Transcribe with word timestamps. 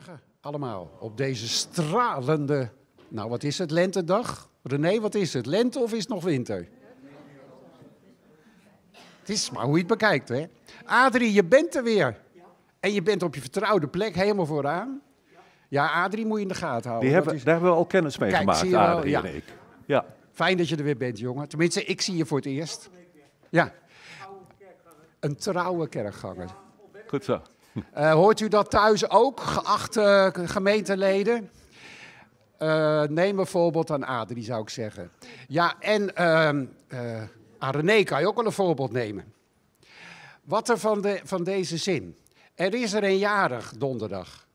Goedemorgen 0.00 0.28
allemaal 0.40 0.90
op 0.98 1.16
deze 1.16 1.48
stralende, 1.48 2.68
nou 3.08 3.28
wat 3.28 3.42
is 3.42 3.58
het, 3.58 3.70
lentedag? 3.70 4.50
René, 4.62 5.00
wat 5.00 5.14
is 5.14 5.32
het, 5.32 5.46
lente 5.46 5.78
of 5.78 5.92
is 5.92 5.98
het 5.98 6.08
nog 6.08 6.24
winter? 6.24 6.68
Het 9.20 9.28
is 9.28 9.50
maar 9.50 9.62
hoe 9.64 9.72
je 9.72 9.78
het 9.78 9.86
bekijkt, 9.86 10.28
hè? 10.28 10.46
Adrie, 10.84 11.32
je 11.32 11.44
bent 11.44 11.74
er 11.74 11.82
weer. 11.82 12.20
En 12.80 12.92
je 12.92 13.02
bent 13.02 13.22
op 13.22 13.34
je 13.34 13.40
vertrouwde 13.40 13.88
plek 13.88 14.14
helemaal 14.14 14.46
vooraan. 14.46 15.00
Ja, 15.68 16.04
Adrie 16.04 16.26
moet 16.26 16.36
je 16.36 16.42
in 16.42 16.48
de 16.48 16.54
gaten 16.54 16.88
houden. 16.90 17.00
Die 17.08 17.14
hebben, 17.16 17.34
is- 17.34 17.44
Daar 17.44 17.52
hebben 17.54 17.70
we 17.72 17.76
al 17.76 17.86
kennis 17.86 18.18
mee 18.18 18.30
Kijk, 18.30 18.40
gemaakt, 18.40 18.74
Adrie 18.74 19.10
ja. 19.10 19.24
en 19.24 19.34
ik. 19.34 19.44
Ja. 19.86 20.04
Fijn 20.32 20.56
dat 20.56 20.68
je 20.68 20.76
er 20.76 20.84
weer 20.84 20.96
bent, 20.96 21.18
jongen. 21.18 21.48
Tenminste, 21.48 21.84
ik 21.84 22.00
zie 22.00 22.16
je 22.16 22.26
voor 22.26 22.36
het 22.38 22.46
eerst. 22.46 22.90
Ja. 23.48 23.72
Een 25.20 25.36
trouwe 25.36 25.88
kerkganger. 25.88 26.48
Goed 27.06 27.24
zo. 27.24 27.42
Eh, 27.92 28.12
hoort 28.12 28.40
u 28.40 28.48
dat 28.48 28.70
thuis 28.70 29.10
ook, 29.10 29.40
geachte 29.40 30.32
gemeenteleden? 30.44 31.50
Eh, 32.58 33.02
neem 33.02 33.36
bijvoorbeeld 33.36 33.90
aan 33.90 34.04
Adrie, 34.04 34.44
zou 34.44 34.62
ik 34.62 34.68
zeggen. 34.68 35.10
Ja, 35.48 35.74
en 35.78 36.16
eh, 36.16 36.48
aan 37.58 37.74
René 37.74 38.02
kan 38.02 38.20
je 38.20 38.26
ook 38.26 38.36
wel 38.36 38.46
een 38.46 38.52
voorbeeld 38.52 38.92
nemen. 38.92 39.32
Wat 40.42 40.68
er 40.68 40.78
van, 40.78 41.00
de, 41.00 41.20
van 41.24 41.44
deze 41.44 41.76
zin? 41.76 42.16
Er 42.54 42.74
is 42.74 42.92
er 42.92 43.04
een 43.04 43.18
jarig 43.18 43.72
donderdag. 43.76 44.46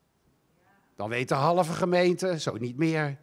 Dan 0.96 1.10
weet 1.10 1.30
de 1.30 1.36
halve 1.36 1.74
gemeente, 1.74 2.40
zo 2.40 2.58
niet 2.58 2.78
meer. 2.78 3.18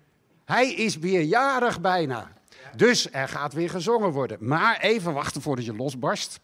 Hij 0.45 0.73
is 0.73 0.99
weer 0.99 1.23
jarig 1.23 1.81
bijna. 1.81 2.33
Dus 2.77 3.13
er 3.13 3.29
gaat 3.29 3.53
weer 3.53 3.71
gezongen 3.71 4.11
worden. 4.11 4.37
Maar 4.41 4.81
even 4.81 5.13
wachten 5.13 5.43
voordat 5.43 5.65
je 5.65 5.75
losbarst 5.75 6.41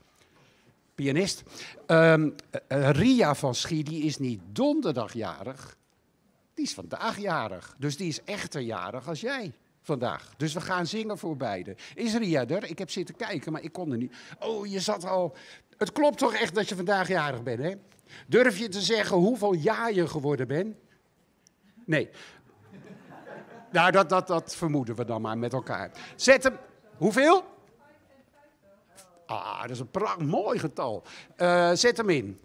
pianist. 1.02 1.42
Ehm, 1.86 2.30
eh, 2.66 2.90
Ria 2.90 3.34
van 3.34 3.54
Schie, 3.54 3.84
die 3.84 4.02
is 4.02 4.18
niet 4.18 4.40
donderdagjarig. 4.52 5.76
Die 6.54 6.64
is 6.64 6.74
vandaag 6.74 7.18
jarig. 7.18 7.76
Dus 7.78 7.96
die 7.96 8.08
is 8.08 8.24
echter 8.24 8.60
jarig 8.60 9.08
als 9.08 9.20
jij 9.20 9.52
vandaag. 9.82 10.34
Dus 10.36 10.52
we 10.52 10.60
gaan 10.60 10.86
zingen 10.86 11.18
voor 11.18 11.36
beide. 11.36 11.76
Is 11.94 12.14
Ria 12.14 12.46
er? 12.46 12.64
Ik 12.64 12.78
heb 12.78 12.90
zitten 12.90 13.16
kijken, 13.16 13.52
maar 13.52 13.62
ik 13.62 13.72
kon 13.72 13.92
er 13.92 13.96
niet. 13.96 14.14
Oh, 14.38 14.66
je 14.66 14.80
zat 14.80 15.04
al... 15.04 15.36
Het 15.76 15.92
klopt 15.92 16.18
toch 16.18 16.34
echt 16.34 16.54
dat 16.54 16.68
je 16.68 16.76
vandaag 16.76 17.08
jarig 17.08 17.42
bent, 17.42 17.58
hè? 17.58 17.74
Durf 18.26 18.58
je 18.58 18.68
te 18.68 18.80
zeggen 18.80 19.16
hoeveel 19.16 19.54
jaar 19.54 19.92
je 19.92 20.08
geworden 20.08 20.48
bent? 20.48 20.76
Nee. 21.84 22.08
Nou, 23.72 23.90
dat, 23.90 24.08
dat, 24.08 24.26
dat 24.26 24.56
vermoeden 24.56 24.94
we 24.94 25.04
dan 25.04 25.20
maar 25.20 25.38
met 25.38 25.52
elkaar. 25.52 25.90
Zet 26.16 26.42
hem... 26.42 26.56
Hoeveel? 26.96 27.44
Ah, 29.28 29.60
dat 29.60 29.70
is 29.70 29.80
een 29.80 29.90
pracht, 29.90 30.18
mooi 30.18 30.58
getal. 30.58 31.02
Eh, 31.36 31.70
zet 31.72 31.96
hem 31.96 32.10
in. 32.10 32.40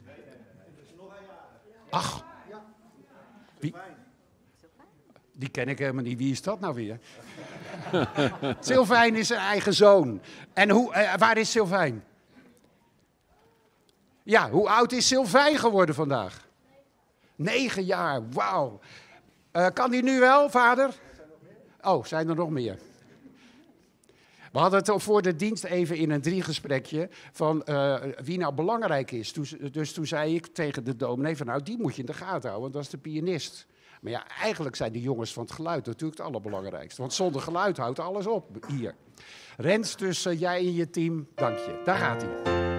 Ach. 1.90 2.26
Wie? 3.60 3.76
Die 5.32 5.50
ken 5.50 5.68
ik 5.68 5.80
helemaal 5.80 6.04
niet. 6.04 6.18
Wie 6.18 6.32
is 6.32 6.42
dat 6.42 6.60
nou 6.60 6.74
weer? 6.74 7.00
Sylvijn 8.60 9.16
is 9.16 9.28
zijn 9.28 9.40
eigen 9.40 9.74
zoon. 9.74 10.22
En 10.54 10.70
hoe, 10.70 10.94
eh, 10.94 11.16
waar 11.18 11.38
is 11.38 11.52
Sylvijn? 11.52 12.04
Ja, 14.24 14.50
hoe 14.50 14.70
oud 14.70 14.92
is 14.92 15.08
Sylvijn 15.08 15.58
geworden 15.58 15.96
vandaag? 15.96 16.48
Negen 17.36 17.84
jaar, 17.84 18.30
wauw. 18.30 18.80
Eh, 19.52 19.68
kan 19.74 19.92
die 19.92 20.04
nu 20.04 20.20
wel, 20.20 20.50
vader? 20.50 20.94
Oh, 21.82 22.06
zijn 22.06 22.30
er 22.30 22.36
nog 22.36 22.50
meer? 22.50 22.80
We 24.54 24.60
hadden 24.60 24.80
het 24.80 25.04
voor 25.04 25.22
de 25.22 25.36
dienst 25.36 25.64
even 25.64 25.96
in 25.96 26.12
een 26.12 26.22
driegesprekje 26.22 27.10
van 27.32 27.64
eh, 27.64 28.02
wie 28.24 28.38
nou 28.38 28.54
belangrijk 28.54 29.12
is. 29.12 29.34
Dus 29.72 29.92
toen 29.92 30.06
zei 30.06 30.36
ik 30.36 30.48
tegen 30.48 30.84
de 30.84 30.96
dominee 30.96 31.38
van 31.38 31.46
nou, 31.46 31.64
die 31.64 31.78
moet 31.78 31.96
je 31.96 32.00
in 32.00 32.06
de 32.06 32.14
gaten 32.14 32.50
houden, 32.50 32.62
want 32.62 32.74
dat 32.74 32.82
is 32.84 32.90
de 32.90 32.98
pianist. 32.98 33.68
Maar 34.02 34.12
ja, 34.12 34.28
eigenlijk 34.28 34.76
zijn 34.76 34.92
die 34.92 35.02
jongens 35.02 35.34
van 35.34 35.44
het 35.44 35.52
geluid 35.52 35.86
natuurlijk 35.86 36.18
het 36.18 36.28
allerbelangrijkste. 36.28 37.02
Want 37.02 37.14
zonder 37.14 37.42
geluid 37.42 37.78
houdt 37.78 38.00
alles 38.00 38.28
op 38.28 38.66
hier. 38.68 38.96
Rens, 39.58 39.96
dus 39.96 40.26
eh, 40.26 40.40
jij 40.40 40.58
en 40.58 40.74
je 40.74 40.90
team, 40.90 41.28
dank 41.36 41.58
je. 41.58 41.82
Daar 41.86 41.98
gaat 41.98 42.22
hij. 42.22 42.73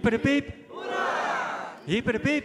Hyper 0.00 0.10
de 0.10 0.18
piep. 0.18 0.54
Hyper 1.84 2.12
de 2.12 2.20
piep. 2.20 2.44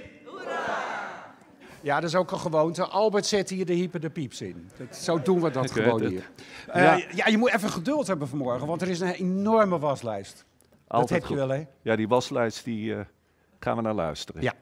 Ja, 1.82 2.00
dat 2.00 2.10
is 2.10 2.16
ook 2.16 2.32
een 2.32 2.40
gewoonte. 2.40 2.86
Albert 2.86 3.26
zet 3.26 3.50
hier 3.50 3.66
de 3.66 3.74
hyper 3.74 4.00
de 4.00 4.10
pieps 4.10 4.42
in. 4.42 4.70
Dat, 4.78 4.96
zo 4.96 5.22
doen 5.22 5.42
we 5.42 5.52
dat 5.52 5.66
Ik 5.66 5.72
gewoon 5.72 6.06
hier. 6.06 6.30
Eh, 6.68 6.84
Ja. 6.84 7.02
ja. 7.16 7.28
je 7.28 7.38
moet 7.38 7.54
even 7.54 7.70
geduld 7.70 8.08
hebben 8.08 8.28
vanmorgen, 8.28 8.68
want 8.68 8.82
er 8.82 8.88
is 8.88 9.00
een 9.00 9.14
enorme 9.14 9.80
waslijst. 9.80 10.46
dat 10.60 10.78
Altijd 10.88 11.22
heb 11.22 11.30
je 11.30 11.36
wel, 11.36 11.50
hè? 11.50 11.64
Ja, 11.82 11.96
die 11.96 12.08
waslijst, 12.08 12.64
die 12.64 12.96
eh, 12.96 13.06
gaan 13.60 13.76
we 13.76 13.82
naar 13.82 13.94
luisteren. 13.94 14.42
Ja. 14.42 14.54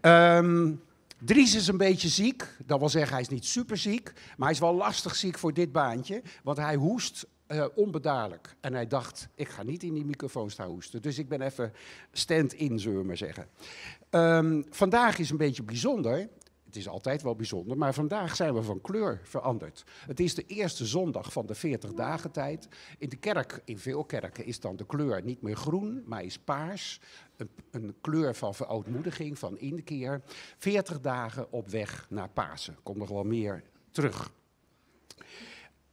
Ehm, 0.00 0.72
Dries 1.18 1.54
is 1.54 1.68
een 1.68 1.76
beetje 1.76 2.08
ziek. 2.08 2.56
Dat 2.66 2.78
wil 2.78 2.88
zeggen, 2.88 3.12
hij 3.12 3.20
is 3.20 3.28
niet 3.28 3.46
super 3.46 3.76
ziek. 3.76 4.12
Maar 4.14 4.46
hij 4.46 4.50
is 4.50 4.58
wel 4.58 4.74
lastig 4.74 5.14
ziek 5.14 5.38
voor 5.38 5.54
dit 5.54 5.72
baantje. 5.72 6.22
Want 6.42 6.58
hij 6.58 6.74
hoest 6.74 7.26
eh, 7.52 7.64
onbedaarlijk. 7.74 8.54
En 8.60 8.74
hij 8.74 8.86
dacht, 8.86 9.28
ik 9.34 9.48
ga 9.48 9.62
niet 9.62 9.82
in 9.82 9.94
die 9.94 10.04
microfoon 10.04 10.50
staan 10.50 10.68
hoesten. 10.68 11.02
Dus 11.02 11.18
ik 11.18 11.28
ben 11.28 11.40
even 11.40 11.72
stand-in, 12.12 12.78
zullen 12.78 12.98
we 12.98 13.04
maar 13.04 13.16
zeggen. 13.16 13.46
Ehm, 14.10 14.62
vandaag 14.70 15.18
is 15.18 15.30
een 15.30 15.36
beetje 15.36 15.62
bijzonder. 15.62 16.28
Het 16.64 16.76
is 16.76 16.88
altijd 16.88 17.22
wel 17.22 17.36
bijzonder, 17.36 17.76
maar 17.76 17.94
vandaag 17.94 18.36
zijn 18.36 18.54
we 18.54 18.62
van 18.62 18.80
kleur 18.80 19.20
veranderd. 19.24 19.84
Het 20.06 20.20
is 20.20 20.34
de 20.34 20.46
eerste 20.46 20.86
zondag 20.86 21.32
van 21.32 21.46
de 21.46 21.54
40 21.54 21.92
dagen 21.92 22.30
tijd. 22.30 22.68
In 22.98 23.08
de 23.08 23.16
kerk, 23.16 23.60
in 23.64 23.78
veel 23.78 24.04
kerken, 24.04 24.44
is 24.44 24.60
dan 24.60 24.76
de 24.76 24.86
kleur 24.86 25.22
niet 25.22 25.42
meer 25.42 25.56
groen, 25.56 26.02
maar 26.06 26.24
is 26.24 26.38
paars. 26.38 27.00
Een, 27.36 27.50
een 27.70 27.94
kleur 28.00 28.34
van 28.34 28.54
verootmoediging, 28.54 29.38
van 29.38 29.58
inkeer. 29.58 30.22
40 30.58 31.00
dagen 31.00 31.52
op 31.52 31.68
weg 31.68 32.06
naar 32.10 32.28
Pasen. 32.28 32.76
Komt 32.82 32.98
nog 32.98 33.08
wel 33.08 33.24
meer 33.24 33.62
terug. 33.90 34.32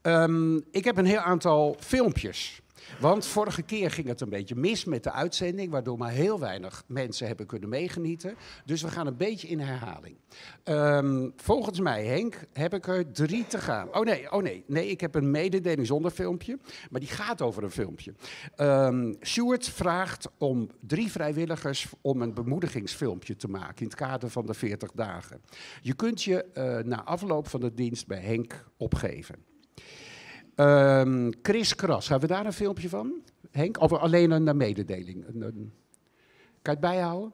Ehm, 0.01 0.55
ik 0.71 0.83
heb 0.83 0.97
een 0.97 1.05
heel 1.05 1.19
aantal 1.19 1.75
filmpjes. 1.79 2.61
Want 2.99 3.25
vorige 3.25 3.61
keer 3.61 3.91
ging 3.91 4.07
het 4.07 4.21
een 4.21 4.29
beetje 4.29 4.55
mis 4.55 4.85
met 4.85 5.03
de 5.03 5.11
uitzending, 5.11 5.71
waardoor 5.71 5.97
maar 5.97 6.11
heel 6.11 6.39
weinig 6.39 6.83
mensen 6.87 7.27
hebben 7.27 7.45
kunnen 7.45 7.69
meegenieten. 7.69 8.35
Dus 8.65 8.81
we 8.81 8.87
gaan 8.87 9.07
een 9.07 9.17
beetje 9.17 9.47
in 9.47 9.59
herhaling. 9.59 10.15
Ehm, 10.63 11.29
volgens 11.35 11.79
mij, 11.79 12.05
Henk, 12.05 12.39
heb 12.53 12.73
ik 12.73 12.87
er 12.87 13.11
drie 13.11 13.47
te 13.47 13.57
gaan. 13.57 13.95
Oh 13.95 14.05
nee, 14.05 14.31
oh 14.31 14.43
nee, 14.43 14.63
nee, 14.67 14.89
ik 14.89 15.01
heb 15.01 15.15
een 15.15 15.31
mededeling 15.31 15.87
zonder 15.87 16.11
filmpje, 16.11 16.59
maar 16.89 16.99
die 16.99 17.09
gaat 17.09 17.41
over 17.41 17.63
een 17.63 17.71
filmpje. 17.71 18.13
Ehm 18.55 19.13
Stuart 19.19 19.69
vraagt 19.69 20.27
om 20.37 20.69
drie 20.79 21.11
vrijwilligers 21.11 21.87
om 22.01 22.21
een 22.21 22.33
bemoedigingsfilmpje 22.33 23.35
te 23.35 23.47
maken 23.47 23.77
in 23.77 23.85
het 23.85 23.95
kader 23.95 24.29
van 24.29 24.45
de 24.45 24.53
40 24.53 24.91
dagen. 24.91 25.41
Je 25.81 25.93
kunt 25.93 26.23
je 26.23 26.43
eh, 26.43 26.77
na 26.77 27.03
afloop 27.03 27.47
van 27.47 27.59
de 27.59 27.73
dienst 27.73 28.07
bij 28.07 28.19
Henk 28.19 28.65
opgeven. 28.77 29.48
Ehm, 30.59 31.31
Chris 31.41 31.75
Kras, 31.75 32.09
hebben 32.09 32.29
we 32.29 32.35
daar 32.35 32.45
een 32.45 32.53
filmpje 32.53 32.89
van? 32.89 33.13
Henk? 33.51 33.79
Of 33.81 33.93
alleen 33.93 34.31
een 34.31 34.57
mededeling? 34.57 35.25
Kan 35.25 35.53
je 36.61 36.69
het 36.69 36.79
bijhouden? 36.79 37.33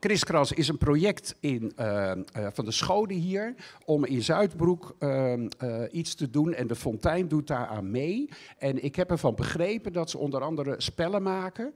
Chris 0.00 0.24
Kras 0.24 0.52
is 0.52 0.68
een 0.68 0.78
project 0.78 1.36
in, 1.40 1.72
eh, 1.76 2.10
eh, 2.10 2.18
van 2.52 2.64
de 2.64 2.70
scholen 2.70 3.16
hier 3.16 3.54
om 3.84 4.04
in 4.04 4.22
Zuidbroek 4.22 4.94
ehm, 4.98 5.48
eh, 5.58 5.82
iets 5.90 6.14
te 6.14 6.30
doen. 6.30 6.54
En 6.54 6.66
de 6.66 6.76
Fontein 6.76 7.28
doet 7.28 7.46
daar 7.46 7.66
aan 7.66 7.90
mee. 7.90 8.28
En 8.58 8.84
ik 8.84 8.96
heb 8.96 9.10
ervan 9.10 9.34
begrepen 9.34 9.92
dat 9.92 10.10
ze 10.10 10.18
onder 10.18 10.42
andere 10.42 10.74
spellen 10.78 11.22
maken. 11.22 11.72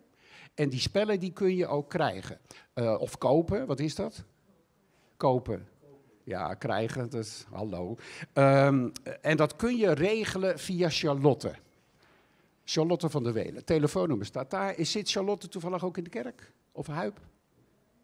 En 0.55 0.69
die 0.69 0.81
spellen 0.81 1.21
die 1.21 1.33
kun 1.33 1.57
je 1.57 1.67
ook 1.67 1.91
krijgen. 1.91 2.39
Eh, 2.73 2.97
of 2.99 3.19
kopen, 3.19 3.67
wat 3.67 3.81
is 3.81 3.95
dat? 3.95 4.25
Kopen. 5.17 5.69
Ja, 6.25 6.55
krijgen, 6.55 7.11
is, 7.11 7.45
hallo. 7.51 7.97
Ehm, 8.33 8.89
en 9.21 9.37
dat 9.37 9.57
kun 9.57 9.77
je 9.77 9.93
regelen 9.93 10.59
via 10.59 10.89
Charlotte. 10.91 11.55
Charlotte 12.65 13.11
van 13.11 13.23
der 13.23 13.33
Welen. 13.33 13.65
Telefoonnummer 13.65 14.27
staat 14.27 14.51
daar. 14.51 14.79
Is, 14.79 14.91
zit 14.91 15.11
Charlotte 15.11 15.49
toevallig 15.49 15.85
ook 15.85 15.97
in 15.97 16.05
de 16.05 16.11
kerk? 16.11 16.53
Of 16.73 16.87
Huip? 16.87 17.21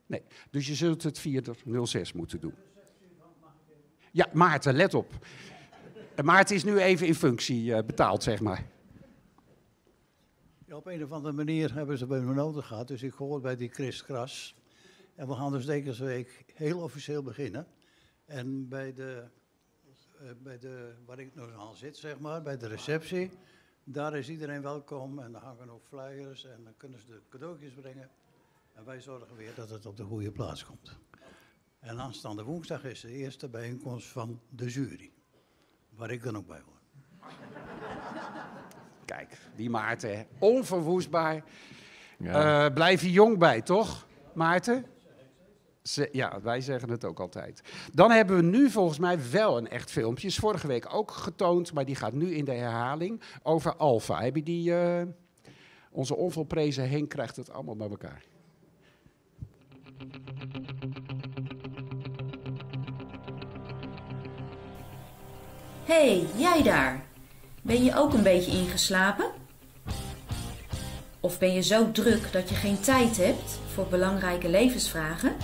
Nee. 0.06 0.22
Dus 0.50 0.66
je 0.66 0.74
zult 0.74 1.02
het 1.02 1.18
via 1.18 1.40
de 1.40 1.86
06 1.86 2.12
moeten 2.12 2.40
doen. 2.40 2.54
Ja, 4.10 4.28
Maarten, 4.32 4.74
let 4.74 4.94
op. 4.94 5.12
En 6.14 6.24
Maarten 6.24 6.56
is 6.56 6.64
nu 6.64 6.78
even 6.78 7.06
in 7.06 7.14
functie 7.14 7.74
eh, 7.74 7.84
betaald, 7.84 8.22
zeg 8.22 8.40
maar. 8.40 8.66
Ja, 10.66 10.76
op 10.76 10.86
een 10.86 11.04
of 11.04 11.10
andere 11.10 11.34
manier 11.34 11.74
hebben 11.74 11.98
ze 11.98 12.06
bij 12.06 12.20
me 12.20 12.34
nodig 12.34 12.66
gehad, 12.66 12.88
dus 12.88 13.02
ik 13.02 13.12
hoor 13.12 13.40
bij 13.40 13.56
die 13.56 13.68
Chris 13.68 14.04
Kras. 14.04 14.54
En 15.14 15.28
we 15.28 15.34
gaan 15.34 15.52
dus 15.52 15.66
deze 15.66 16.04
week 16.04 16.44
heel 16.54 16.78
officieel 16.78 17.22
beginnen. 17.22 17.66
En 18.30 18.68
bij 18.68 18.92
de, 18.92 19.24
eh, 20.20 20.26
bij 20.42 20.58
de, 20.58 20.94
waar 21.06 21.18
ik 21.18 21.34
nog 21.34 21.50
aan 21.58 21.76
zit, 21.76 21.96
zeg 21.96 22.18
maar, 22.18 22.42
bij 22.42 22.56
de 22.56 22.66
receptie, 22.66 23.30
Daar 23.84 24.16
is 24.16 24.28
iedereen 24.28 24.62
welkom 24.62 25.18
en 25.18 25.34
er 25.34 25.40
hangen 25.40 25.70
ook 25.70 25.84
flyers 25.84 26.44
en 26.44 26.64
dan 26.64 26.72
kunnen 26.76 26.98
ze 27.00 27.06
de 27.06 27.20
cadeautjes 27.28 27.72
brengen. 27.72 28.10
En 28.74 28.84
wij 28.84 29.00
zorgen 29.00 29.36
weer 29.36 29.54
dat 29.54 29.70
het 29.70 29.86
op 29.86 29.96
de 29.96 30.04
goede 30.04 30.30
plaats 30.30 30.64
komt. 30.64 30.98
En 31.80 32.00
aanstaande 32.00 32.42
woensdag 32.42 32.84
is 32.84 33.00
de 33.00 33.12
eerste 33.12 33.48
bijeenkomst 33.48 34.08
van 34.08 34.40
de 34.48 34.66
jury, 34.66 35.12
waar 35.88 36.10
ik 36.10 36.22
dan 36.22 36.36
ook 36.36 36.46
bij 36.46 36.60
hoor. 36.64 36.80
Kijk, 39.04 39.38
die 39.56 39.70
Maarten, 39.70 40.16
hè. 40.18 40.24
onverwoestbaar. 40.38 41.44
Ja. 42.18 42.66
Eh, 42.66 42.74
blijf 42.74 43.02
je 43.02 43.10
jong 43.10 43.38
bij, 43.38 43.62
toch, 43.62 44.06
Maarten? 44.34 44.86
Ja, 46.12 46.40
wij 46.42 46.60
zeggen 46.60 46.90
het 46.90 47.04
ook 47.04 47.20
altijd. 47.20 47.62
Dan 47.92 48.10
hebben 48.10 48.36
we 48.36 48.42
nu 48.42 48.70
volgens 48.70 48.98
mij 48.98 49.18
wel 49.30 49.56
een 49.58 49.68
echt 49.68 49.90
filmpje. 49.90 50.26
Is 50.26 50.36
vorige 50.36 50.66
week 50.66 50.94
ook 50.94 51.10
getoond, 51.10 51.72
maar 51.72 51.84
die 51.84 51.94
gaat 51.94 52.12
nu 52.12 52.34
in 52.34 52.44
de 52.44 52.52
herhaling 52.52 53.20
over 53.42 53.76
Alfa. 53.76 54.22
Heb 54.22 54.36
je 54.36 54.42
die? 54.42 54.74
eh, 54.74 55.02
onze 55.90 56.16
onvolprezen 56.16 56.90
Henk 56.90 57.08
krijgt 57.08 57.36
het 57.36 57.52
allemaal 57.52 57.76
bij 57.76 57.88
elkaar. 57.88 58.22
hey, 65.84 66.26
jij 66.36 66.62
daar. 66.62 67.04
Ben 67.62 67.84
je 67.84 67.96
ook 67.96 68.12
een 68.12 68.22
beetje 68.22 68.58
ingeslapen? 68.58 69.30
Of 71.20 71.38
ben 71.38 71.52
je 71.52 71.62
zo 71.62 71.92
druk 71.92 72.32
dat 72.32 72.48
je 72.48 72.54
geen 72.54 72.80
tijd 72.80 73.16
hebt 73.16 73.58
voor 73.74 73.86
belangrijke 73.86 74.48
levensvragen? 74.48 75.36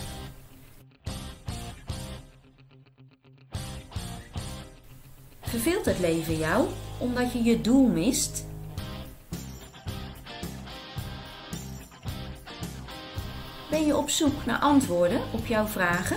Verveelt 5.56 5.84
het 5.84 5.98
leven 5.98 6.36
jou 6.36 6.68
omdat 6.98 7.32
je 7.32 7.42
je 7.42 7.60
doel 7.60 7.86
mist? 7.86 8.46
Ben 13.70 13.86
je 13.86 13.96
op 13.96 14.10
zoek 14.10 14.44
naar 14.46 14.58
antwoorden 14.58 15.20
op 15.32 15.46
jouw 15.46 15.66
vragen? 15.66 16.16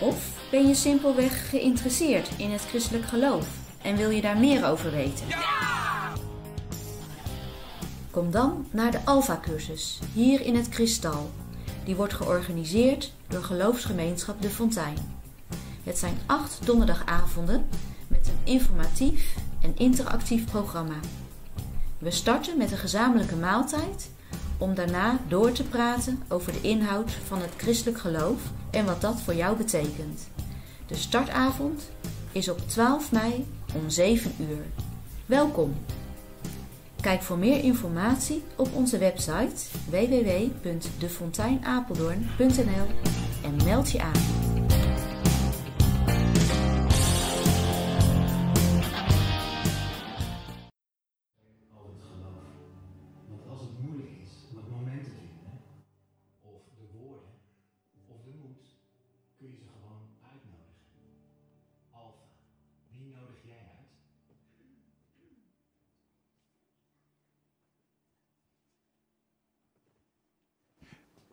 Of 0.00 0.48
ben 0.50 0.68
je 0.68 0.74
simpelweg 0.74 1.48
geïnteresseerd 1.50 2.28
in 2.36 2.50
het 2.50 2.62
christelijk 2.62 3.04
geloof 3.04 3.46
en 3.82 3.96
wil 3.96 4.10
je 4.10 4.20
daar 4.20 4.38
meer 4.38 4.66
over 4.66 4.90
weten? 4.90 5.26
Kom 8.10 8.30
dan 8.30 8.66
naar 8.70 8.90
de 8.90 9.00
Alpha-cursus 9.04 9.98
hier 10.12 10.40
in 10.40 10.56
het 10.56 10.68
Kristal. 10.68 11.30
Die 11.84 11.96
wordt 11.96 12.14
georganiseerd 12.14 13.12
door 13.28 13.42
geloofsgemeenschap 13.42 14.42
De 14.42 14.50
Fontein. 14.50 15.22
Het 15.84 15.98
zijn 15.98 16.18
acht 16.26 16.66
donderdagavonden 16.66 17.66
met 18.08 18.28
een 18.28 18.52
informatief 18.52 19.36
en 19.60 19.72
interactief 19.76 20.44
programma. 20.44 20.96
We 21.98 22.10
starten 22.10 22.58
met 22.58 22.70
een 22.70 22.78
gezamenlijke 22.78 23.36
maaltijd 23.36 24.10
om 24.58 24.74
daarna 24.74 25.18
door 25.28 25.52
te 25.52 25.62
praten 25.62 26.22
over 26.28 26.52
de 26.52 26.60
inhoud 26.60 27.12
van 27.12 27.40
het 27.40 27.52
christelijk 27.56 27.98
geloof 27.98 28.40
en 28.70 28.84
wat 28.84 29.00
dat 29.00 29.20
voor 29.20 29.34
jou 29.34 29.56
betekent. 29.56 30.28
De 30.86 30.94
startavond 30.94 31.90
is 32.32 32.48
op 32.48 32.68
12 32.68 33.12
mei 33.12 33.46
om 33.74 33.90
7 33.90 34.32
uur. 34.38 34.64
Welkom! 35.26 35.74
Kijk 37.00 37.22
voor 37.22 37.38
meer 37.38 37.64
informatie 37.64 38.42
op 38.56 38.74
onze 38.74 38.98
website 38.98 39.54
www.defonteinapeldoorn.nl 39.90 42.86
en 43.42 43.56
meld 43.64 43.90
je 43.90 44.02
aan. 44.02 44.43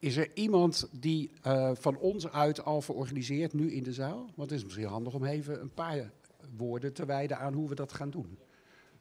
Is 0.02 0.18
er 0.18 0.30
iemand 0.34 0.90
die 0.92 1.32
eh, 1.42 1.72
van 1.74 1.98
ons 1.98 2.32
uit 2.32 2.66
al 2.66 2.84
organiseert 2.88 3.54
nu 3.54 3.72
in 3.72 3.84
de 3.84 3.94
zaal? 3.94 4.26
Want 4.36 4.50
het 4.50 4.60
is 4.60 4.64
misschien 4.64 4.86
handig 4.86 5.14
om 5.14 5.26
even 5.26 5.62
een 5.62 5.74
paar 5.74 6.12
woorden 6.58 6.94
te 6.94 7.06
wijden 7.06 7.38
aan 7.38 7.54
hoe 7.54 7.70
we 7.70 7.76
dat 7.76 7.94
gaan 7.94 8.10
doen. 8.10 8.38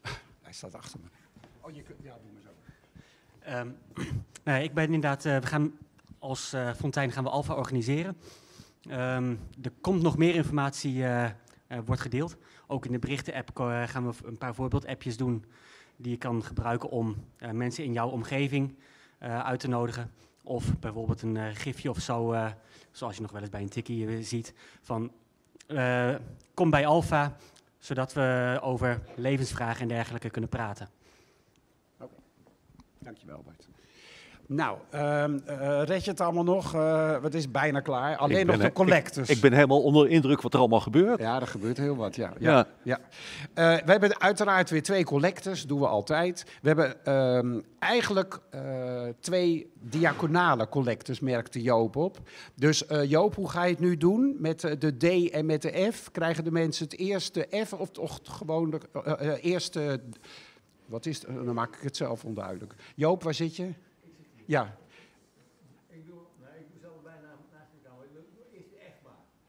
Hij 0.42 0.52
staat 0.52 0.74
achter 0.74 1.00
me. 1.00 1.06
Oh, 1.60 1.74
je 1.74 1.82
kunt, 1.82 1.98
ja, 2.02 2.18
doe 2.22 2.32
maar 2.32 2.42
zo. 2.42 2.48
Ehm, 3.38 3.68
nee, 4.44 4.64
ik 4.64 4.74
ben 4.74 4.84
inderdaad, 4.84 5.24
eh, 5.24 5.38
we 5.38 5.46
gaan 5.46 5.72
als 6.18 6.52
eh 6.52 6.74
Fontijn 6.74 7.12
gaan 7.12 7.24
we 7.24 7.30
Alpha 7.30 7.54
organiseren. 7.54 8.16
Ehm, 8.82 9.36
er 9.62 9.72
komt 9.80 10.02
nog 10.02 10.16
meer 10.16 10.34
informatie, 10.34 11.04
wordt 11.84 12.00
gedeeld. 12.00 12.36
Ook 12.66 12.86
in 12.86 12.92
de 12.92 12.98
berichten-app 12.98 13.50
gaan 13.86 14.08
we 14.08 14.14
een 14.24 14.38
paar 14.38 14.54
voorbeeldappjes 14.54 15.16
doen 15.16 15.44
die 15.96 16.10
je 16.10 16.18
kan 16.18 16.44
gebruiken 16.44 16.90
om 16.90 17.16
mensen 17.52 17.84
in 17.84 17.92
jouw 17.92 18.08
omgeving 18.08 18.76
uit 19.18 19.60
te 19.60 19.68
nodigen. 19.68 20.10
Of 20.42 20.78
bijvoorbeeld 20.78 21.22
een 21.22 21.36
eh, 21.36 21.48
gifje 21.54 21.90
of 21.90 21.98
zo, 21.98 22.32
eh, 22.32 22.50
zoals 22.90 23.16
je 23.16 23.22
nog 23.22 23.30
wel 23.30 23.40
eens 23.40 23.50
bij 23.50 23.60
een 23.60 23.68
tikkie 23.68 24.06
eh, 24.06 24.24
ziet, 24.24 24.54
van 24.82 25.12
kom 26.54 26.70
bij 26.70 26.86
Alpha, 26.86 27.36
zodat 27.78 28.12
we 28.12 28.58
over 28.62 29.02
levensvragen 29.16 29.82
en 29.82 29.88
dergelijke 29.88 30.30
kunnen 30.30 30.50
praten. 30.50 30.88
Dankjewel, 32.98 33.42
Bart. 33.42 33.68
Nou, 34.52 34.78
ehm, 34.90 35.38
eh, 35.46 35.82
red 35.84 36.04
je 36.04 36.10
het 36.10 36.20
allemaal 36.20 36.44
nog? 36.44 36.74
Eh 36.74 37.22
het 37.22 37.34
is 37.34 37.50
bijna 37.50 37.80
klaar. 37.80 38.16
Alleen 38.16 38.46
nog 38.46 38.56
de 38.56 38.72
collectors. 38.72 39.28
Ik 39.28 39.40
ben 39.40 39.52
helemaal 39.52 39.82
onder 39.82 40.04
de 40.04 40.10
indruk 40.10 40.40
wat 40.40 40.54
er 40.54 40.58
allemaal 40.58 40.80
gebeurt. 40.80 41.20
Ja, 41.20 41.40
er 41.40 41.46
gebeurt 41.46 41.76
heel 41.76 41.96
wat, 41.96 42.16
ja. 42.16 42.32
ja. 42.38 42.50
Ja. 42.50 42.66
ja. 42.82 42.98
Eh, 43.54 43.84
we 43.84 43.90
hebben 43.90 44.20
uiteraard 44.20 44.70
weer 44.70 44.82
twee 44.82 45.04
collectors, 45.04 45.66
doen 45.66 45.80
we 45.80 45.86
altijd. 45.86 46.44
We 46.62 46.68
hebben 46.68 47.04
ehm, 47.04 47.60
eigenlijk 47.78 48.40
twee 49.20 49.72
diaconale 49.80 50.68
collectors, 50.68 51.20
merkte 51.20 51.62
Joop 51.62 51.96
op. 51.96 52.18
Dus 52.54 52.84
Joop, 53.06 53.34
hoe 53.34 53.50
ga 53.50 53.64
je 53.64 53.70
het 53.70 53.80
nu 53.80 53.96
doen 53.96 54.36
met 54.38 54.60
de 54.60 54.96
D 54.96 55.30
en 55.30 55.46
met 55.46 55.62
de 55.62 55.90
F? 55.92 56.10
Krijgen 56.10 56.44
de 56.44 56.52
mensen 56.52 56.84
het 56.84 56.98
eerste 56.98 57.48
F 57.66 57.72
of 57.72 57.90
toch 57.90 58.20
gewoon 58.22 58.70
de 58.70 59.38
eerste... 59.40 60.00
Wat 60.86 61.06
is 61.06 61.22
het? 61.22 61.44
Dan 61.44 61.54
maak 61.54 61.76
ik 61.76 61.82
het 61.82 61.96
zelf 61.96 62.24
onduidelijk. 62.24 62.74
Joop, 62.94 63.22
waar 63.22 63.34
zit 63.34 63.56
je? 63.56 63.72
Ja. 64.50 64.76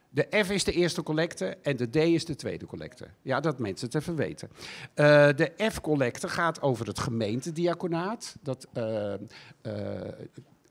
De 0.10 0.44
F 0.46 0.50
is 0.50 0.64
de 0.64 0.72
eerste 0.72 1.04
collecte 1.04 1.58
en 1.62 1.78
de 1.78 1.90
D 1.90 1.96
is 1.96 2.26
de 2.26 2.36
tweede 2.36 2.66
collecte. 2.66 3.08
Ja, 3.22 3.40
dat 3.40 3.60
mensen 3.60 3.88
het 3.88 3.96
even 3.96 4.16
weten. 4.16 4.50
Eh, 4.94 5.30
de 5.36 5.52
F-collecte 5.72 6.30
gaat 6.30 6.62
over 6.62 6.88
het 6.88 7.00
gemeentediaconaat. 7.00 8.36
Dat, 8.42 8.68
eh, 8.74 9.14
eh, 9.14 9.20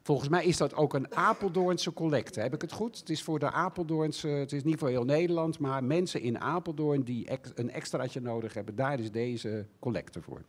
volgens 0.02 0.28
mij 0.28 0.44
is 0.44 0.56
dat 0.56 0.74
ook 0.74 0.94
een 0.94 1.16
Apeldoornse 1.16 1.92
collecte. 1.92 2.40
Heb 2.40 2.54
ik 2.54 2.60
het 2.60 2.72
goed? 2.72 2.98
Het 2.98 3.10
is 3.10 3.22
voor 3.22 3.38
de 3.38 3.50
Apeldoornse, 3.50 4.28
het 4.28 4.52
is 4.52 4.64
niet 4.64 4.78
voor 4.78 4.88
heel 4.88 5.04
Nederland, 5.04 5.58
maar 5.58 5.84
mensen 5.84 6.20
in 6.20 6.40
Apeldoorn 6.40 7.02
die 7.02 7.28
een 7.54 7.70
extraatje 7.70 8.20
nodig 8.20 8.54
hebben, 8.54 8.74
daar 8.74 9.00
is 9.00 9.10
deze 9.10 9.66
collecte 9.78 10.22
voor. 10.22 10.42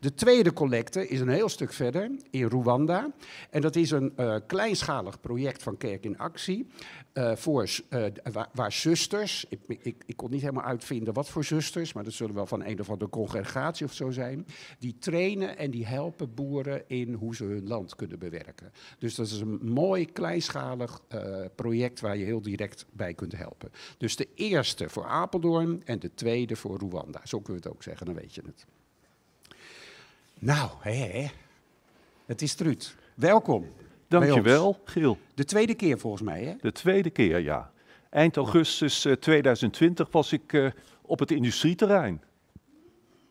De 0.00 0.14
tweede 0.14 0.52
collecte 0.52 1.08
is 1.08 1.20
een 1.20 1.28
heel 1.28 1.48
stuk 1.48 1.72
verder, 1.72 2.10
in 2.30 2.46
Rwanda. 2.46 3.10
En 3.50 3.60
dat 3.60 3.76
is 3.76 3.90
een 3.90 4.12
eh, 4.16 4.36
kleinschalig 4.46 5.20
project 5.20 5.62
van 5.62 5.76
Kerk 5.76 6.04
in 6.04 6.18
Actie. 6.18 6.66
eh, 7.12 7.36
voor, 7.36 7.68
eh, 7.88 8.04
waar 8.52 8.72
zusters, 8.72 9.46
ik, 9.48 9.60
ik, 9.68 10.02
ik 10.06 10.16
kon 10.16 10.30
niet 10.30 10.40
helemaal 10.40 10.64
uitvinden 10.64 11.14
wat 11.14 11.28
voor 11.28 11.44
zusters, 11.44 11.92
maar 11.92 12.04
dat 12.04 12.12
zullen 12.12 12.34
wel 12.34 12.46
van 12.46 12.64
een 12.64 12.80
of 12.80 12.90
andere 12.90 13.10
congregatie 13.10 13.86
of 13.86 13.92
zo 13.92 14.10
zijn. 14.10 14.46
Die 14.78 14.98
trainen 14.98 15.58
en 15.58 15.70
die 15.70 15.86
helpen 15.86 16.34
boeren 16.34 16.88
in 16.88 17.12
hoe 17.12 17.34
ze 17.34 17.44
hun 17.44 17.66
land 17.66 17.94
kunnen 17.94 18.18
bewerken. 18.18 18.72
Dus 18.98 19.14
dat 19.14 19.26
is 19.26 19.40
een 19.40 19.58
mooi 19.62 20.12
kleinschalig 20.12 21.00
eh, 21.08 21.44
project 21.54 22.00
waar 22.00 22.16
je 22.16 22.24
heel 22.24 22.42
direct 22.42 22.86
bij 22.92 23.14
kunt 23.14 23.36
helpen. 23.36 23.70
Dus 23.98 24.16
de 24.16 24.28
eerste 24.34 24.88
voor 24.88 25.04
Apeldoorn 25.04 25.82
en 25.84 25.98
de 25.98 26.14
tweede 26.14 26.56
voor 26.56 26.78
Rwanda. 26.78 27.20
Zo 27.24 27.40
kun 27.40 27.54
je 27.54 27.60
het 27.60 27.68
ook 27.68 27.82
zeggen, 27.82 28.06
dan 28.06 28.14
weet 28.14 28.34
je 28.34 28.42
het. 28.46 28.66
Nou, 30.38 30.70
hè, 30.78 31.26
het 32.26 32.42
is 32.42 32.54
Truut. 32.54 32.96
Welkom. 33.14 33.66
Dankjewel, 34.08 34.80
Giel. 34.84 35.18
De 35.34 35.44
tweede 35.44 35.74
keer 35.74 35.98
volgens 35.98 36.22
mij, 36.22 36.44
hè? 36.44 36.54
De 36.60 36.72
tweede 36.72 37.10
keer, 37.10 37.38
ja. 37.38 37.72
Eind 38.10 38.36
augustus 38.36 39.04
eh, 39.04 39.12
2020 39.12 40.10
was 40.10 40.32
ik 40.32 40.52
eh, 40.52 40.66
op 41.02 41.18
het 41.18 41.30
industrieterrein. 41.30 42.22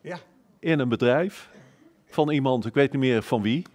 Ja. 0.02 0.18
In 0.60 0.80
een 0.80 0.90
bedrijf 0.90 1.50
van 2.06 2.32
iemand, 2.32 2.66
ik 2.66 2.74
weet 2.74 2.92
niet 2.92 3.02
meer 3.02 3.24
van 3.24 3.42
wie. 3.42 3.66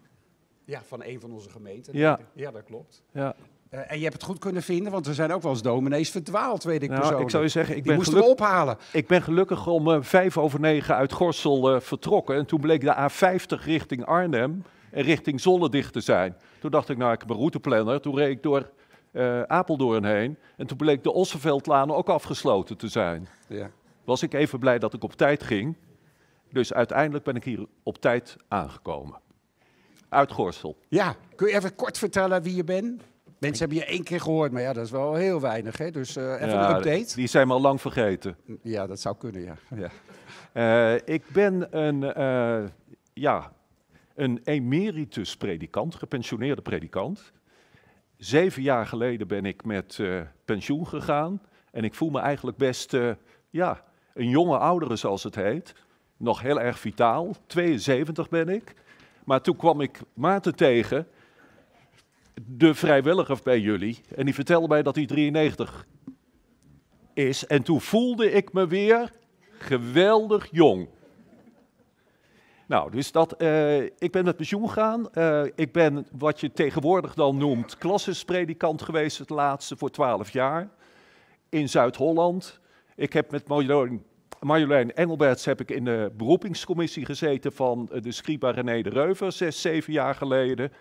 Ja, 0.70 0.82
van 0.84 1.02
een 1.04 1.20
van 1.20 1.32
onze 1.32 1.50
gemeenten. 1.50 1.96
Ja. 1.96 2.18
Ja, 2.32 2.50
dat 2.50 2.64
klopt. 2.64 3.02
Ja. 3.12 3.34
Eh, 3.70 3.90
en 3.92 3.96
je 3.96 4.02
hebt 4.02 4.14
het 4.14 4.22
goed 4.22 4.38
kunnen 4.38 4.62
vinden, 4.62 4.92
want 4.92 5.06
er 5.06 5.14
zijn 5.14 5.32
ook 5.32 5.42
wel 5.42 5.50
eens 5.50 5.62
dominees 5.62 6.10
verdwaald, 6.10 6.62
weet 6.62 6.82
ik 6.82 6.88
Nou, 6.88 7.00
persoonlijk. 7.00 7.24
ik 7.24 7.30
zou 7.30 7.42
je 7.42 7.48
zeggen, 7.48 7.76
ik 7.76 7.82
Die 7.82 7.92
ben, 7.92 8.00
moesten 8.00 8.18
we 8.18 8.24
ophalen. 8.24 8.76
ik 8.92 9.06
ben 9.06 9.22
gelukkig 9.22 9.66
om 9.66 9.90
eh, 9.90 9.98
vijf 10.00 10.38
over 10.38 10.60
negen 10.60 10.94
uit 10.94 11.12
Gorsel 11.12 11.74
eh, 11.74 11.80
vertrokken. 11.80 12.36
En 12.36 12.46
toen 12.46 12.60
bleek 12.60 12.80
de 12.80 12.94
A50 13.10 13.64
richting 13.64 14.04
Arnhem 14.04 14.62
en 14.90 15.02
richting 15.02 15.40
Zolle 15.40 15.68
dicht 15.68 15.92
te 15.92 16.00
zijn. 16.00 16.36
Toen 16.60 16.70
dacht 16.70 16.88
ik, 16.88 16.96
nou, 16.96 17.12
ik 17.12 17.20
heb 17.20 17.30
een 17.30 17.36
routeplanner. 17.36 18.00
Toen 18.00 18.16
reed 18.16 18.30
ik 18.30 18.42
door 18.42 18.70
Apeldoorn 19.46 20.04
heen. 20.04 20.38
En 20.56 20.66
toen 20.66 20.76
bleek 20.76 21.02
de 21.02 21.12
Ossenveldlaan 21.12 21.92
ook 21.94 22.08
afgesloten 22.08 22.76
te 22.76 22.88
zijn. 22.88 23.28
Ja. 23.48 23.70
Was 24.04 24.22
ik 24.22 24.34
even 24.34 24.58
blij 24.58 24.78
dat 24.78 24.94
ik 24.94 25.02
op 25.04 25.12
tijd 25.12 25.42
ging. 25.42 25.76
Dus 26.52 26.72
uiteindelijk 26.72 27.24
ben 27.24 27.36
ik 27.36 27.44
hier 27.44 27.66
op 27.82 27.98
tijd 27.98 28.36
aangekomen. 28.48 29.18
Uit 30.10 30.32
Gorsel. 30.32 30.76
ja, 30.88 31.16
kun 31.34 31.48
je 31.48 31.54
even 31.54 31.74
kort 31.74 31.98
vertellen 31.98 32.42
wie 32.42 32.54
je 32.54 32.64
bent? 32.64 33.02
Mensen 33.38 33.68
hebben 33.68 33.86
je 33.86 33.92
één 33.92 34.04
keer 34.04 34.20
gehoord, 34.20 34.52
maar 34.52 34.62
ja, 34.62 34.72
dat 34.72 34.84
is 34.84 34.90
wel 34.90 35.14
heel 35.14 35.40
weinig. 35.40 35.78
Hè? 35.78 35.90
Dus 35.90 36.16
eh, 36.16 36.24
even 36.24 36.48
Ja, 36.48 36.70
een 36.70 36.76
update. 36.76 37.14
Die 37.14 37.26
zijn 37.26 37.46
me 37.46 37.52
al 37.52 37.60
lang 37.60 37.80
vergeten. 37.80 38.36
Ja, 38.62 38.86
dat 38.86 39.00
zou 39.00 39.16
kunnen, 39.16 39.42
ja. 39.42 39.56
ja. 39.76 39.90
Eh, 40.52 41.14
ik 41.14 41.24
ben 41.32 41.78
een, 41.78 42.02
eh, 42.14 42.68
ja, 43.12 43.52
een 44.14 44.40
emeritus 44.44 45.36
predikant, 45.36 45.94
gepensioneerde 45.94 46.62
predikant. 46.62 47.32
Zeven 48.16 48.62
jaar 48.62 48.86
geleden 48.86 49.26
ben 49.26 49.44
ik 49.44 49.64
met 49.64 50.00
pensioen 50.44 50.86
gegaan. 50.86 51.42
En 51.70 51.84
ik 51.84 51.94
voel 51.94 52.10
me 52.10 52.20
eigenlijk 52.20 52.56
best 52.56 52.96
ja, 53.50 53.84
een 54.14 54.28
jonge 54.28 54.58
oudere, 54.58 54.96
zoals 54.96 55.22
het 55.22 55.34
heet. 55.34 55.74
Nog 56.16 56.40
heel 56.40 56.60
erg 56.60 56.78
vitaal. 56.78 57.34
72 57.46 58.28
ben 58.28 58.48
ik. 58.48 58.74
Maar 59.30 59.40
toen 59.40 59.56
kwam 59.56 59.80
ik 59.80 60.00
Maarten 60.14 60.54
tegen, 60.54 61.06
de 62.46 62.74
vrijwilliger 62.74 63.38
bij 63.42 63.60
jullie. 63.60 64.00
En 64.16 64.24
die 64.24 64.34
vertelde 64.34 64.68
mij 64.68 64.82
dat 64.82 64.94
hij 64.94 65.06
93 65.06 65.86
is. 67.14 67.46
En 67.46 67.62
toen 67.62 67.80
voelde 67.80 68.32
ik 68.32 68.52
me 68.52 68.66
weer 68.66 69.12
geweldig 69.58 70.48
jong. 70.50 70.88
Nou, 72.66 72.90
dus 72.90 73.12
dat, 73.12 73.32
eh, 73.32 73.82
ik 73.82 74.10
ben 74.10 74.24
met 74.24 74.36
pensioen 74.36 74.68
gegaan. 74.68 75.12
Eh, 75.12 75.44
ik 75.54 75.72
ben 75.72 76.06
wat 76.18 76.40
je 76.40 76.52
tegenwoordig 76.52 77.14
dan 77.14 77.36
noemt 77.36 77.78
klassispredikant 77.78 78.82
geweest, 78.82 79.18
het 79.18 79.30
laatste 79.30 79.76
voor 79.76 79.90
12 79.90 80.30
jaar. 80.30 80.70
In 81.48 81.68
Zuid-Holland. 81.68 82.60
Ik 82.96 83.12
heb 83.12 83.30
met 83.30 83.48
Marjolein 84.40 84.94
Engelberts 84.94 85.44
heb 85.44 85.60
ik 85.60 85.70
in 85.70 85.84
de 85.84 86.12
beroepingscommissie 86.16 87.04
gezeten 87.04 87.52
van 87.52 87.88
eh, 87.92 88.02
de 88.02 88.12
Scriba 88.12 88.50
René 88.50 88.82
de 88.82 88.90
Reuver, 88.90 89.32
zes, 89.32 89.60
zeven 89.60 89.92
jaar 89.92 90.14
geleden. 90.14 90.72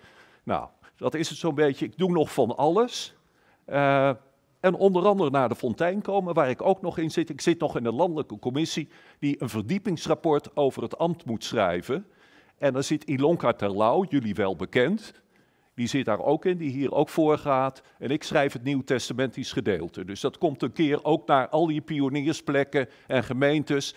Nou, 0.44 0.68
dat 0.96 1.14
is 1.14 1.30
het 1.30 1.38
zo'n 1.38 1.56
beetje. 1.56 1.86
Ik 1.86 1.98
doe 1.98 2.12
nog 2.12 2.34
van 2.34 2.58
alles. 2.58 3.16
Eh, 3.66 4.12
en 4.60 4.74
onder 4.76 5.06
andere 5.06 5.30
naar 5.30 5.50
de 5.50 5.56
Fontein 5.56 6.02
komen, 6.02 6.34
waar 6.34 6.50
ik 6.50 6.62
ook 6.62 6.82
nog 6.82 6.98
in 6.98 7.12
zit. 7.12 7.30
Ik 7.30 7.42
zit 7.42 7.60
nog 7.60 7.78
in 7.78 7.84
de 7.84 7.92
landelijke 7.92 8.40
commissie 8.40 8.90
die 9.20 9.42
een 9.42 9.50
verdiepingsrapport 9.50 10.56
over 10.56 10.82
het 10.82 10.98
ambt 10.98 11.26
moet 11.26 11.44
schrijven. 11.44 12.06
En 12.58 12.74
daar 12.74 12.84
zit 12.84 13.04
Ilonka 13.04 13.54
Terlouw, 13.54 14.06
jullie 14.10 14.36
wel 14.36 14.56
bekend. 14.56 15.14
Die 15.80 15.88
zit 15.88 16.06
daar 16.06 16.20
ook 16.20 16.46
in, 16.46 16.58
die 16.58 16.72
hier 16.72 16.92
ook 16.94 17.10
voor 17.10 17.38
gaat. 17.38 17.82
En 18.00 18.10
ik 18.10 18.24
schrijf 18.24 18.54
het 18.54 18.64
Nieuw-Testamentisch 18.64 19.52
gedeelte. 19.52 20.06
Dus 20.06 20.22
dat 20.22 20.38
komt 20.38 20.62
een 20.62 20.72
keer 20.72 21.04
ook 21.04 21.28
naar 21.28 21.50
al 21.50 21.68
die 21.68 21.82
pioniersplekken 21.82 22.90
en 23.08 23.24
gemeentes. 23.24 23.96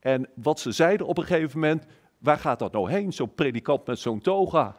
En 0.00 0.28
wat 0.34 0.60
ze 0.60 0.72
zeiden 0.72 1.06
op 1.06 1.18
een 1.18 1.24
gegeven 1.24 1.60
moment, 1.60 1.84
waar 2.18 2.38
gaat 2.38 2.58
dat 2.58 2.72
nou 2.72 2.90
heen, 2.90 3.12
zo'n 3.12 3.34
predikant 3.34 3.86
met 3.86 3.98
zo'n 3.98 4.20
toga? 4.20 4.76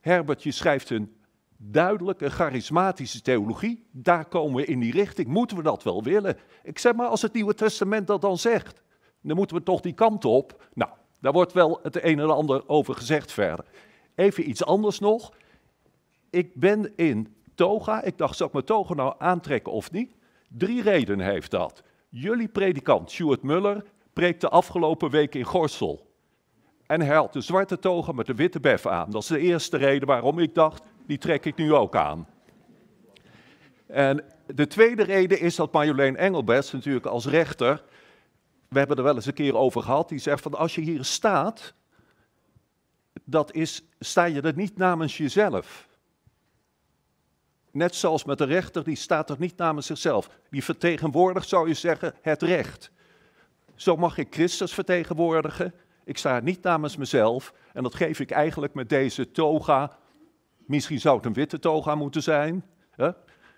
Herbert, 0.00 0.42
je 0.42 0.50
schrijft 0.50 0.90
een 0.90 1.16
duidelijke, 1.56 2.30
charismatische 2.30 3.22
theologie. 3.22 3.86
Daar 3.90 4.24
komen 4.24 4.56
we 4.56 4.64
in 4.64 4.80
die 4.80 4.92
richting. 4.92 5.28
Moeten 5.28 5.56
we 5.56 5.62
dat 5.62 5.82
wel 5.82 6.02
willen? 6.02 6.36
Ik 6.62 6.78
zeg 6.78 6.94
maar, 6.94 7.08
als 7.08 7.22
het 7.22 7.32
Nieuwe 7.32 7.54
Testament 7.54 8.06
dat 8.06 8.20
dan 8.20 8.38
zegt, 8.38 8.82
dan 9.22 9.36
moeten 9.36 9.56
we 9.56 9.62
toch 9.62 9.80
die 9.80 9.94
kant 9.94 10.24
op. 10.24 10.64
Nou, 10.74 10.90
daar 11.20 11.32
wordt 11.32 11.52
wel 11.52 11.78
het 11.82 12.04
een 12.04 12.18
en 12.18 12.30
ander 12.30 12.68
over 12.68 12.94
gezegd 12.94 13.32
verder. 13.32 13.64
Even 14.14 14.48
iets 14.48 14.64
anders 14.64 14.98
nog. 14.98 15.32
Ik 16.30 16.54
ben 16.54 16.92
in 16.96 17.36
toga. 17.54 18.02
Ik 18.02 18.18
dacht, 18.18 18.36
zal 18.36 18.46
ik 18.46 18.52
mijn 18.52 18.64
toga 18.64 18.94
nou 18.94 19.14
aantrekken 19.18 19.72
of 19.72 19.90
niet? 19.90 20.14
Drie 20.48 20.82
redenen 20.82 21.26
heeft 21.26 21.50
dat. 21.50 21.82
Jullie 22.08 22.48
predikant, 22.48 23.10
Stuart 23.10 23.42
Muller, 23.42 23.84
preekte 24.12 24.48
afgelopen 24.48 25.10
week 25.10 25.34
in 25.34 25.44
Gorsel. 25.44 26.06
En 26.86 27.00
hij 27.00 27.16
had 27.16 27.32
de 27.32 27.40
zwarte 27.40 27.78
toga 27.78 28.12
met 28.12 28.26
de 28.26 28.34
witte 28.34 28.60
bef 28.60 28.86
aan. 28.86 29.10
Dat 29.10 29.22
is 29.22 29.28
de 29.28 29.38
eerste 29.38 29.76
reden 29.76 30.08
waarom 30.08 30.38
ik 30.38 30.54
dacht, 30.54 30.82
die 31.06 31.18
trek 31.18 31.44
ik 31.44 31.56
nu 31.56 31.74
ook 31.74 31.96
aan. 31.96 32.28
En 33.86 34.24
de 34.46 34.66
tweede 34.66 35.02
reden 35.02 35.40
is 35.40 35.56
dat 35.56 35.72
Marjolein 35.72 36.16
Engelberts 36.16 36.72
natuurlijk 36.72 37.06
als 37.06 37.26
rechter, 37.26 37.84
we 38.68 38.78
hebben 38.78 38.96
er 38.96 39.02
wel 39.02 39.14
eens 39.14 39.26
een 39.26 39.32
keer 39.32 39.56
over 39.56 39.82
gehad, 39.82 40.08
die 40.08 40.18
zegt 40.18 40.42
van 40.42 40.54
als 40.54 40.74
je 40.74 40.80
hier 40.80 41.04
staat, 41.04 41.74
dat 43.24 43.52
is, 43.52 43.84
sta 43.98 44.24
je 44.24 44.40
er 44.40 44.56
niet 44.56 44.76
namens 44.76 45.16
jezelf. 45.16 45.87
Net 47.70 47.94
zoals 47.94 48.24
met 48.24 48.38
de 48.38 48.44
rechter, 48.44 48.84
die 48.84 48.96
staat 48.96 49.30
er 49.30 49.36
niet 49.38 49.56
namens 49.56 49.86
zichzelf. 49.86 50.30
Die 50.50 50.64
vertegenwoordigt, 50.64 51.48
zou 51.48 51.68
je 51.68 51.74
zeggen, 51.74 52.14
het 52.20 52.42
recht. 52.42 52.90
Zo 53.74 53.96
mag 53.96 54.18
ik 54.18 54.26
Christus 54.30 54.74
vertegenwoordigen. 54.74 55.74
Ik 56.04 56.18
sta 56.18 56.40
niet 56.40 56.62
namens 56.62 56.96
mezelf. 56.96 57.54
En 57.72 57.82
dat 57.82 57.94
geef 57.94 58.20
ik 58.20 58.30
eigenlijk 58.30 58.74
met 58.74 58.88
deze 58.88 59.30
toga. 59.30 59.98
Misschien 60.66 61.00
zou 61.00 61.16
het 61.16 61.26
een 61.26 61.32
witte 61.32 61.58
toga 61.58 61.94
moeten 61.94 62.22
zijn. 62.22 62.64
Hè? 62.90 63.10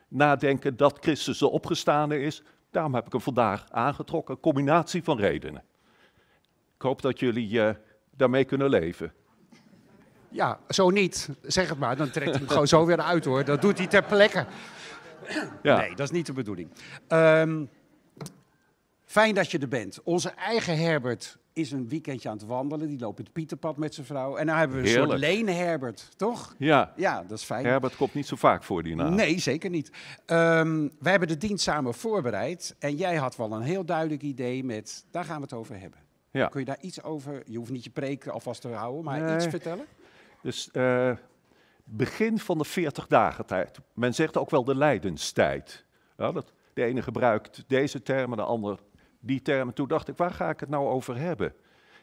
Nadenken 0.08 0.76
dat 0.76 0.98
Christus 1.00 1.38
de 1.38 1.50
opgestane 1.50 2.20
is. 2.20 2.42
Daarom 2.70 2.94
heb 2.94 3.06
ik 3.06 3.12
hem 3.12 3.20
vandaag 3.20 3.66
aangetrokken. 3.70 4.40
Combinatie 4.40 5.02
van 5.02 5.18
redenen. 5.18 5.64
Ik 6.74 6.82
hoop 6.82 7.02
dat 7.02 7.18
jullie 7.18 7.62
eh, 7.62 7.74
daarmee 8.10 8.44
kunnen 8.44 8.70
leven. 8.70 9.12
Ja, 10.30 10.58
zo 10.68 10.90
niet. 10.90 11.28
Zeg 11.42 11.68
het 11.68 11.78
maar, 11.78 11.96
dan 11.96 12.10
trekt 12.10 12.30
hij 12.30 12.38
hem 12.38 12.48
gewoon 12.48 12.66
zo 12.68 12.86
weer 12.86 13.00
uit 13.00 13.24
hoor. 13.24 13.44
Dat 13.44 13.60
doet 13.62 13.78
hij 13.78 13.86
ter 13.86 14.02
plekke. 14.04 14.46
Ja. 15.62 15.76
Nee, 15.76 15.90
dat 15.90 16.00
is 16.00 16.10
niet 16.10 16.26
de 16.26 16.32
bedoeling. 16.32 16.70
Ehm, 17.08 17.64
fijn 19.04 19.34
dat 19.34 19.50
je 19.50 19.58
er 19.58 19.68
bent. 19.68 20.02
Onze 20.02 20.30
eigen 20.30 20.78
Herbert 20.78 21.38
is 21.52 21.72
een 21.72 21.88
weekendje 21.88 22.28
aan 22.28 22.36
het 22.36 22.46
wandelen. 22.46 22.88
Die 22.88 22.98
loopt 22.98 23.18
het 23.18 23.32
Pieterpad 23.32 23.76
met 23.76 23.94
zijn 23.94 24.06
vrouw. 24.06 24.36
En 24.36 24.46
dan 24.46 24.56
hebben 24.56 24.76
we 24.76 24.82
een 24.82 25.06
soort. 25.06 25.18
Lene 25.18 25.50
Herbert, 25.52 26.08
toch? 26.16 26.54
Ja, 26.58 26.92
Ja, 26.96 27.22
dat 27.28 27.38
is 27.38 27.44
fijn. 27.44 27.64
Herbert 27.66 27.96
komt 27.96 28.14
niet 28.14 28.26
zo 28.26 28.36
vaak 28.36 28.62
voor 28.64 28.82
die 28.82 28.94
naam. 28.94 29.14
Nee, 29.14 29.38
zeker 29.38 29.70
niet. 29.70 29.90
Ehm 30.26 30.88
wij 30.98 31.10
hebben 31.10 31.28
de 31.28 31.36
dienst 31.36 31.64
samen 31.64 31.94
voorbereid. 31.94 32.74
En 32.78 32.96
jij 32.96 33.16
had 33.16 33.36
wel 33.36 33.52
een 33.52 33.62
heel 33.62 33.84
duidelijk 33.84 34.22
idee 34.22 34.64
met, 34.64 35.04
daar 35.10 35.24
gaan 35.24 35.36
we 35.36 35.42
het 35.42 35.52
over 35.52 35.80
hebben. 35.80 35.98
Ja. 36.30 36.46
Kun 36.46 36.60
je 36.60 36.66
daar 36.66 36.80
iets 36.80 37.02
over, 37.02 37.42
je 37.46 37.56
hoeft 37.58 37.70
niet 37.70 37.84
je 37.84 37.90
preek 37.90 38.26
alvast 38.26 38.60
te 38.60 38.68
houden, 38.68 39.04
maar 39.04 39.20
Nee. 39.20 39.34
iets 39.36 39.46
vertellen? 39.46 39.84
Dus 40.42 40.70
eh, 40.70 41.12
begin 41.84 42.38
van 42.38 42.58
de 42.58 42.64
40 42.64 43.06
dagen 43.06 43.46
tijd. 43.46 43.78
Men 43.94 44.14
zegt 44.14 44.36
ook 44.36 44.50
wel 44.50 44.64
de 44.64 44.74
lijdenstijd. 44.74 45.84
Ja, 46.16 46.32
dat, 46.32 46.52
de 46.72 46.84
ene 46.84 47.02
gebruikt 47.02 47.64
deze 47.66 48.02
termen, 48.02 48.36
de 48.36 48.44
ander 48.44 48.78
die 49.20 49.42
termen. 49.42 49.74
Toen 49.74 49.88
dacht 49.88 50.08
ik, 50.08 50.16
waar 50.16 50.30
ga 50.30 50.48
ik 50.50 50.60
het 50.60 50.68
nou 50.68 50.88
over 50.88 51.16
hebben? 51.16 51.54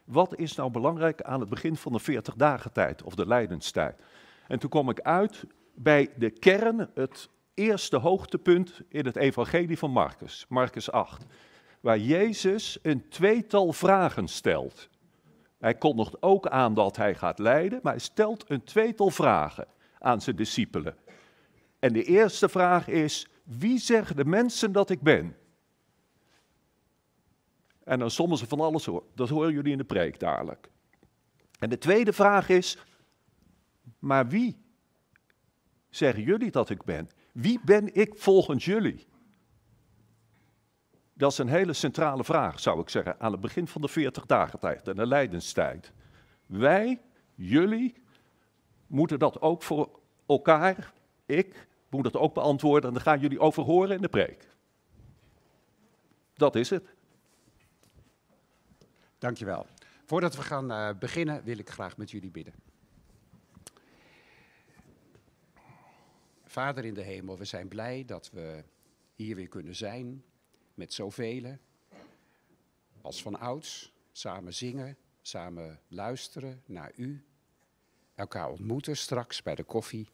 Wat 0.06 0.38
is 0.38 0.56
nou 0.56 0.72
belangrijk 0.72 1.22
aan 1.22 1.40
het 1.40 1.50
begin 1.50 1.76
van 1.76 1.92
de 1.92 2.00
40 2.00 2.36
dagen 2.36 2.72
tijd 2.72 3.04
of 3.04 3.16
de 3.16 3.28
lijdenstijd? 3.28 4.02
En 4.48 4.60
toen 4.60 4.70
kwam 4.70 4.90
ik 4.90 5.02
uit 5.02 5.44
bij 5.76 6.10
de 6.16 6.30
kern, 6.30 6.90
het 6.94 7.30
eerste 7.54 7.98
hoogtepunt 7.98 8.82
in 8.90 9.06
het 9.06 9.16
evangelie 9.16 9.78
van 9.78 9.92
Marcus, 9.92 10.46
Marcus 10.50 10.92
8. 10.92 11.26
Waar 11.80 12.00
Jezus 12.00 12.80
een 12.82 13.10
tweetal 13.10 13.74
vragen 13.74 14.28
stelt. 14.28 14.90
Hij 15.58 15.76
kondigt 15.76 16.22
ook 16.22 16.48
aan 16.48 16.74
dat 16.74 16.96
hij 16.96 17.16
gaat 17.16 17.40
lijden, 17.40 17.80
maar 17.84 17.94
hij 17.94 18.02
stelt 18.02 18.50
een 18.50 18.64
tweetal 18.64 19.10
vragen 19.10 19.68
aan 20.00 20.22
zijn 20.22 20.36
discipelen. 20.36 20.96
En 21.80 21.94
de 21.94 22.04
eerste 22.04 22.50
vraag 22.50 22.88
is: 22.88 23.28
wie 23.44 23.80
zeggen 23.80 24.16
de 24.16 24.26
mensen 24.26 24.72
dat 24.72 24.90
ik 24.90 25.02
ben? 25.02 25.36
En 27.84 28.00
dan 28.00 28.12
sommen 28.12 28.38
ze 28.38 28.48
van 28.48 28.60
alles 28.60 28.86
hoor. 28.86 29.04
Dat 29.16 29.30
horen 29.30 29.54
jullie 29.54 29.72
in 29.72 29.78
de 29.78 29.84
preek 29.84 30.20
dadelijk. 30.20 30.70
En 31.60 31.70
de 31.70 31.78
tweede 31.78 32.14
vraag 32.14 32.50
is: 32.50 32.78
maar 34.00 34.28
wie 34.28 34.58
zeggen 35.90 36.24
jullie 36.24 36.52
dat 36.52 36.70
ik 36.70 36.84
ben? 36.84 37.10
Wie 37.32 37.60
ben 37.66 37.96
ik 37.96 38.14
volgens 38.16 38.66
jullie? 38.66 39.07
Dat 41.18 41.32
is 41.32 41.38
een 41.38 41.48
hele 41.48 41.74
centrale 41.74 42.24
vraag, 42.24 42.60
zou 42.60 42.82
ik 42.82 42.90
zeggen, 42.90 43.20
aan 43.20 43.32
het 43.32 43.42
begin 43.42 43.68
van 43.68 43.82
de 43.82 43.88
40 43.88 44.26
dagen 44.26 44.60
tijd 44.60 44.88
en 44.88 44.96
de 44.96 45.08
lijdenstijd. 45.08 45.92
Wij, 46.46 47.02
jullie, 47.36 47.96
moeten 48.88 49.20
dat 49.20 49.42
ook 49.42 49.64
voor 49.64 50.00
elkaar, 50.26 50.94
ik, 51.26 51.68
moet 51.90 52.04
dat 52.04 52.16
ook 52.16 52.34
beantwoorden 52.34 52.90
en 52.90 52.96
daar 52.96 53.04
gaan 53.04 53.20
jullie 53.20 53.40
over 53.40 53.64
horen 53.64 53.96
in 53.96 54.02
de 54.02 54.10
preek. 54.10 54.48
Dat 56.34 56.56
is 56.56 56.70
het. 56.70 56.96
Dankjewel. 59.18 59.66
Voordat 60.06 60.36
we 60.36 60.42
gaan 60.42 60.72
eh, 60.72 60.90
beginnen, 61.00 61.44
wil 61.44 61.58
ik 61.58 61.70
graag 61.70 61.98
met 61.98 62.12
jullie 62.12 62.32
bidden. 62.32 62.54
Vader 66.46 66.86
in 66.86 66.94
de 66.94 67.02
hemel, 67.02 67.38
we 67.38 67.46
zijn 67.46 67.68
blij 67.68 68.06
dat 68.06 68.30
we 68.32 68.64
hier 69.16 69.36
weer 69.36 69.48
kunnen 69.48 69.76
zijn 69.76 70.24
met 70.78 70.94
zoveel. 70.94 71.58
Als 73.02 73.22
van 73.22 73.40
ouds, 73.40 73.94
samen 74.12 74.54
zingen, 74.54 74.98
samen 75.22 75.80
luisteren 75.88 76.62
naar 76.66 76.92
u. 76.96 77.24
Elkaar 78.16 78.50
ontmoeten 78.50 78.98
straks 78.98 79.42
bij 79.42 79.56
de 79.56 79.64
koffie. 79.64 80.10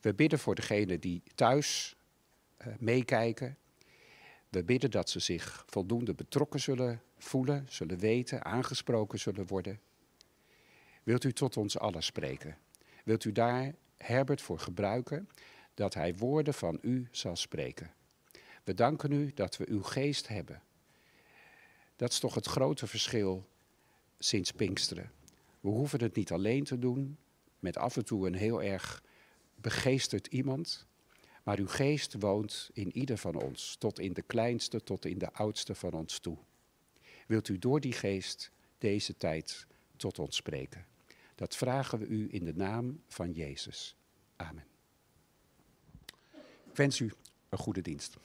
We 0.00 0.14
bidden 0.14 0.38
voor 0.38 0.54
degenen 0.54 1.00
die 1.00 1.22
thuis 1.34 1.96
eh, 2.56 2.66
meekijken. 2.78 3.56
We 4.48 4.64
bidden 4.64 4.90
dat 4.90 5.10
ze 5.10 5.18
zich 5.18 5.64
voldoende 5.66 6.14
betrokken 6.14 6.60
zullen 6.60 7.02
voelen, 7.18 7.66
zullen 7.68 7.98
weten, 7.98 8.44
aangesproken 8.44 9.18
zullen 9.18 9.46
worden. 9.46 9.80
Wilt 11.02 11.24
u 11.24 11.32
tot 11.32 11.56
ons 11.56 11.78
allen 11.78 12.02
spreken? 12.02 12.58
Wilt 13.04 13.24
u 13.24 13.32
daar 13.32 13.74
Herbert 13.96 14.42
voor 14.42 14.58
gebruiken 14.58 15.28
dat 15.74 15.94
hij 15.94 16.14
woorden 16.14 16.54
van 16.54 16.78
u 16.82 17.08
zal 17.10 17.36
spreken? 17.36 17.90
We 18.64 18.74
danken 18.74 19.12
u 19.12 19.32
dat 19.34 19.56
we 19.56 19.68
uw 19.68 19.82
geest 19.82 20.28
hebben. 20.28 20.62
Dat 21.96 22.10
is 22.10 22.18
toch 22.18 22.34
het 22.34 22.46
grote 22.46 22.86
verschil 22.86 23.48
sinds 24.18 24.52
Pinksteren. 24.52 25.10
We 25.60 25.68
hoeven 25.68 26.00
het 26.00 26.14
niet 26.14 26.32
alleen 26.32 26.64
te 26.64 26.78
doen, 26.78 27.18
met 27.58 27.76
af 27.76 27.96
en 27.96 28.04
toe 28.04 28.26
een 28.26 28.34
heel 28.34 28.62
erg 28.62 29.02
begeesterd 29.54 30.26
iemand. 30.26 30.86
Maar 31.42 31.58
uw 31.58 31.66
geest 31.66 32.14
woont 32.18 32.70
in 32.72 32.96
ieder 32.96 33.18
van 33.18 33.34
ons, 33.34 33.76
tot 33.78 33.98
in 33.98 34.12
de 34.12 34.22
kleinste, 34.22 34.82
tot 34.82 35.04
in 35.04 35.18
de 35.18 35.32
oudste 35.32 35.74
van 35.74 35.92
ons 35.92 36.18
toe. 36.18 36.38
Wilt 37.26 37.48
u 37.48 37.58
door 37.58 37.80
die 37.80 37.92
geest 37.92 38.50
deze 38.78 39.16
tijd 39.16 39.66
tot 39.96 40.18
ons 40.18 40.36
spreken? 40.36 40.86
Dat 41.34 41.56
vragen 41.56 41.98
we 41.98 42.06
u 42.06 42.28
in 42.30 42.44
de 42.44 42.54
naam 42.54 43.02
van 43.08 43.32
Jezus. 43.32 43.96
Amen. 44.36 44.64
Ik 46.70 46.76
wens 46.76 47.00
u 47.00 47.12
een 47.48 47.58
goede 47.58 47.80
dienst. 47.80 48.16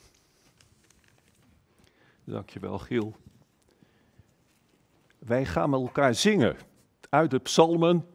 Dankjewel, 2.28 2.78
Giel. 2.78 3.16
Wij 5.18 5.44
gaan 5.44 5.70
met 5.70 5.80
elkaar 5.80 6.14
zingen 6.14 6.56
uit 7.10 7.30
de 7.30 7.38
psalmen, 7.38 8.06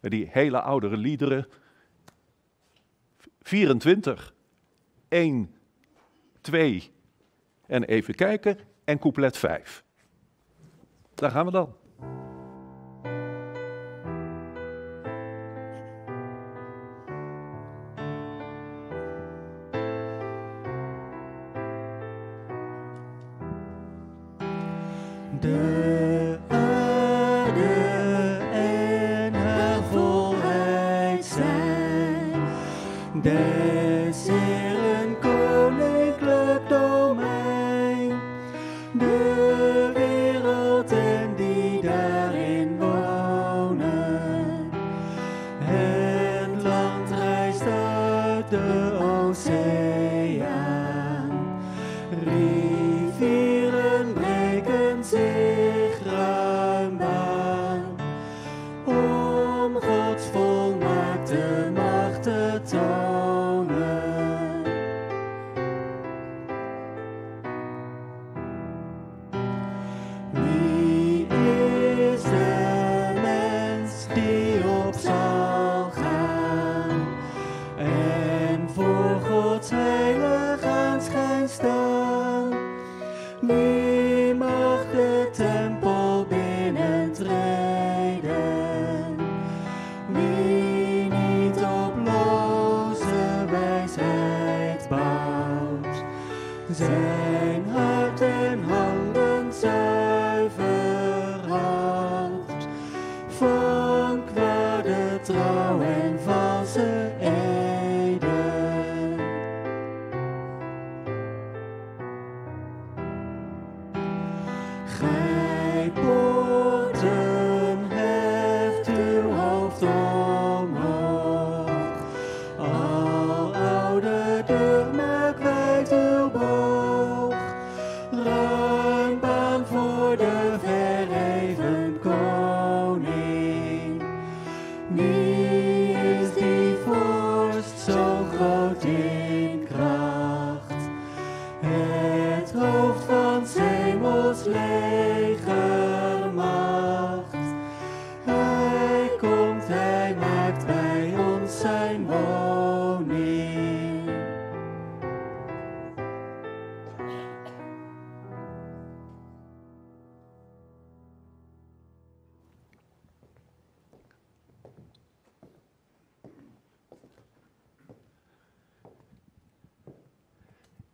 die 0.00 0.28
hele 0.30 0.60
oudere 0.60 0.96
liederen. 0.96 1.46
24, 3.42 4.34
1, 5.08 5.54
2 6.40 6.92
en 7.66 7.84
even 7.84 8.14
kijken 8.14 8.58
en 8.84 8.98
couplet 8.98 9.36
5. 9.36 9.84
Daar 11.14 11.30
gaan 11.30 11.46
we 11.46 11.52
dan. 11.52 11.74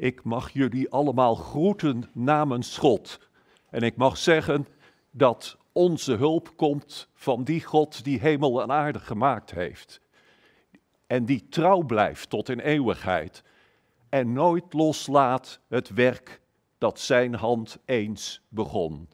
Ik 0.01 0.23
mag 0.23 0.51
jullie 0.51 0.91
allemaal 0.91 1.35
groeten 1.35 2.05
namens 2.13 2.79
God. 2.79 3.21
En 3.71 3.83
ik 3.83 3.97
mag 3.97 4.17
zeggen 4.17 4.67
dat 5.11 5.59
onze 5.73 6.15
hulp 6.15 6.57
komt 6.57 7.09
van 7.15 7.45
die 7.45 7.65
God 7.65 8.05
die 8.05 8.21
hemel 8.21 8.63
en 8.63 8.71
aarde 8.71 8.99
gemaakt 8.99 9.51
heeft. 9.51 10.01
En 11.07 11.25
die 11.25 11.49
trouw 11.49 11.83
blijft 11.83 12.31
tot 12.31 12.49
in 12.49 12.61
eeuwigheid. 12.61 13.43
En 14.09 14.33
nooit 14.33 14.73
loslaat 14.73 15.61
het 15.69 15.89
werk 15.89 16.41
dat 16.79 17.01
zijn 17.01 17.35
hand 17.35 17.79
eens 17.85 18.43
begon. 18.49 19.09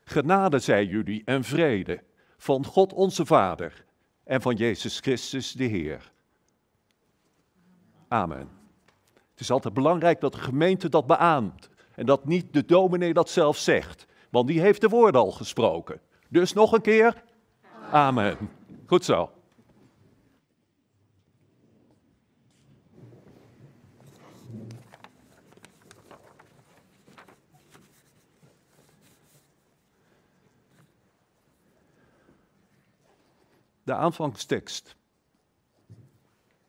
Genade 0.00 0.58
zij 0.58 0.84
jullie 0.84 1.22
en 1.24 1.44
vrede 1.44 2.02
van 2.36 2.64
God 2.64 2.92
onze 2.92 3.26
Vader 3.26 3.84
en 4.24 4.42
van 4.42 4.54
Jezus 4.54 5.00
Christus 5.00 5.52
de 5.52 5.64
Heer. 5.64 6.12
Amen. 8.08 8.57
Het 9.38 9.46
is 9.46 9.52
altijd 9.52 9.74
belangrijk 9.74 10.20
dat 10.20 10.32
de 10.32 10.38
gemeente 10.38 10.88
dat 10.88 11.06
beaamt. 11.06 11.68
En 11.94 12.06
dat 12.06 12.24
niet 12.24 12.52
de 12.52 12.64
dominee 12.64 13.12
dat 13.12 13.30
zelf 13.30 13.56
zegt. 13.56 14.06
Want 14.30 14.48
die 14.48 14.60
heeft 14.60 14.80
de 14.80 14.88
woorden 14.88 15.20
al 15.20 15.30
gesproken. 15.30 16.00
Dus 16.28 16.52
nog 16.52 16.72
een 16.72 16.80
keer. 16.80 17.24
Amen. 17.90 18.36
Goed 18.86 19.04
zo. 19.04 19.30
De 33.82 33.94
aanvangstekst. 33.94 34.96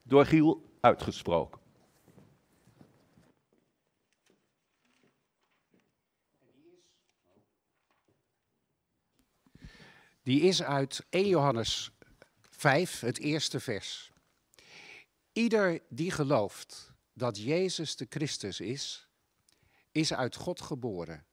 Door 0.02 0.24
Giel 0.24 0.62
uitgesproken. 0.80 1.59
Die 10.22 10.40
is 10.40 10.62
uit 10.62 11.06
1 11.10 11.28
Johannes 11.28 11.90
5, 12.40 13.00
het 13.00 13.18
eerste 13.18 13.60
vers. 13.60 14.12
Ieder 15.32 15.80
die 15.88 16.10
gelooft 16.10 16.92
dat 17.12 17.38
Jezus 17.38 17.96
de 17.96 18.06
Christus 18.08 18.60
is, 18.60 19.08
is 19.92 20.12
uit 20.12 20.36
God 20.36 20.60
geboren. 20.60 21.24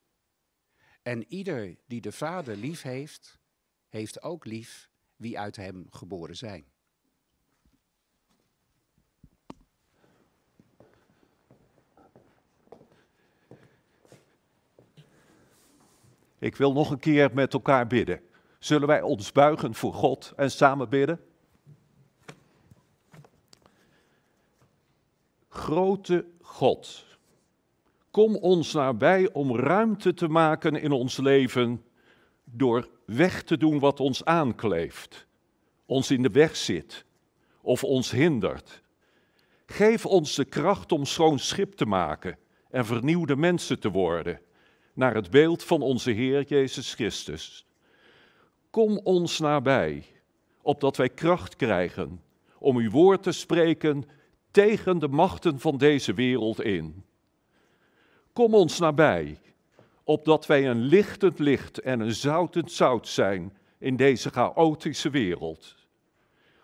En 1.01 1.25
ieder 1.27 1.77
die 1.85 2.01
de 2.01 2.11
Vader 2.11 2.55
lief 2.55 2.81
heeft, 2.81 3.39
heeft 3.87 4.21
ook 4.21 4.45
lief 4.45 4.89
wie 5.15 5.39
uit 5.39 5.55
hem 5.55 5.87
geboren 5.89 6.35
zijn. 6.35 6.65
Ik 16.39 16.55
wil 16.55 16.73
nog 16.73 16.91
een 16.91 16.99
keer 16.99 17.33
met 17.33 17.53
elkaar 17.53 17.87
bidden. 17.87 18.26
Zullen 18.59 18.87
wij 18.87 19.01
ons 19.01 19.31
buigen 19.31 19.73
voor 19.73 19.93
God 19.93 20.33
en 20.35 20.51
samen 20.51 20.89
bidden? 20.89 21.19
Grote 25.49 26.25
God, 26.41 27.05
kom 28.11 28.35
ons 28.35 28.73
nabij 28.73 29.33
om 29.33 29.55
ruimte 29.55 30.13
te 30.13 30.27
maken 30.27 30.75
in 30.75 30.91
ons 30.91 31.17
leven 31.17 31.83
door 32.43 32.89
weg 33.05 33.43
te 33.43 33.57
doen 33.57 33.79
wat 33.79 33.99
ons 33.99 34.25
aankleeft, 34.25 35.27
ons 35.85 36.11
in 36.11 36.21
de 36.21 36.29
weg 36.29 36.55
zit 36.55 37.05
of 37.61 37.83
ons 37.83 38.11
hindert. 38.11 38.81
Geef 39.65 40.05
ons 40.05 40.35
de 40.35 40.45
kracht 40.45 40.91
om 40.91 41.05
schoon 41.05 41.39
schip 41.39 41.73
te 41.73 41.85
maken 41.85 42.37
en 42.69 42.85
vernieuwde 42.85 43.35
mensen 43.35 43.79
te 43.79 43.89
worden, 43.89 44.41
naar 44.93 45.15
het 45.15 45.29
beeld 45.29 45.63
van 45.63 45.81
onze 45.81 46.11
Heer 46.11 46.43
Jezus 46.43 46.93
Christus. 46.93 47.66
Kom 48.77 48.99
ons 49.03 49.39
nabij, 49.39 50.03
opdat 50.61 50.97
wij 50.97 51.09
kracht 51.09 51.55
krijgen 51.55 52.21
om 52.59 52.77
uw 52.77 52.89
woord 52.89 53.23
te 53.23 53.31
spreken 53.31 54.03
tegen 54.51 54.99
de 54.99 55.07
machten 55.07 55.59
van 55.59 55.77
deze 55.77 56.13
wereld 56.13 56.61
in. 56.61 57.03
Kom 58.33 58.53
ons 58.53 58.79
nabij, 58.79 59.39
opdat 60.03 60.45
wij 60.45 60.69
een 60.69 60.81
lichtend 60.81 61.39
licht 61.39 61.79
en 61.79 61.99
een 61.99 62.13
zoutend 62.13 62.71
zout 62.71 63.07
zijn 63.07 63.57
in 63.77 63.95
deze 63.95 64.29
chaotische 64.29 65.09
wereld. 65.09 65.75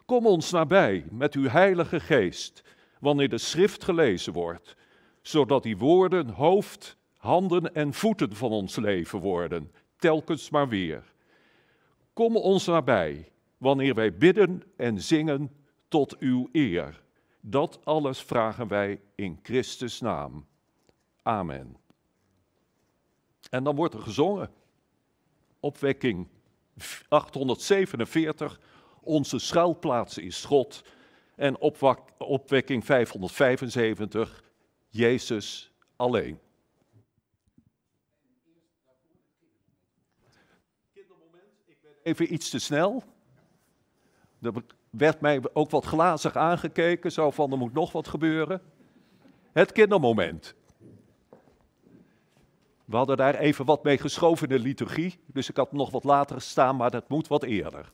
Kom 0.05 0.25
ons 0.25 0.51
nabij 0.51 1.05
met 1.09 1.33
uw 1.33 1.47
Heilige 1.47 1.99
Geest, 1.99 2.63
wanneer 2.99 3.29
de 3.29 3.37
schrift 3.37 3.83
gelezen 3.83 4.33
wordt, 4.33 4.75
zodat 5.21 5.63
die 5.63 5.77
woorden 5.77 6.29
hoofd, 6.29 6.97
handen 7.17 7.75
en 7.75 7.93
voeten 7.93 8.35
van 8.35 8.51
ons 8.51 8.75
leven 8.75 9.19
worden, 9.19 9.71
telkens 9.97 10.49
maar 10.49 10.67
weer. 10.67 11.12
Kom 12.13 12.35
ons 12.37 12.65
nabij, 12.65 13.31
wanneer 13.57 13.93
wij 13.95 14.17
bidden 14.17 14.63
en 14.77 15.01
zingen 15.01 15.51
tot 15.87 16.17
uw 16.17 16.49
eer. 16.51 17.01
Dat 17.41 17.79
alles 17.85 18.21
vragen 18.21 18.67
wij 18.67 19.01
in 19.15 19.39
Christus 19.43 19.99
naam. 19.99 20.45
Amen. 21.21 21.77
En 23.49 23.63
dan 23.63 23.75
wordt 23.75 23.93
er 23.93 24.01
gezongen. 24.01 24.51
Opwekking 25.59 26.27
847, 27.09 28.59
onze 29.01 29.39
schuilplaats 29.39 30.17
is 30.17 30.45
God. 30.45 30.83
En 31.35 31.59
opwekking 32.17 32.85
575, 32.85 34.43
Jezus 34.89 35.71
alleen. 35.95 36.39
Even 42.03 42.33
iets 42.33 42.49
te 42.49 42.59
snel. 42.59 43.03
Er 44.41 44.53
werd 44.89 45.21
mij 45.21 45.41
ook 45.53 45.69
wat 45.69 45.85
glazig 45.85 46.35
aangekeken, 46.35 47.11
zo 47.11 47.31
van 47.31 47.51
er 47.51 47.57
moet 47.57 47.73
nog 47.73 47.91
wat 47.91 48.07
gebeuren. 48.07 48.61
Het 49.51 49.71
kindermoment. 49.71 50.55
We 52.85 52.95
hadden 52.95 53.17
daar 53.17 53.35
even 53.35 53.65
wat 53.65 53.83
mee 53.83 53.97
geschoven 53.97 54.49
in 54.49 54.57
de 54.57 54.63
liturgie, 54.63 55.19
dus 55.25 55.49
ik 55.49 55.57
had 55.57 55.71
nog 55.71 55.91
wat 55.91 56.03
later 56.03 56.41
staan, 56.41 56.75
maar 56.75 56.91
dat 56.91 57.09
moet 57.09 57.27
wat 57.27 57.43
eerder. 57.43 57.91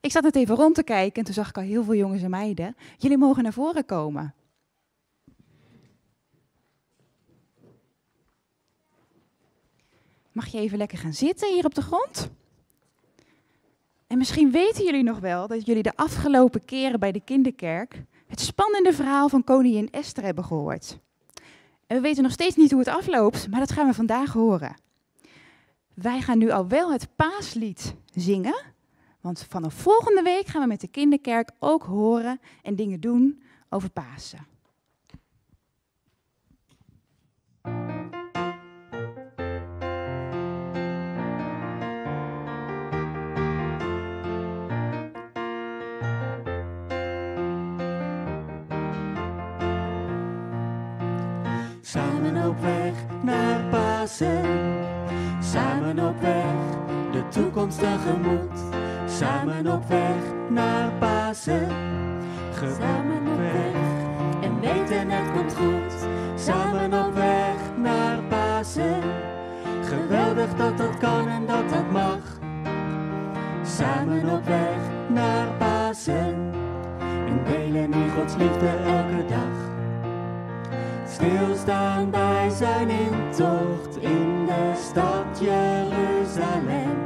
Ik 0.00 0.10
zat 0.10 0.22
net 0.22 0.36
even 0.36 0.56
rond 0.56 0.74
te 0.74 0.82
kijken 0.82 1.18
en 1.18 1.24
toen 1.24 1.34
zag 1.34 1.48
ik 1.48 1.56
al 1.56 1.62
heel 1.62 1.84
veel 1.84 1.94
jongens 1.94 2.22
en 2.22 2.30
meiden. 2.30 2.76
Jullie 2.98 3.18
mogen 3.18 3.42
naar 3.42 3.52
voren 3.52 3.86
komen. 3.86 4.34
Mag 10.34 10.46
je 10.46 10.58
even 10.58 10.78
lekker 10.78 10.98
gaan 10.98 11.12
zitten 11.12 11.52
hier 11.52 11.64
op 11.64 11.74
de 11.74 11.82
grond? 11.82 12.30
En 14.06 14.18
misschien 14.18 14.50
weten 14.50 14.84
jullie 14.84 15.02
nog 15.02 15.18
wel 15.18 15.46
dat 15.46 15.66
jullie 15.66 15.82
de 15.82 15.96
afgelopen 15.96 16.64
keren 16.64 17.00
bij 17.00 17.12
de 17.12 17.20
kinderkerk 17.20 18.02
het 18.26 18.40
spannende 18.40 18.92
verhaal 18.92 19.28
van 19.28 19.44
koningin 19.44 19.90
Esther 19.90 20.24
hebben 20.24 20.44
gehoord. 20.44 20.98
En 21.86 21.96
we 21.96 22.00
weten 22.00 22.22
nog 22.22 22.32
steeds 22.32 22.56
niet 22.56 22.70
hoe 22.70 22.78
het 22.80 22.88
afloopt, 22.88 23.50
maar 23.50 23.60
dat 23.60 23.72
gaan 23.72 23.86
we 23.86 23.94
vandaag 23.94 24.32
horen. 24.32 24.76
Wij 25.94 26.20
gaan 26.20 26.38
nu 26.38 26.50
al 26.50 26.68
wel 26.68 26.92
het 26.92 27.08
paaslied 27.16 27.94
zingen, 28.14 28.62
want 29.20 29.46
vanaf 29.48 29.74
volgende 29.74 30.22
week 30.22 30.46
gaan 30.46 30.62
we 30.62 30.68
met 30.68 30.80
de 30.80 30.88
kinderkerk 30.88 31.50
ook 31.58 31.82
horen 31.82 32.40
en 32.62 32.76
dingen 32.76 33.00
doen 33.00 33.42
over 33.68 33.90
Pasen. 33.90 34.53
Op 52.54 52.62
weg 52.62 52.92
naar 53.22 53.60
Pasen. 53.70 54.42
Samen 55.40 55.98
op 56.08 56.20
weg 56.20 56.54
de 57.12 57.28
toekomst 57.28 57.78
tegemoet. 57.78 58.58
Samen 59.06 59.72
op 59.72 59.88
weg 59.88 60.16
naar 60.48 60.92
Pasen. 60.98 61.68
Samen 62.78 63.28
op 63.32 63.38
weg 63.38 63.74
en 64.42 64.60
weten 64.60 65.10
het 65.10 65.32
komt 65.32 65.54
goed. 65.54 66.08
Samen 66.34 67.06
op 67.06 67.14
weg 67.14 67.56
naar 67.76 68.18
Pasen. 68.28 69.02
Geweldig 69.82 70.54
dat 70.56 70.78
dat 70.78 70.98
kan 70.98 71.28
en 71.28 71.46
dat 71.46 71.70
dat 71.70 71.90
mag. 71.90 72.18
Samen 73.62 74.30
op 74.30 74.44
weg 74.44 74.78
naar 75.08 75.46
Pasen. 75.58 76.52
En 77.26 77.40
delen 77.44 77.92
in 77.92 78.10
Gods 78.10 78.36
liefde 78.36 78.68
elke 78.68 79.26
dag. 79.28 79.73
Stilstaan 81.14 82.10
bij 82.10 82.50
zijn 82.50 82.88
intocht 82.88 83.96
in 84.00 84.46
de 84.46 84.72
stad 84.88 85.40
Jeruzalem. 85.40 86.96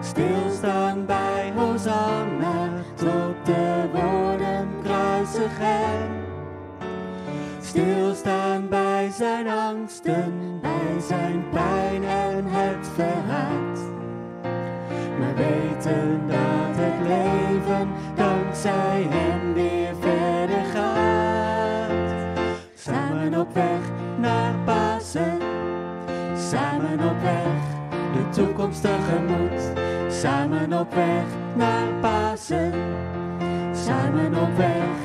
Stilstaan 0.00 1.06
bij 1.06 1.52
Hosanna 1.56 2.68
tot 2.94 3.46
de 3.46 3.88
woorden 3.92 4.68
kruisig 4.82 5.58
hem. 5.58 6.10
Stilstaan 7.60 8.68
bij 8.68 9.10
zijn 9.10 9.48
angsten, 9.48 10.58
bij 10.60 11.00
zijn 11.08 11.44
pijn 11.52 12.04
en 12.04 12.44
het 12.46 12.88
verraad. 12.94 13.78
Maar 15.18 15.34
weten 15.34 16.20
dat 16.28 16.76
het 16.76 17.08
leven 17.08 17.88
dankzij 18.14 19.06
hem 19.08 19.39
naar 24.20 24.54
Pasen. 24.64 25.38
Samen 26.36 27.00
op 27.10 27.22
weg 27.22 27.70
de 28.12 28.28
toekomst 28.30 28.80
tegemoet. 28.80 29.72
Samen 30.08 30.72
op 30.72 30.94
weg 30.94 31.24
naar 31.54 31.86
Pasen. 32.00 32.72
Samen 33.72 34.34
op 34.34 34.56
weg 34.56 34.96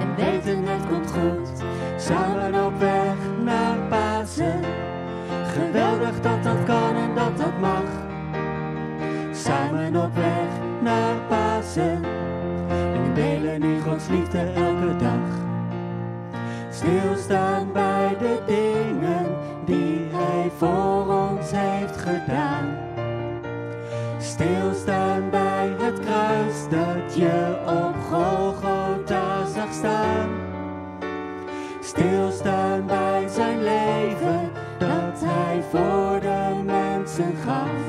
en 0.00 0.14
weten 0.16 0.64
het 0.64 0.86
komt 0.88 1.10
goed. 1.10 1.64
Samen 1.96 2.66
op 2.66 2.78
weg 2.78 3.14
naar 3.44 3.76
Pasen. 3.88 4.60
Geweldig 5.54 6.20
dat 6.20 6.42
dat 6.42 6.64
kan 6.64 6.94
en 6.96 7.14
dat 7.14 7.36
dat 7.36 7.58
mag. 7.60 7.84
Samen 9.32 9.96
op 9.96 10.14
weg 10.14 10.48
naar 10.82 11.14
Pasen. 11.28 12.04
En 12.68 13.14
delen 13.14 13.62
in 13.62 13.80
Gods 13.80 14.08
liefde 14.08 14.38
elke 14.38 14.96
dag 14.96 15.25
stilstaan 16.86 17.72
bij 17.72 18.16
de 18.18 18.38
dingen 18.46 19.26
die 19.64 20.08
Hij 20.12 20.50
voor 20.56 21.06
ons 21.30 21.50
heeft 21.50 21.96
gedaan. 21.96 22.78
Stilstaan 24.18 25.30
bij 25.30 25.74
het 25.78 26.00
kruis 26.00 26.68
dat 26.70 27.14
je 27.16 27.56
op 27.66 27.94
Golgotha 28.10 29.46
zag 29.46 29.72
staan. 29.72 30.28
Stilstaan 31.80 32.86
bij 32.86 33.28
zijn 33.28 33.62
leven 33.62 34.50
dat 34.78 35.20
Hij 35.24 35.62
voor 35.70 36.20
de 36.20 36.62
mensen 36.64 37.34
gaf. 37.44 37.84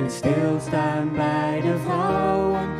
En 0.00 0.10
stilstaan 0.10 1.10
bij 1.12 1.60
de 1.60 1.78
vrouwen 1.84 2.73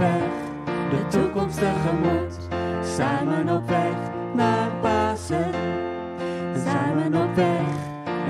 de 0.00 1.06
toekomst 1.08 1.58
tegemoet. 1.58 2.38
Samen 2.96 3.48
op 3.48 3.68
weg 3.68 3.94
naar 4.34 4.70
Pasen, 4.80 5.50
samen 6.64 7.14
op 7.22 7.34
weg 7.34 7.68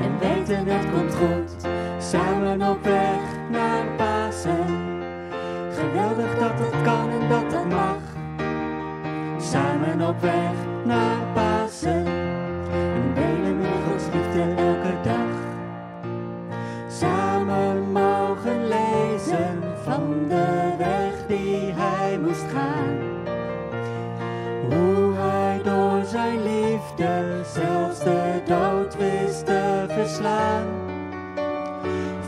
en 0.02 0.18
weten 0.18 0.66
het 0.66 0.86
komt 0.92 1.14
goed. 1.14 1.68
Samen 1.98 2.62
op 2.70 2.84
weg 2.84 3.20
naar 3.50 3.84
Pasen, 3.96 4.66
geweldig 5.72 6.38
dat 6.38 6.52
het 6.54 6.82
kan 6.82 7.10
en 7.10 7.28
dat 7.28 7.50
dat 7.50 7.66
mag. 7.68 7.98
Samen 9.38 10.08
op 10.08 10.20
weg 10.20 10.52
naar 10.84 11.18
Pasen, 11.34 12.06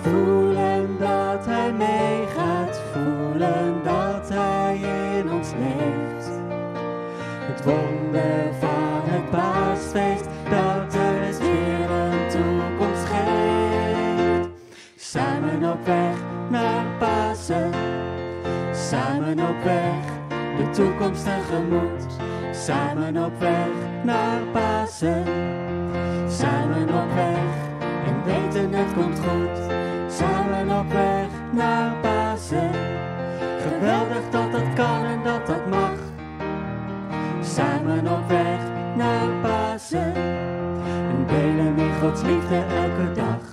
Voelen 0.02 0.98
dat 0.98 1.46
hij 1.46 1.72
meegaat, 1.72 2.80
voelen 2.92 3.82
dat 3.84 4.28
hij 4.28 4.80
in 5.18 5.32
ons 5.32 5.50
leeft. 5.50 6.30
Het 7.48 7.64
wonder 7.64 8.54
van 8.60 9.00
het 9.04 9.30
paasfeest 9.30 10.24
dat 10.50 10.94
er 10.94 11.22
is 11.28 11.38
weer 11.38 11.90
een 11.90 12.28
toekomst 12.28 13.04
geeft. 13.04 14.48
Samen 14.96 15.72
op 15.72 15.84
weg 15.84 16.16
naar 16.48 16.84
Pasen, 16.98 17.70
samen 18.72 19.40
op 19.40 19.64
weg 19.64 20.04
de 20.56 20.70
toekomst 20.70 21.24
tegemoet. 21.24 22.06
Samen 22.52 23.24
op 23.24 23.38
weg 23.38 23.68
naar 24.04 24.40
Pasen, 24.52 25.24
samen 26.28 26.88
op 26.88 27.14
weg 27.14 27.51
weten 28.32 28.72
het 28.72 28.94
komt 28.94 29.18
goed. 29.18 29.58
Samen 30.12 30.78
op 30.78 30.92
weg 30.92 31.26
naar 31.52 31.96
Pasen, 32.00 32.70
geweldig 33.60 34.30
dat 34.30 34.52
dat 34.52 34.72
kan 34.74 35.04
en 35.04 35.22
dat 35.24 35.46
dat 35.46 35.66
mag. 35.68 35.98
Samen 37.40 38.08
op 38.12 38.28
weg 38.28 38.60
naar 38.96 39.28
Pasen 39.42 40.14
en 41.10 41.26
delen 41.26 41.78
in 41.78 41.92
Gods 42.00 42.22
liefde 42.22 42.56
elke 42.56 43.12
dag. 43.14 43.51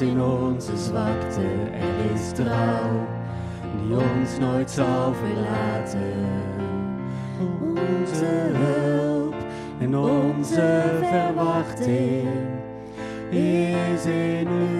In 0.00 0.22
onze 0.22 0.76
zwakte. 0.76 1.42
Er 1.72 2.14
is 2.14 2.32
trouw, 2.32 3.06
die 3.82 3.96
ons 3.96 4.38
nooit 4.38 4.70
zal 4.70 5.14
verlaten. 5.14 6.12
Onze 7.60 8.50
hulp 8.52 9.34
en 9.80 9.96
onze 9.96 10.82
verwachting 11.02 12.28
is 13.30 14.04
in 14.06 14.48
u 14.48 14.73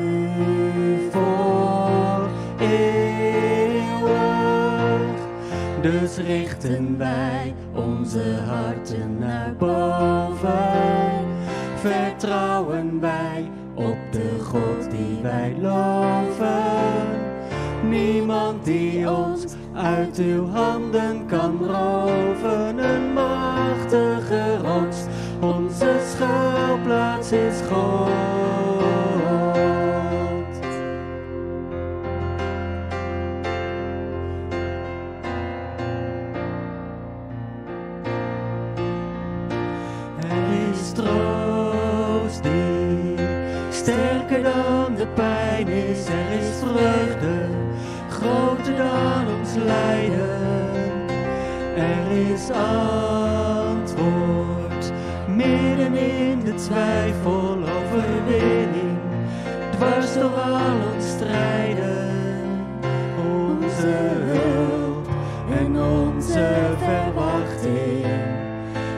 onze 65.95 66.73
verwachting 66.79 68.07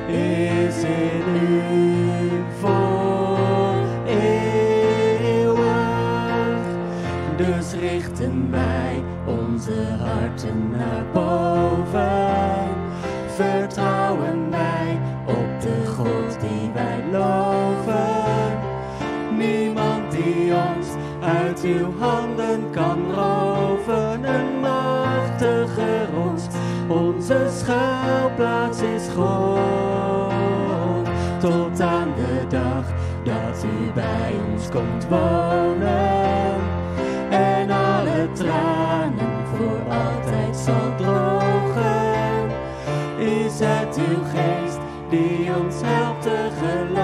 is 0.08 0.82
in 0.82 1.36
u 1.50 1.62
voor 2.60 3.76
eeuwig. 4.06 5.56
Dus 7.36 7.72
richten 7.80 8.50
wij 8.50 9.02
onze 9.26 9.86
harten 9.98 10.70
naar 10.70 11.04
boven. 11.12 11.45
komt 34.76 35.08
wonen 35.08 36.60
en 37.30 37.70
alle 37.70 38.28
tranen 38.32 39.46
voor 39.46 39.94
altijd 39.94 40.56
zal 40.56 40.96
drogen. 40.96 42.50
Is 43.18 43.58
het 43.58 43.96
uw 43.96 44.22
geest 44.24 44.78
die 45.10 45.56
ons 45.56 45.74
helpt 45.84 46.22
te 46.22 46.48
geloven? 46.58 46.95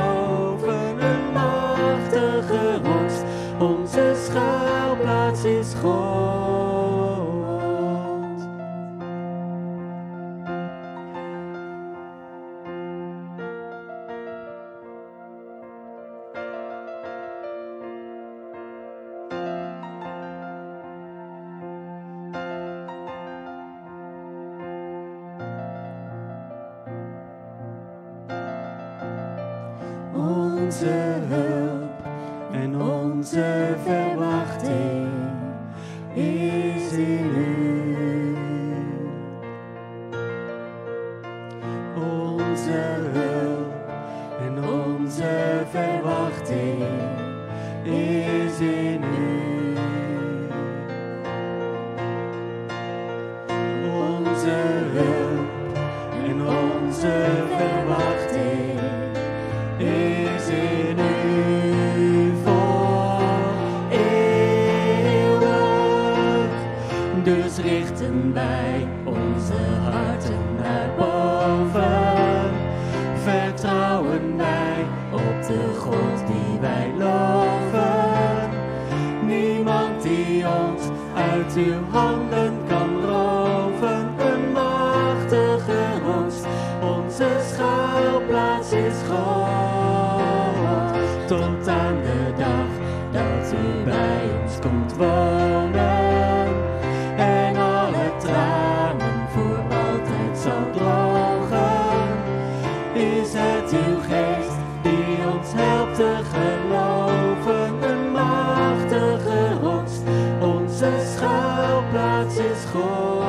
schuilplaats 111.43 112.37
is 112.37 112.65
God. 112.73 113.23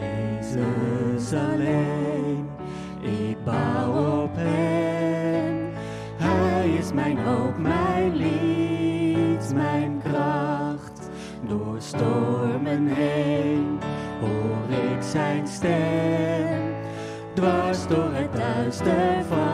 Jezus 0.00 1.32
alleen, 1.32 2.48
ik 3.00 3.44
bouw 3.44 4.22
op 4.22 4.30
Hem. 4.34 5.72
Hij 6.16 6.70
is 6.70 6.92
mijn 6.92 7.18
hoop, 7.18 7.58
mijn 7.58 8.16
lied, 8.16 9.54
mijn 9.54 10.02
kracht. 10.04 11.10
Door 11.48 11.76
stormen 11.78 12.86
heen 12.86 13.78
hoor 14.20 14.78
ik 14.94 15.02
Zijn 15.02 15.46
stem. 15.46 16.72
steadfast. 18.72 19.51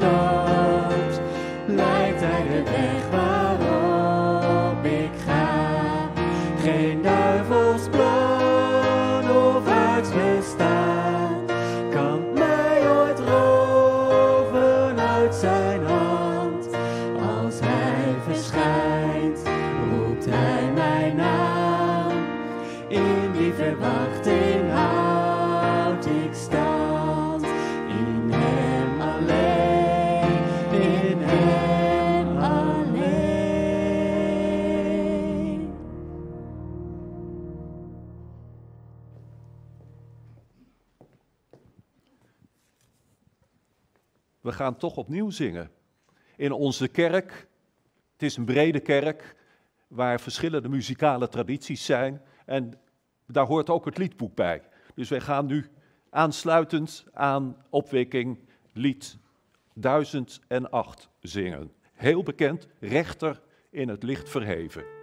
dark. 0.00 0.39
Gaan 44.60 44.76
toch 44.76 44.96
opnieuw 44.96 45.30
zingen. 45.30 45.70
In 46.36 46.52
onze 46.52 46.88
kerk, 46.88 47.48
het 48.12 48.22
is 48.22 48.36
een 48.36 48.44
brede 48.44 48.80
kerk, 48.80 49.36
waar 49.88 50.20
verschillende 50.20 50.68
muzikale 50.68 51.28
tradities 51.28 51.84
zijn. 51.84 52.22
En 52.46 52.72
daar 53.26 53.46
hoort 53.46 53.70
ook 53.70 53.84
het 53.84 53.98
liedboek 53.98 54.34
bij. 54.34 54.62
Dus 54.94 55.08
wij 55.08 55.20
gaan 55.20 55.46
nu 55.46 55.66
aansluitend 56.10 57.04
aan 57.12 57.56
opwekking 57.70 58.38
lied 58.72 59.18
1008 59.74 61.08
zingen. 61.20 61.72
Heel 61.92 62.22
bekend, 62.22 62.68
rechter 62.80 63.40
in 63.70 63.88
het 63.88 64.02
licht 64.02 64.28
verheven. 64.28 64.99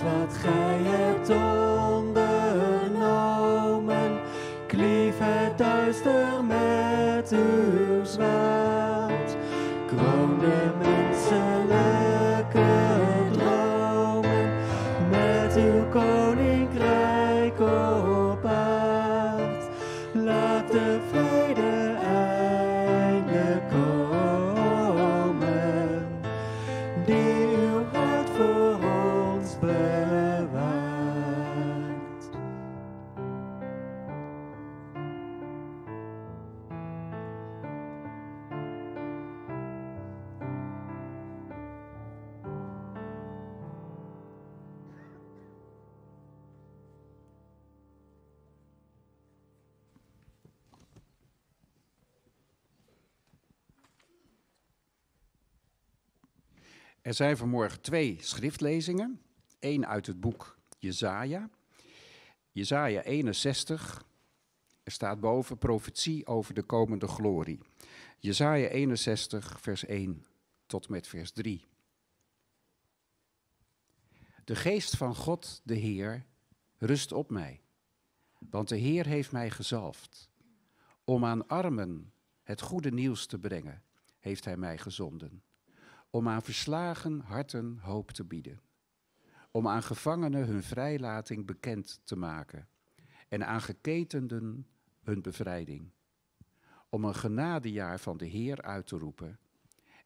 Wat 0.00 0.36
gij 0.36 0.78
hebt 0.82 1.28
Er 57.12 57.18
zijn 57.18 57.36
vanmorgen 57.36 57.80
twee 57.80 58.16
schriftlezingen. 58.20 59.20
Eén 59.60 59.86
uit 59.86 60.06
het 60.06 60.20
boek 60.20 60.58
Jezaja. 60.78 61.50
Jezaja 62.50 63.02
61. 63.02 64.04
Er 64.82 64.92
staat 64.92 65.20
boven 65.20 65.58
profetie 65.58 66.26
over 66.26 66.54
de 66.54 66.62
komende 66.62 67.06
glorie. 67.06 67.58
Jezaja 68.18 68.68
61 68.68 69.60
vers 69.60 69.84
1 69.84 70.26
tot 70.66 70.88
met 70.88 71.06
vers 71.06 71.30
3. 71.30 71.66
De 74.44 74.56
geest 74.56 74.96
van 74.96 75.14
God, 75.14 75.60
de 75.64 75.74
Heer, 75.74 76.26
rust 76.78 77.12
op 77.12 77.30
mij. 77.30 77.60
Want 78.38 78.68
de 78.68 78.76
Heer 78.76 79.06
heeft 79.06 79.32
mij 79.32 79.50
gezalfd. 79.50 80.30
Om 81.04 81.24
aan 81.24 81.48
armen 81.48 82.12
het 82.42 82.60
goede 82.60 82.92
nieuws 82.92 83.26
te 83.26 83.38
brengen, 83.38 83.82
heeft 84.18 84.44
hij 84.44 84.56
mij 84.56 84.78
gezonden 84.78 85.42
om 86.12 86.28
aan 86.28 86.42
verslagen 86.42 87.20
harten 87.20 87.78
hoop 87.78 88.10
te 88.10 88.24
bieden, 88.24 88.60
om 89.50 89.68
aan 89.68 89.82
gevangenen 89.82 90.46
hun 90.46 90.62
vrijlating 90.62 91.46
bekend 91.46 92.00
te 92.04 92.16
maken. 92.16 92.68
En 93.28 93.46
aan 93.46 93.60
geketenden 93.60 94.66
hun 95.02 95.22
bevrijding, 95.22 95.90
om 96.88 97.04
een 97.04 97.14
genadejaar 97.14 98.00
van 98.00 98.16
de 98.16 98.26
Heer 98.26 98.62
uit 98.62 98.86
te 98.86 98.98
roepen. 98.98 99.38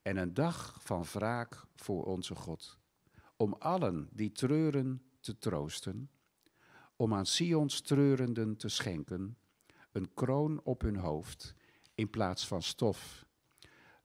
En 0.03 0.17
een 0.17 0.35
dag 0.35 0.79
van 0.83 1.05
wraak 1.05 1.65
voor 1.75 2.05
onze 2.05 2.35
God, 2.35 2.79
om 3.37 3.53
allen 3.53 4.09
die 4.13 4.33
treuren 4.33 5.03
te 5.21 5.39
troosten, 5.39 6.11
om 6.97 7.15
aan 7.15 7.27
Sions 7.27 7.81
treurenden 7.81 8.57
te 8.57 8.69
schenken. 8.69 9.37
Een 9.93 10.15
kroon 10.15 10.61
op 10.65 10.81
hun 10.81 10.97
hoofd 10.97 11.55
in 11.95 12.11
plaats 12.11 12.47
van 12.47 12.63
stof 12.63 13.26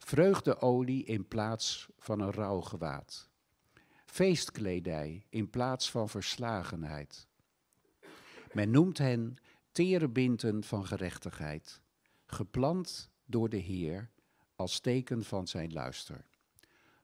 vreugdeolie 0.06 1.04
in 1.04 1.28
plaats 1.28 1.88
van 1.98 2.20
een 2.20 2.32
rouwgewaad, 2.32 3.30
feestkledij 4.06 5.26
in 5.30 5.50
plaats 5.50 5.92
van 5.92 6.10
verslagenheid. 6.10 7.28
Men 8.54 8.72
noemt 8.72 8.98
hen 8.98 9.38
terebinten 9.72 10.64
van 10.64 10.86
gerechtigheid, 10.86 11.82
geplant 12.26 13.10
door 13.26 13.50
de 13.50 13.58
Heer 13.58 14.10
als 14.56 14.80
teken 14.80 15.24
van 15.24 15.48
zijn 15.48 15.74
luister. 15.74 16.26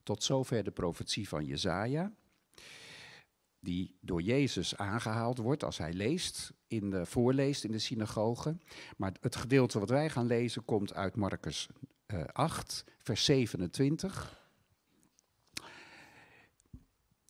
Tot 0.03 0.23
zover 0.23 0.63
de 0.63 0.71
profetie 0.71 1.27
van 1.27 1.45
Jezaja, 1.45 2.13
die 3.59 3.97
door 4.01 4.21
Jezus 4.21 4.75
aangehaald 4.75 5.37
wordt 5.37 5.63
als 5.63 5.77
hij 5.77 5.93
leest, 5.93 6.53
in 6.67 6.89
de, 6.89 7.05
voorleest 7.05 7.63
in 7.63 7.71
de 7.71 7.79
synagoge. 7.79 8.57
Maar 8.97 9.15
het 9.21 9.35
gedeelte 9.35 9.79
wat 9.79 9.89
wij 9.89 10.09
gaan 10.09 10.25
lezen 10.25 10.65
komt 10.65 10.93
uit 10.93 11.15
Marcus 11.15 11.69
uh, 12.13 12.23
8, 12.33 12.83
vers 12.97 13.25
27. 13.25 14.45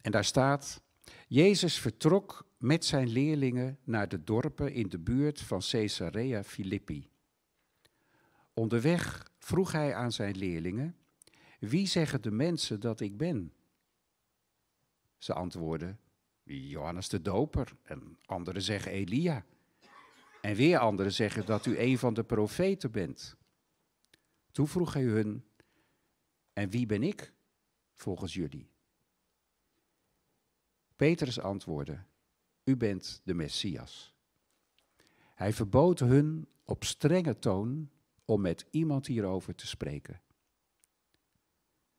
En 0.02 0.12
daar 0.12 0.26
staat, 0.26 0.82
Jezus 1.28 1.80
vertrok 1.80 2.48
met 2.58 2.86
zijn 2.86 3.08
leerlingen 3.08 3.80
naar 3.84 4.10
de 4.10 4.24
dorpen 4.24 4.74
in 4.74 4.90
de 4.90 5.00
buurt 5.00 5.42
van 5.42 5.62
Caesarea 5.70 6.44
Philippi. 6.44 7.10
Onderweg 8.54 9.32
vroeg 9.40 9.72
hij 9.72 9.96
aan 9.96 10.12
zijn 10.12 10.38
leerlingen, 10.38 10.96
Wie 11.60 11.88
zeggen 11.88 12.22
de 12.22 12.32
mensen 12.32 12.80
dat 12.80 13.00
ik 13.00 13.18
ben? 13.18 13.54
Ze 15.18 15.34
antwoordden, 15.34 16.00
Johannes 16.44 17.10
de 17.10 17.22
Doper. 17.22 17.76
En 17.84 18.18
anderen 18.26 18.62
zeggen 18.62 18.92
Elia. 18.92 19.46
En 20.42 20.56
weer 20.56 20.78
anderen 20.78 21.14
zeggen 21.14 21.46
dat 21.46 21.66
u 21.66 21.80
een 21.80 21.98
van 21.98 22.14
de 22.14 22.24
profeten 22.24 22.92
bent. 22.92 23.36
Toen 24.58 24.68
vroeg 24.68 24.93
hij 24.93 25.03
hun, 25.03 25.45
en 26.53 26.70
wie 26.70 26.86
ben 26.86 27.03
ik 27.03 27.34
volgens 27.93 28.34
jullie? 28.34 28.70
Petrus 30.95 31.39
antwoordde, 31.39 32.03
u 32.64 32.78
bent 32.78 33.22
de 33.24 33.34
Messias. 33.34 34.16
Hij 35.34 35.53
verbood 35.53 35.99
hun 35.99 36.47
op 36.66 36.84
strenge 36.84 37.39
toon 37.39 37.89
om 38.26 38.41
met 38.41 38.66
iemand 38.70 39.08
hierover 39.08 39.55
te 39.55 39.68
spreken. 39.68 40.22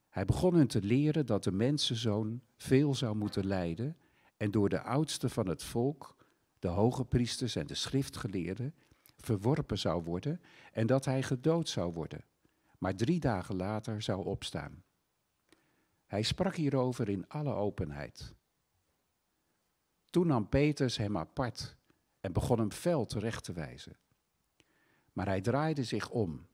Hij 0.09 0.25
begon 0.25 0.55
hun 0.55 0.69
te 0.69 0.83
leren 0.83 1.27
dat 1.27 1.45
de 1.45 1.53
mensenzoon 1.53 2.43
veel 2.57 2.95
zou 2.95 3.17
moeten 3.17 3.47
lijden 3.47 3.97
en 4.37 4.51
door 4.51 4.69
de 4.69 4.83
oudsten 4.83 5.31
van 5.31 5.49
het 5.49 5.63
volk, 5.63 6.17
de 6.59 6.69
hoge 6.69 7.05
priesters 7.05 7.57
en 7.57 7.67
de 7.67 7.75
schriftgeleerden, 7.75 8.75
verworpen 9.17 9.79
zou 9.79 10.03
worden 10.03 10.41
en 10.73 10.87
dat 10.87 11.05
hij 11.05 11.23
gedood 11.23 11.69
zou 11.69 11.93
worden, 11.93 12.25
maar 12.79 12.95
drie 12.95 13.21
dagen 13.21 13.57
later 13.57 14.03
zou 14.03 14.25
opstaan. 14.25 14.83
Hij 16.07 16.23
sprak 16.23 16.57
hierover 16.57 17.09
in 17.09 17.29
alle 17.29 17.53
openheid. 17.53 18.35
Toen 20.11 20.27
nam 20.27 20.49
Petrus 20.49 20.97
hem 20.97 21.17
apart 21.17 21.77
en 22.21 22.33
begon 22.33 22.59
hem 22.59 22.73
fel 22.73 23.07
terecht 23.07 23.45
te 23.45 23.53
wijzen. 23.53 23.97
Maar 25.13 25.27
hij 25.27 25.41
draaide 25.41 25.85
zich 25.85 26.11
om, 26.11 26.47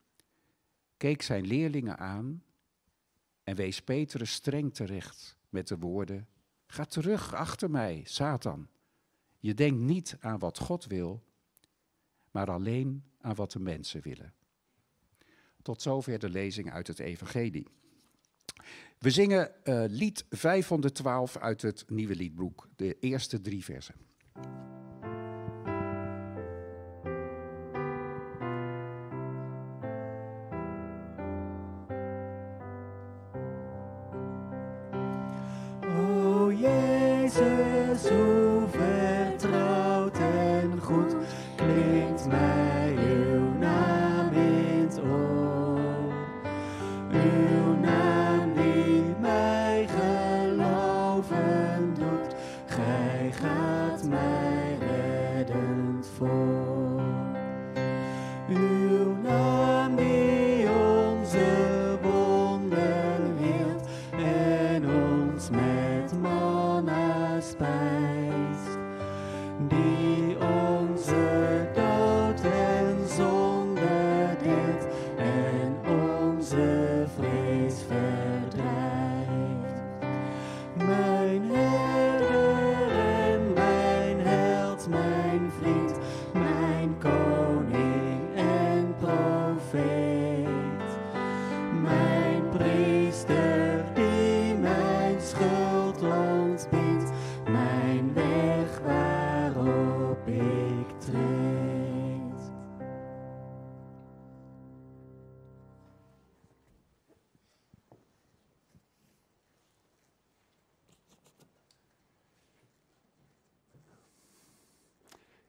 keek 0.97 1.21
zijn 1.21 1.47
leerlingen 1.47 1.97
aan 1.97 2.43
en 3.43 3.55
wees 3.55 3.81
Petrus 3.81 4.31
streng 4.31 4.73
terecht 4.73 5.37
met 5.49 5.67
de 5.67 5.77
woorden: 5.77 6.27
Ga 6.65 6.85
terug 6.85 7.33
achter 7.33 7.69
mij, 7.69 8.01
Satan. 8.05 8.67
Je 9.39 9.53
denkt 9.53 9.79
niet 9.79 10.17
aan 10.19 10.39
wat 10.39 10.57
God 10.57 10.85
wil, 10.85 11.23
maar 12.31 12.51
alleen 12.51 13.03
aan 13.19 13.35
wat 13.35 13.51
de 13.51 13.59
mensen 13.59 14.01
willen. 14.01 14.33
Tot 15.65 15.81
zover 15.81 16.19
de 16.19 16.29
lezing 16.29 16.71
uit 16.71 16.87
het 16.87 16.99
Evangelie. 16.99 17.67
We 18.99 19.09
zingen 19.09 19.51
uh, 19.63 19.83
lied 19.87 20.25
512 20.29 21.37
uit 21.37 21.61
het 21.61 21.83
nieuwe 21.87 22.15
liedboek, 22.15 22.67
de 22.75 22.97
eerste 22.99 23.41
drie 23.41 23.63
versen. 23.63 23.95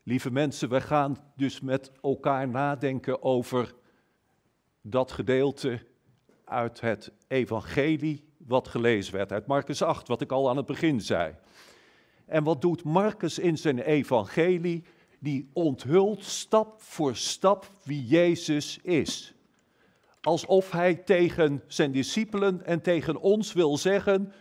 Lieve 0.08 0.30
mensen, 0.30 0.68
we 0.68 0.80
gaan 0.80 1.16
dus 1.36 1.60
met 1.60 1.90
elkaar 2.02 2.48
nadenken 2.48 3.22
over 3.22 3.74
dat 4.80 5.12
gedeelte 5.12 5.86
uit 6.44 6.80
het 6.80 7.12
evangelie 7.28 8.24
wat 8.36 8.68
gelezen 8.68 9.14
werd, 9.14 9.32
uit 9.32 9.46
Marcus 9.46 9.82
8, 9.82 10.08
wat 10.08 10.20
ik 10.20 10.32
al 10.32 10.48
aan 10.48 10.56
het 10.56 10.66
begin 10.66 11.00
zei. 11.00 11.34
En 12.26 12.44
wat 12.44 12.60
doet 12.60 12.84
Marcus 12.84 13.38
in 13.38 13.58
zijn 13.58 13.78
evangelie? 13.78 14.84
Die 15.18 15.50
onthult 15.52 16.24
stap 16.24 16.82
voor 16.82 17.16
stap 17.16 17.70
wie 17.84 18.06
Jezus 18.06 18.78
is. 18.82 19.34
Alsof 20.20 20.70
hij 20.70 20.94
tegen 20.94 21.62
zijn 21.66 21.92
discipelen 21.92 22.64
en 22.64 22.80
tegen 22.80 23.20
ons 23.20 23.52
wil 23.52 23.76
zeggen, 23.76 24.32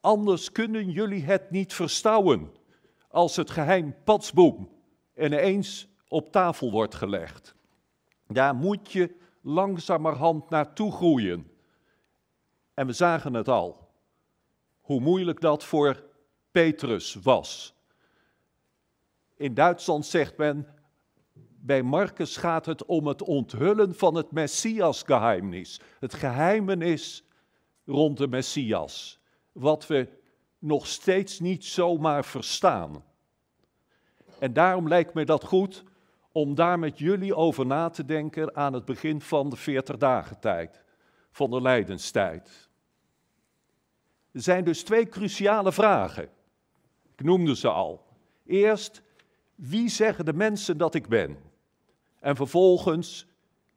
anders 0.00 0.52
kunnen 0.52 0.90
jullie 0.90 1.24
het 1.24 1.50
niet 1.50 1.72
verstouwen 1.74 2.52
als 3.08 3.36
het 3.36 3.50
geheim 3.50 3.94
patsboom 4.04 4.73
ineens 5.16 5.88
op 6.08 6.32
tafel 6.32 6.70
wordt 6.70 6.94
gelegd. 6.94 7.54
Daar 8.26 8.54
moet 8.54 8.92
je 8.92 9.16
langzamerhand 9.40 10.50
naartoe 10.50 10.92
groeien. 10.92 11.50
En 12.74 12.86
we 12.86 12.92
zagen 12.92 13.34
het 13.34 13.48
al, 13.48 13.88
hoe 14.80 15.00
moeilijk 15.00 15.40
dat 15.40 15.64
voor 15.64 16.02
Petrus 16.50 17.14
was. 17.14 17.74
In 19.36 19.54
Duitsland 19.54 20.06
zegt 20.06 20.36
men, 20.36 20.68
bij 21.66 21.82
Marcus 21.82 22.36
gaat 22.36 22.66
het 22.66 22.84
om 22.84 23.06
het 23.06 23.22
onthullen 23.22 23.94
van 23.94 24.14
het 24.14 24.30
Messias-geheimnis. 24.30 25.80
Het 26.00 26.14
geheimenis 26.14 27.24
rond 27.84 28.18
de 28.18 28.28
Messias, 28.28 29.20
wat 29.52 29.86
we 29.86 30.08
nog 30.58 30.86
steeds 30.86 31.40
niet 31.40 31.64
zomaar 31.64 32.24
verstaan. 32.24 33.04
En 34.38 34.52
daarom 34.52 34.88
lijkt 34.88 35.14
me 35.14 35.24
dat 35.24 35.44
goed 35.44 35.84
om 36.32 36.54
daar 36.54 36.78
met 36.78 36.98
jullie 36.98 37.34
over 37.34 37.66
na 37.66 37.90
te 37.90 38.04
denken 38.04 38.56
aan 38.56 38.72
het 38.72 38.84
begin 38.84 39.20
van 39.20 39.50
de 39.50 39.56
40 39.56 39.96
dagen 39.96 40.40
tijd, 40.40 40.84
van 41.30 41.50
de 41.50 41.62
lijdenstijd. 41.62 42.68
Er 44.32 44.42
zijn 44.42 44.64
dus 44.64 44.82
twee 44.82 45.08
cruciale 45.08 45.72
vragen. 45.72 46.28
Ik 47.16 47.24
noemde 47.24 47.56
ze 47.56 47.68
al. 47.68 48.06
Eerst, 48.46 49.02
wie 49.54 49.88
zeggen 49.88 50.24
de 50.24 50.32
mensen 50.32 50.78
dat 50.78 50.94
ik 50.94 51.08
ben? 51.08 51.38
En 52.20 52.36
vervolgens, 52.36 53.26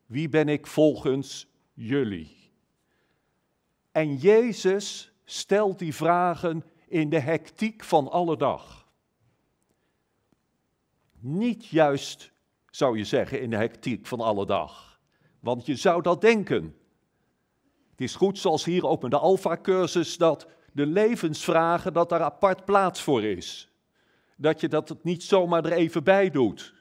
wie 0.05 0.29
ben 0.29 0.49
ik 0.49 0.67
volgens 0.67 1.47
jullie? 1.73 2.51
En 3.91 4.15
Jezus 4.15 5.11
stelt 5.25 5.79
die 5.79 5.95
vragen 5.95 6.65
in 6.87 7.09
de 7.09 7.19
hectiek 7.19 7.83
van 7.83 8.11
alle 8.11 8.37
dag. 8.37 8.86
Niet 11.19 11.65
juist, 11.65 12.31
zou 12.69 12.97
je 12.97 13.03
zeggen, 13.03 13.41
in 13.41 13.49
de 13.49 13.55
hectiek 13.55 14.05
van 14.05 14.19
alle 14.19 14.45
dag. 14.45 14.99
Want 15.39 15.65
je 15.65 15.75
zou 15.75 16.01
dat 16.01 16.21
denken. 16.21 16.75
Het 17.91 18.01
is 18.01 18.15
goed, 18.15 18.37
zoals 18.37 18.65
hier 18.65 18.87
ook 18.87 19.03
in 19.03 19.09
de 19.09 19.17
Alpha-cursus, 19.17 20.17
dat 20.17 20.47
de 20.73 20.85
levensvragen, 20.85 21.93
dat 21.93 22.09
daar 22.09 22.21
apart 22.21 22.65
plaats 22.65 23.01
voor 23.01 23.23
is. 23.23 23.71
Dat 24.35 24.61
je 24.61 24.67
dat 24.67 24.95
niet 25.03 25.23
zomaar 25.23 25.65
er 25.65 25.71
even 25.71 26.03
bij 26.03 26.29
doet. 26.29 26.73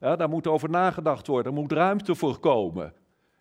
Ja, 0.00 0.16
daar 0.16 0.28
moet 0.28 0.46
over 0.46 0.70
nagedacht 0.70 1.26
worden, 1.26 1.52
er 1.52 1.60
moet 1.60 1.72
ruimte 1.72 2.14
voor 2.14 2.38
komen. 2.38 2.94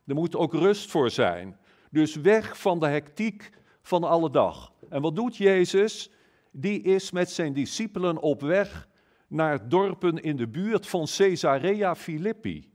Er 0.06 0.16
moet 0.16 0.36
ook 0.36 0.54
rust 0.54 0.92
voor 0.92 1.10
zijn. 1.10 1.58
Dus 1.90 2.16
weg 2.16 2.60
van 2.60 2.80
de 2.80 2.88
hectiek 2.88 3.50
van 3.82 4.04
alle 4.04 4.30
dag. 4.30 4.74
En 4.90 5.02
wat 5.02 5.16
doet 5.16 5.38
Jezus? 5.38 6.12
Die 6.52 6.82
is 6.82 7.12
met 7.12 7.32
zijn 7.32 7.54
discipelen 7.54 8.22
op 8.22 8.42
weg 8.42 8.88
naar 9.32 9.70
dorpen 9.70 10.22
in 10.22 10.36
de 10.36 10.48
buurt 10.48 10.88
van 10.88 11.08
Caesarea 11.18 11.96
Philippi. 11.96 12.72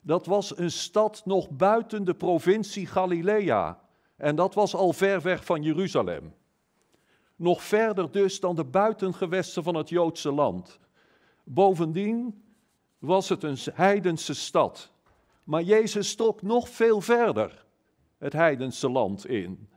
Dat 0.00 0.26
was 0.26 0.58
een 0.58 0.70
stad 0.70 1.22
nog 1.24 1.50
buiten 1.50 2.04
de 2.04 2.14
provincie 2.14 2.86
Galilea. 2.86 3.80
En 4.16 4.36
dat 4.36 4.54
was 4.54 4.74
al 4.74 4.92
ver 4.92 5.20
weg 5.20 5.44
van 5.44 5.62
Jeruzalem. 5.62 6.34
Nog 7.36 7.62
verder 7.62 8.10
dus 8.10 8.40
dan 8.40 8.54
de 8.54 8.64
buitengewesten 8.64 9.62
van 9.62 9.74
het 9.74 9.88
Joodse 9.88 10.32
land. 10.32 10.78
Bovendien 11.44 12.44
was 12.98 13.28
het 13.28 13.42
een 13.42 13.58
heidense 13.74 14.34
stad. 14.34 14.92
Maar 15.44 15.62
Jezus 15.62 16.14
trok 16.14 16.42
nog 16.42 16.68
veel 16.68 17.00
verder 17.00 17.64
het 18.18 18.32
heidense 18.32 18.90
land 18.90 19.26
in. 19.26 19.68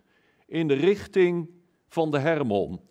In 0.45 0.67
de 0.67 0.73
richting 0.73 1.49
van 1.87 2.11
de 2.11 2.19
Hermon. 2.19 2.81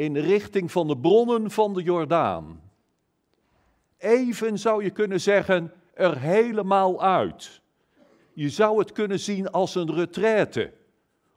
In 0.00 0.12
de 0.12 0.20
richting 0.20 0.72
van 0.72 0.86
de 0.86 0.98
bronnen 0.98 1.50
van 1.50 1.74
de 1.74 1.82
Jordaan. 1.82 2.60
Even 3.98 4.58
zou 4.58 4.84
je 4.84 4.90
kunnen 4.90 5.20
zeggen, 5.20 5.72
er 5.94 6.18
helemaal 6.18 7.02
uit. 7.02 7.60
Je 8.32 8.48
zou 8.48 8.78
het 8.78 8.92
kunnen 8.92 9.18
zien 9.18 9.50
als 9.50 9.74
een 9.74 9.94
retraite. 9.94 10.72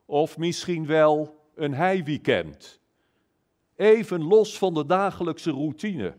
Of 0.05 0.37
misschien 0.37 0.85
wel 0.85 1.39
een 1.55 1.73
heiweekend. 1.73 2.79
Even 3.75 4.23
los 4.23 4.57
van 4.57 4.73
de 4.73 4.85
dagelijkse 4.85 5.51
routine. 5.51 6.17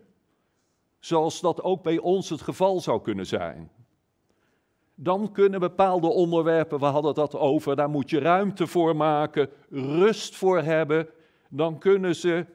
Zoals 0.98 1.40
dat 1.40 1.62
ook 1.62 1.82
bij 1.82 1.98
ons 1.98 2.28
het 2.28 2.40
geval 2.40 2.80
zou 2.80 3.02
kunnen 3.02 3.26
zijn. 3.26 3.70
Dan 4.94 5.32
kunnen 5.32 5.60
bepaalde 5.60 6.08
onderwerpen, 6.08 6.78
we 6.78 6.86
hadden 6.86 7.14
dat 7.14 7.36
over, 7.36 7.76
daar 7.76 7.90
moet 7.90 8.10
je 8.10 8.18
ruimte 8.18 8.66
voor 8.66 8.96
maken, 8.96 9.50
rust 9.70 10.36
voor 10.36 10.62
hebben. 10.62 11.08
Dan 11.56 11.78
kunnen 11.78 12.16
ze 12.16 12.46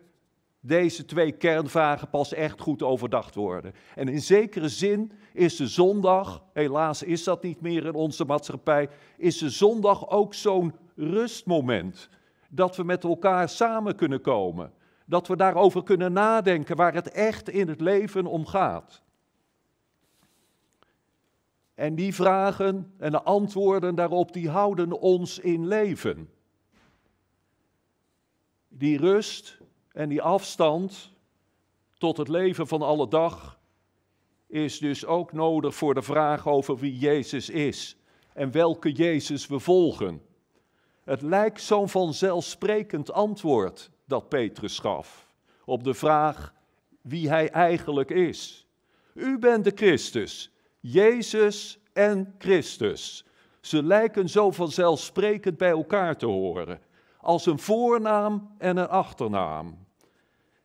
deze 0.60 1.06
twee 1.06 1.32
kernvragen 1.32 2.10
pas 2.10 2.34
echt 2.34 2.62
goed 2.62 2.84
overdacht 2.84 3.36
worden. 3.36 3.74
En 3.96 4.08
in 4.08 4.22
zekere 4.22 4.70
zin 4.70 5.12
is 5.34 5.56
de 5.56 5.68
zondag, 5.68 6.44
helaas 6.54 7.04
is 7.04 7.24
dat 7.24 7.44
niet 7.44 7.62
meer 7.62 7.86
in 7.86 7.94
onze 7.94 8.26
maatschappij, 8.26 8.90
is 9.18 9.38
de 9.38 9.50
zondag 9.50 10.10
ook 10.10 10.34
zo'n 10.34 10.76
rustmoment. 10.96 12.10
Dat 12.50 12.76
we 12.76 12.84
met 12.84 13.04
elkaar 13.04 13.50
samen 13.50 13.96
kunnen 13.96 14.22
komen. 14.22 14.74
Dat 15.06 15.28
we 15.28 15.36
daarover 15.36 15.84
kunnen 15.84 16.14
nadenken 16.14 16.76
waar 16.76 16.94
het 16.94 17.12
echt 17.12 17.50
in 17.50 17.68
het 17.68 17.82
leven 17.82 18.26
om 18.26 18.46
gaat. 18.46 19.04
En 21.74 21.96
die 21.96 22.16
vragen 22.16 22.94
en 22.98 23.12
de 23.12 23.24
antwoorden 23.24 23.96
daarop, 23.96 24.34
die 24.34 24.50
houden 24.50 25.00
ons 25.00 25.40
in 25.40 25.68
leven. 25.68 26.30
Die 28.80 28.98
rust 28.98 29.58
en 29.92 30.10
die 30.10 30.22
afstand 30.22 31.12
tot 31.98 32.18
het 32.18 32.28
leven 32.28 32.68
van 32.68 32.82
alle 32.82 33.08
dag 33.08 33.60
is 34.48 34.78
dus 34.78 35.06
ook 35.06 35.34
nodig 35.34 35.76
voor 35.76 35.94
de 35.94 36.02
vraag 36.02 36.48
over 36.48 36.78
wie 36.78 36.98
Jezus 36.98 37.50
is 37.50 37.98
en 38.34 38.52
welke 38.52 38.92
Jezus 38.92 39.48
we 39.48 39.60
volgen. 39.60 40.22
Het 41.04 41.22
lijkt 41.22 41.62
zo'n 41.62 41.90
vanzelfsprekend 41.90 43.12
antwoord 43.12 43.90
dat 44.06 44.30
Petrus 44.30 44.80
gaf 44.80 45.34
op 45.66 45.84
de 45.84 45.94
vraag 45.94 46.54
wie 47.02 47.30
hij 47.30 47.50
eigenlijk 47.50 48.10
is. 48.10 48.68
U 49.14 49.40
bent 49.40 49.64
de 49.64 49.72
Christus, 49.76 50.52
Jezus 50.80 51.80
en 51.94 52.36
Christus. 52.38 53.26
Ze 53.62 53.84
lijken 53.84 54.30
zo 54.30 54.52
vanzelfsprekend 54.52 55.58
bij 55.58 55.70
elkaar 55.70 56.18
te 56.18 56.26
horen, 56.26 56.82
als 57.22 57.46
een 57.46 57.60
voornaam 57.60 58.52
en 58.58 58.78
een 58.78 58.88
achternaam. 58.88 59.78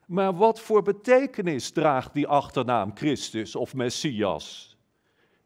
Maar 0.06 0.36
wat 0.36 0.60
voor 0.60 0.82
betekenis 0.82 1.70
draagt 1.70 2.14
die 2.14 2.26
achternaam 2.26 2.90
Christus 2.94 3.56
of 3.56 3.74
Messias? 3.74 4.76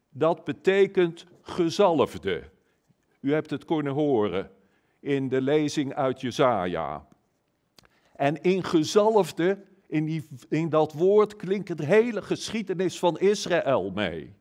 Dat 0.09 0.43
betekent 0.43 1.25
gezalfde. 1.41 2.43
U 3.19 3.33
hebt 3.33 3.49
het 3.49 3.65
kunnen 3.65 3.93
horen 3.93 4.51
in 4.99 5.29
de 5.29 5.41
lezing 5.41 5.93
uit 5.93 6.21
Jesaja. 6.21 7.07
En 8.15 8.41
in 8.41 8.63
gezalfde, 8.63 9.63
in, 9.87 10.05
die, 10.05 10.27
in 10.49 10.69
dat 10.69 10.93
woord 10.93 11.35
klinkt 11.35 11.77
de 11.77 11.85
hele 11.85 12.21
geschiedenis 12.21 12.99
van 12.99 13.19
Israël 13.19 13.91
mee. 13.91 14.35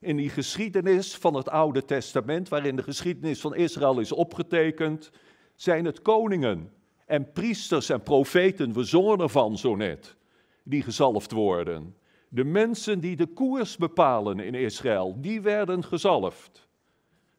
In 0.00 0.16
die 0.16 0.30
geschiedenis 0.30 1.16
van 1.16 1.34
het 1.34 1.48
Oude 1.48 1.84
Testament, 1.84 2.48
waarin 2.48 2.76
de 2.76 2.82
geschiedenis 2.82 3.40
van 3.40 3.54
Israël 3.54 4.00
is 4.00 4.12
opgetekend, 4.12 5.10
zijn 5.56 5.84
het 5.84 6.02
koningen 6.02 6.72
en 7.06 7.32
priesters 7.32 7.88
en 7.88 8.02
profeten, 8.02 8.72
we 8.72 8.84
zongen 8.84 9.20
ervan 9.20 9.58
zo 9.58 9.76
net, 9.76 10.16
die 10.62 10.82
gezalfd 10.82 11.32
worden. 11.32 11.96
De 12.28 12.44
mensen 12.44 13.00
die 13.00 13.16
de 13.16 13.26
koers 13.26 13.76
bepalen 13.76 14.40
in 14.40 14.54
Israël, 14.54 15.16
die 15.20 15.40
werden 15.40 15.84
gezalfd. 15.84 16.68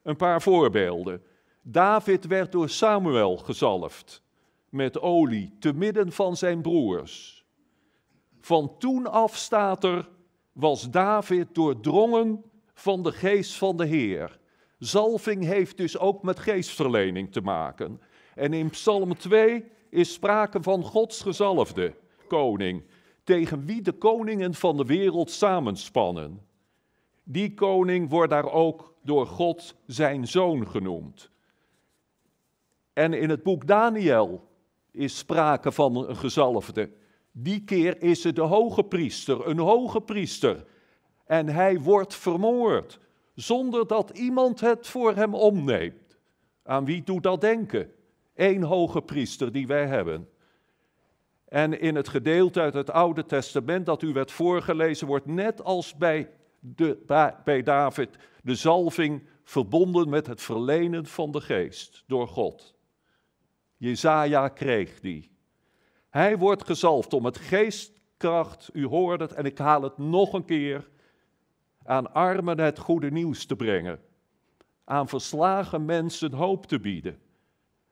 Een 0.04 0.16
paar 0.16 0.42
voorbeelden. 0.42 1.22
David 1.62 2.26
werd 2.26 2.52
door 2.52 2.70
Samuel 2.70 3.38
gezalfd 3.38 4.24
met 4.70 5.02
olie 5.02 5.56
te 5.60 5.74
midden 5.74 6.12
van 6.12 6.38
zijn 6.38 6.62
broers. 6.62 7.46
Van 8.40 8.78
toen 8.78 9.08
af 9.08 9.36
staat 9.36 9.84
er, 9.84 10.10
was 10.52 10.90
David 10.90 11.56
doordrongen 11.56 12.44
van 12.74 13.04
de 13.04 13.12
geest 13.12 13.56
van 13.56 13.78
de 13.78 13.86
Heer. 13.86 14.40
Zalving 14.80 15.44
heeft 15.44 15.78
dus 15.78 15.98
ook 15.98 16.24
met 16.24 16.40
geestverlening 16.40 17.32
te 17.32 17.42
maken. 17.42 18.02
En 18.36 18.54
in 18.54 18.70
Psalm 18.70 19.18
2 19.18 19.66
is 19.90 20.14
sprake 20.14 20.64
van 20.64 20.84
Gods 20.84 21.22
gezalfde 21.22 21.96
koning, 22.28 22.84
tegen 23.24 23.66
wie 23.66 23.82
de 23.82 23.92
koningen 23.92 24.54
van 24.54 24.78
de 24.78 24.86
wereld 24.86 25.32
samenspannen. 25.32 26.42
Die 27.24 27.54
koning 27.54 28.10
wordt 28.10 28.32
daar 28.32 28.52
ook 28.52 28.94
door 29.04 29.28
God 29.28 29.76
zijn 29.86 30.28
zoon 30.28 30.68
genoemd. 30.68 31.30
En 32.94 33.14
in 33.14 33.30
het 33.30 33.44
boek 33.44 33.68
Daniel 33.68 34.48
is 34.92 35.18
sprake 35.18 35.72
van 35.72 35.96
een 35.96 36.16
gezalfde. 36.16 36.90
Die 37.32 37.64
keer 37.64 38.02
is 38.02 38.24
het 38.24 38.36
de 38.36 38.42
hoge 38.42 38.84
priester, 38.84 39.48
een 39.48 39.60
hoge 39.60 40.02
priester. 40.02 40.66
En 41.26 41.48
hij 41.48 41.80
wordt 41.80 42.16
vermoord, 42.16 43.00
zonder 43.38 43.88
dat 43.88 44.10
iemand 44.10 44.60
het 44.60 44.88
voor 44.88 45.16
hem 45.16 45.34
omneemt. 45.34 46.18
Aan 46.64 46.86
wie 46.86 47.04
doet 47.04 47.24
dat 47.24 47.42
denken? 47.42 47.92
Eén 48.36 48.64
hoge 48.64 49.02
priester 49.02 49.52
die 49.52 49.68
wij 49.68 49.88
hebben. 49.88 50.30
En 51.48 51.80
in 51.80 51.96
het 51.96 52.08
gedeelte 52.08 52.60
uit 52.60 52.74
het 52.74 52.92
Oude 52.92 53.26
Testament 53.26 53.86
dat 53.86 54.02
u 54.02 54.14
werd 54.14 54.32
voorgelezen, 54.32 55.08
wordt 55.08 55.26
net 55.26 55.64
als 55.64 55.96
bij, 55.96 56.30
de, 56.60 56.98
bij 57.44 57.64
David 57.64 58.10
de 58.44 58.56
zalving 58.56 59.28
verbonden 59.44 60.10
met 60.10 60.28
het 60.28 60.42
verlenen 60.42 61.06
van 61.06 61.32
de 61.32 61.42
geest 61.42 62.04
door 62.08 62.28
God. 62.28 62.76
Jezaja 63.78 64.48
kreeg 64.48 65.00
die. 65.00 65.32
Hij 66.10 66.38
wordt 66.38 66.66
gezalfd 66.66 67.14
om 67.14 67.26
het 67.26 67.38
geestkracht, 67.38 68.70
u 68.74 68.86
hoort 68.86 69.20
het 69.20 69.34
en 69.34 69.46
ik 69.46 69.58
haal 69.58 69.82
het 69.82 69.98
nog 69.98 70.34
een 70.34 70.46
keer, 70.46 70.90
aan 71.88 72.14
armen 72.14 72.60
het 72.60 72.80
goede 72.80 73.12
nieuws 73.12 73.46
te 73.46 73.56
brengen, 73.56 74.00
aan 74.84 75.08
verslagen 75.08 75.86
mensen 75.86 76.34
hoop 76.34 76.66
te 76.66 76.80
bieden 76.80 77.20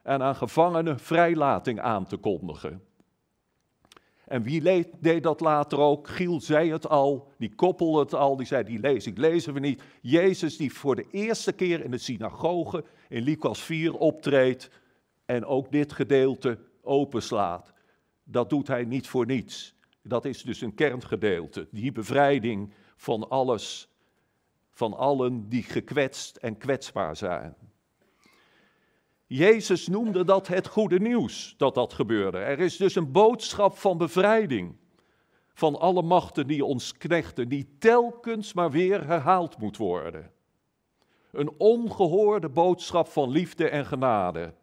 en 0.02 0.22
aan 0.22 0.36
gevangenen 0.36 1.00
vrijlating 1.00 1.80
aan 1.80 2.06
te 2.06 2.18
kondigen. 2.18 2.84
En 4.26 4.44
wie 4.44 4.62
deed 5.00 5.24
dat 5.24 5.40
later 5.40 5.80
ook? 5.80 6.08
Giel 6.08 6.42
zei 6.42 6.72
het 6.72 6.90
al, 6.90 7.32
die 7.38 7.56
koppelde 7.56 8.00
het 8.00 8.14
al, 8.14 8.36
die 8.36 8.46
zei, 8.46 8.64
die 8.64 8.94
ik, 8.94 9.18
lezen 9.18 9.54
we 9.54 9.60
niet. 9.60 9.84
Jezus 10.02 10.58
die 10.58 10.74
voor 10.74 10.96
de 10.96 11.06
eerste 11.12 11.52
keer 11.52 11.84
in 11.84 11.92
de 11.92 11.98
synagoge 11.98 12.84
in 13.10 13.24
Lucas 13.24 13.62
4 13.62 13.94
optreedt 13.94 14.70
en 15.26 15.46
ook 15.46 15.72
dit 15.72 15.94
gedeelte 15.94 16.60
openslaat. 16.82 17.74
Dat 18.24 18.50
doet 18.50 18.68
hij 18.68 18.84
niet 18.84 19.08
voor 19.08 19.26
niets. 19.26 19.76
Dat 20.04 20.26
is 20.26 20.42
dus 20.42 20.62
een 20.62 20.74
kerngedeelte, 20.74 21.68
die 21.72 21.92
bevrijding 21.92 22.74
van 22.96 23.30
alles, 23.30 23.90
van 24.72 24.94
allen 24.94 25.50
die 25.50 25.64
gekwetst 25.64 26.36
en 26.36 26.58
kwetsbaar 26.58 27.16
zijn. 27.16 27.56
Jezus 29.28 29.88
noemde 29.88 30.24
dat 30.24 30.48
het 30.48 30.68
goede 30.68 31.00
nieuws 31.00 31.56
dat 31.58 31.76
dat 31.76 31.94
gebeurde. 31.94 32.38
Er 32.38 32.60
is 32.60 32.78
dus 32.78 32.96
een 32.96 33.12
boodschap 33.12 33.78
van 33.78 33.98
bevrijding 33.98 34.76
van 35.54 35.80
alle 35.80 36.02
machten 36.02 36.48
die 36.48 36.66
ons 36.66 36.98
knechten, 36.98 37.50
die 37.50 37.76
telkens 37.80 38.54
maar 38.54 38.72
weer 38.72 39.08
herhaald 39.08 39.58
moet 39.58 39.78
worden. 39.78 40.32
Een 41.32 41.54
ongehoorde 41.58 42.50
boodschap 42.50 43.08
van 43.08 43.30
liefde 43.30 43.70
en 43.70 43.86
genade. 43.86 44.54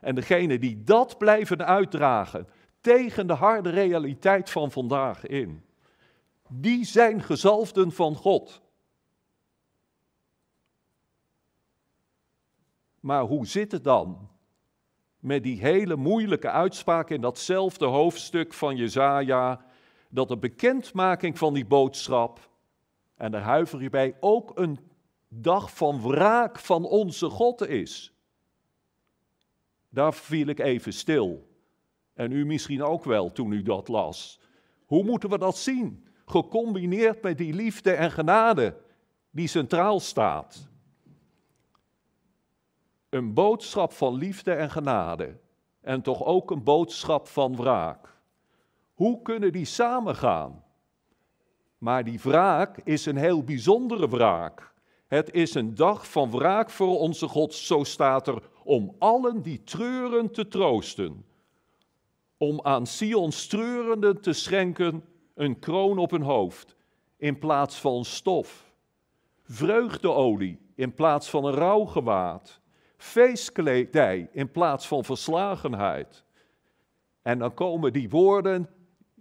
En 0.00 0.14
degene 0.14 0.58
die 0.58 0.82
dat 0.84 1.18
blijven 1.18 1.66
uitdragen 1.66 2.48
tegen 2.80 3.26
de 3.26 3.32
harde 3.32 3.70
realiteit 3.70 4.50
van 4.50 4.70
vandaag 4.70 5.26
in, 5.26 5.64
die 6.54 6.84
zijn 6.84 7.22
gezalfden 7.22 7.92
van 7.92 8.14
God. 8.14 8.62
Maar 13.00 13.22
hoe 13.22 13.46
zit 13.46 13.72
het 13.72 13.84
dan 13.84 14.28
met 15.18 15.42
die 15.42 15.60
hele 15.60 15.96
moeilijke 15.96 16.50
uitspraak 16.50 17.10
in 17.10 17.20
datzelfde 17.20 17.86
hoofdstuk 17.86 18.52
van 18.52 18.76
Jezaja, 18.76 19.64
dat 20.08 20.28
de 20.28 20.38
bekendmaking 20.38 21.38
van 21.38 21.54
die 21.54 21.66
boodschap, 21.66 22.50
en 23.16 23.30
daar 23.30 23.42
huiver 23.42 23.82
je 23.82 23.90
bij, 23.90 24.16
ook 24.20 24.58
een 24.58 24.78
dag 25.28 25.74
van 25.74 26.00
wraak 26.00 26.58
van 26.58 26.84
onze 26.84 27.28
God 27.28 27.66
is. 27.68 28.12
Daar 29.88 30.14
viel 30.14 30.46
ik 30.46 30.58
even 30.58 30.92
stil. 30.92 31.50
En 32.14 32.32
u 32.32 32.46
misschien 32.46 32.82
ook 32.82 33.04
wel 33.04 33.32
toen 33.32 33.52
u 33.52 33.62
dat 33.62 33.88
las. 33.88 34.40
Hoe 34.86 35.04
moeten 35.04 35.30
we 35.30 35.38
dat 35.38 35.56
zien? 35.56 36.06
Gecombineerd 36.32 37.22
met 37.22 37.38
die 37.38 37.54
liefde 37.54 37.92
en 37.92 38.10
genade 38.10 38.76
die 39.30 39.48
centraal 39.48 40.00
staat. 40.00 40.68
Een 43.08 43.34
boodschap 43.34 43.92
van 43.92 44.14
liefde 44.14 44.52
en 44.52 44.70
genade. 44.70 45.36
En 45.80 46.02
toch 46.02 46.24
ook 46.24 46.50
een 46.50 46.62
boodschap 46.62 47.28
van 47.28 47.56
wraak. 47.56 48.20
Hoe 48.94 49.22
kunnen 49.22 49.52
die 49.52 49.64
samengaan? 49.64 50.64
Maar 51.78 52.04
die 52.04 52.20
wraak 52.22 52.78
is 52.84 53.06
een 53.06 53.16
heel 53.16 53.42
bijzondere 53.42 54.08
wraak. 54.08 54.72
Het 55.06 55.32
is 55.32 55.54
een 55.54 55.74
dag 55.74 56.10
van 56.10 56.30
wraak 56.30 56.70
voor 56.70 56.98
onze 56.98 57.28
God, 57.28 57.54
zo 57.54 57.84
staat 57.84 58.26
er, 58.26 58.42
om 58.64 58.94
allen 58.98 59.42
die 59.42 59.64
treuren 59.64 60.30
te 60.30 60.48
troosten. 60.48 61.24
Om 62.36 62.60
aan 62.62 62.86
Sion's 62.86 63.46
treurenden 63.46 64.20
te 64.20 64.32
schenken 64.32 65.04
een 65.42 65.58
kroon 65.58 65.98
op 65.98 66.10
hun 66.10 66.22
hoofd 66.22 66.76
in 67.16 67.38
plaats 67.38 67.80
van 67.80 68.04
stof. 68.04 68.72
Vreugdeolie 69.42 70.58
in 70.74 70.94
plaats 70.94 71.30
van 71.30 71.44
een 71.44 71.54
rouwgewaad. 71.54 72.60
Feestkledij 72.96 74.28
in 74.32 74.50
plaats 74.50 74.86
van 74.86 75.04
verslagenheid. 75.04 76.24
En 77.22 77.38
dan 77.38 77.54
komen 77.54 77.92
die 77.92 78.10
woorden 78.10 78.68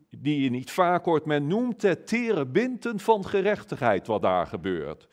die 0.09 0.41
je 0.41 0.49
niet 0.49 0.72
vaak 0.72 1.05
hoort. 1.05 1.26
Men 1.26 1.47
noemt 1.47 1.82
het 1.82 2.07
tere 2.07 2.45
binten 2.45 2.99
van 2.99 3.26
gerechtigheid 3.26 4.07
wat 4.07 4.22
daar 4.22 4.47
gebeurt. 4.47 5.07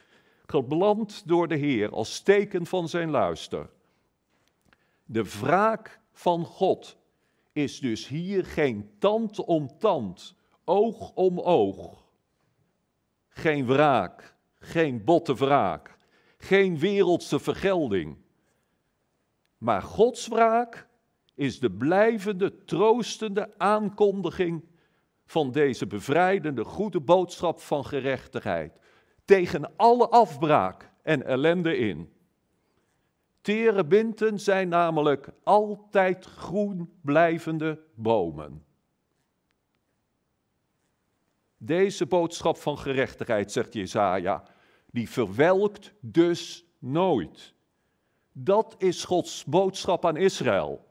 Gebland 0.47 1.29
door 1.29 1.49
de 1.49 1.57
Heer 1.57 1.91
als 1.91 2.21
teken 2.21 2.67
van 2.67 2.89
zijn 2.89 3.11
luister. 3.11 3.71
De 5.05 5.25
wraak 5.41 6.01
van 6.13 6.45
God 6.45 6.97
is 7.53 7.81
dus 7.81 8.09
hier 8.09 8.45
geen 8.45 8.91
tand 8.99 9.45
om 9.45 9.79
tand, 9.79 10.38
oog 10.69 11.13
om 11.15 11.41
oog. 11.41 12.05
Geen 13.29 13.67
wraak, 13.67 14.37
geen 14.59 15.05
botte 15.05 15.35
wraak, 15.35 15.99
geen 16.39 16.79
wereldse 16.79 17.41
vergelding. 17.41 18.17
Maar 19.59 19.83
Gods 19.83 20.29
wraak 20.29 20.89
is 21.35 21.61
de 21.61 21.71
blijvende, 21.71 22.65
troostende 22.65 23.59
aankondiging 23.59 24.65
van 25.27 25.53
deze 25.53 25.87
bevrijdende, 25.87 26.65
goede 26.65 27.01
boodschap 27.01 27.61
van 27.61 27.85
gerechtigheid. 27.85 28.81
Tegen 29.25 29.77
alle 29.77 30.09
afbraak 30.09 30.93
en 31.03 31.25
ellende 31.25 31.77
in. 31.77 32.13
Terebinten 33.41 34.41
zijn 34.41 34.69
namelijk 34.69 35.29
altijd 35.43 36.25
groen 36.25 36.91
blijvende 37.03 37.81
bomen. 37.95 38.67
Deze 41.59 42.07
boodschap 42.07 42.57
van 42.57 42.79
gerechtigheid, 42.79 43.53
zegt 43.53 43.73
Jezaja, 43.73 44.43
die 44.91 45.11
verwelkt 45.11 45.93
dus 46.01 46.65
nooit. 46.79 47.55
Dat 48.33 48.75
is 48.79 49.05
Gods 49.05 49.45
boodschap 49.45 50.05
aan 50.07 50.17
Israël 50.17 50.87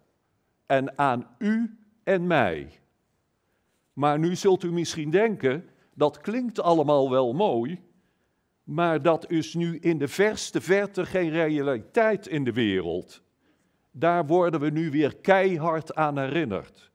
en 0.65 0.97
aan 0.97 1.36
u 1.38 1.78
en 2.03 2.28
mij. 2.28 2.80
Maar 3.93 4.20
nu 4.20 4.36
zult 4.36 4.63
u 4.63 4.72
misschien 4.72 5.09
denken, 5.09 5.70
dat 5.93 6.22
klinkt 6.22 6.59
allemaal 6.59 7.09
wel 7.09 7.34
mooi, 7.34 7.82
maar 8.63 9.01
dat 9.01 9.32
is 9.32 9.53
nu 9.53 9.78
in 9.78 9.97
de 9.97 10.07
verste 10.07 10.61
verte 10.61 11.05
geen 11.05 11.30
realiteit 11.30 12.28
in 12.28 12.43
de 12.43 12.53
wereld. 12.53 13.22
Daar 13.91 14.26
worden 14.26 14.59
we 14.59 14.70
nu 14.70 14.91
weer 14.91 15.15
keihard 15.15 15.95
aan 15.95 16.18
herinnerd. 16.18 16.91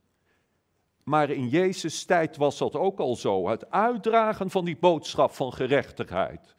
Maar 1.02 1.30
in 1.30 1.48
Jezus' 1.48 2.04
tijd 2.04 2.36
was 2.36 2.58
dat 2.58 2.76
ook 2.76 2.98
al 2.98 3.16
zo. 3.16 3.48
Het 3.48 3.70
uitdragen 3.70 4.50
van 4.50 4.64
die 4.64 4.76
boodschap 4.76 5.30
van 5.30 5.52
gerechtigheid 5.52 6.54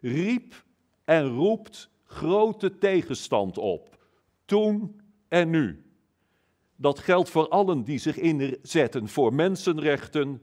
riep 0.00 0.64
en 1.04 1.28
roept 1.28 1.90
grote 2.04 2.78
tegenstand 2.78 3.58
op. 3.58 3.98
Toen 4.44 5.00
en 5.28 5.50
nu. 5.50 5.84
Dat 6.76 6.98
geldt 6.98 7.30
voor 7.30 7.48
allen 7.48 7.82
die 7.82 7.98
zich 7.98 8.16
inzetten 8.16 9.08
voor 9.08 9.34
mensenrechten, 9.34 10.42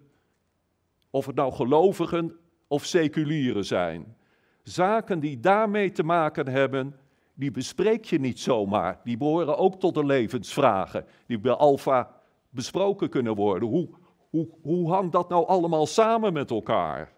of 1.10 1.26
het 1.26 1.36
nou 1.36 1.54
gelovigen 1.54 2.38
of 2.68 2.86
seculieren 2.86 3.66
zijn. 3.66 4.18
Zaken 4.64 5.20
die 5.20 5.40
daarmee 5.40 5.92
te 5.92 6.04
maken 6.04 6.48
hebben, 6.48 7.00
die 7.34 7.52
bespreek 7.52 8.06
je 8.06 8.20
niet 8.20 8.40
zomaar. 8.40 9.00
Die 9.04 9.18
behoren 9.18 9.58
ook 9.58 9.80
tot 9.80 9.94
de 9.94 10.06
levensvragen, 10.06 11.06
die 11.26 11.40
bij 11.40 11.52
Alfa 11.52 12.22
besproken 12.54 13.10
kunnen 13.10 13.36
worden. 13.36 13.70
Hoe, 13.70 13.90
hoe, 14.30 14.48
hoe 14.62 14.92
hangt 14.92 15.12
dat 15.12 15.30
nou 15.30 15.48
allemaal 15.48 15.86
samen 15.86 16.34
met 16.34 16.50
elkaar? 16.52 17.14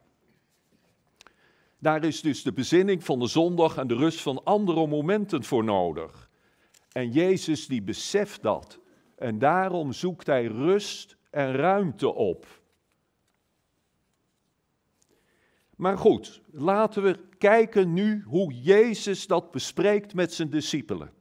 Daar 1.80 2.04
is 2.04 2.22
dus 2.22 2.44
de 2.44 2.54
bezinning 2.54 3.04
van 3.04 3.20
de 3.20 3.28
zondag 3.28 3.78
en 3.78 3.88
de 3.88 3.96
rust 3.96 4.22
van 4.22 4.44
andere 4.44 4.88
momenten 4.88 5.44
voor 5.44 5.64
nodig. 5.64 6.30
En 6.92 7.12
Jezus 7.12 7.68
die 7.68 7.82
beseft 7.82 8.42
dat. 8.42 8.80
En 9.16 9.40
daarom 9.40 9.94
zoekt 9.94 10.28
hij 10.28 10.46
rust 10.46 11.18
en 11.30 11.56
ruimte 11.56 12.14
op. 12.14 12.46
Maar 15.76 15.98
goed, 15.98 16.42
laten 16.52 17.04
we 17.04 17.20
kijken 17.38 17.94
nu 17.94 18.24
hoe 18.28 18.54
Jezus 18.54 19.28
dat 19.28 19.52
bespreekt 19.52 20.14
met 20.14 20.34
zijn 20.34 20.50
discipelen. 20.50 21.14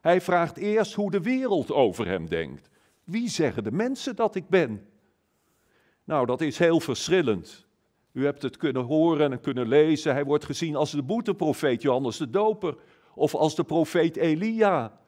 Hij 0.00 0.20
vraagt 0.20 0.56
eerst 0.56 0.94
hoe 0.94 1.10
de 1.10 1.20
wereld 1.20 1.72
over 1.72 2.06
hem 2.06 2.28
denkt. 2.28 2.70
Wie 3.08 3.28
zeggen 3.28 3.64
de 3.64 3.72
mensen 3.72 4.16
dat 4.16 4.34
ik 4.34 4.48
ben? 4.48 4.88
Nou, 6.04 6.26
dat 6.26 6.40
is 6.40 6.58
heel 6.58 6.80
verschillend. 6.80 7.66
U 8.12 8.24
hebt 8.24 8.42
het 8.42 8.56
kunnen 8.56 8.82
horen 8.82 9.32
en 9.32 9.40
kunnen 9.40 9.68
lezen. 9.68 10.12
Hij 10.12 10.24
wordt 10.24 10.44
gezien 10.44 10.76
als 10.76 10.90
de 10.90 11.02
boeteprofeet 11.02 11.82
Johannes 11.82 12.16
de 12.16 12.30
Doper 12.30 12.76
of 13.14 13.34
als 13.34 13.54
de 13.54 13.64
profeet 13.64 14.16
Elia, 14.16 15.00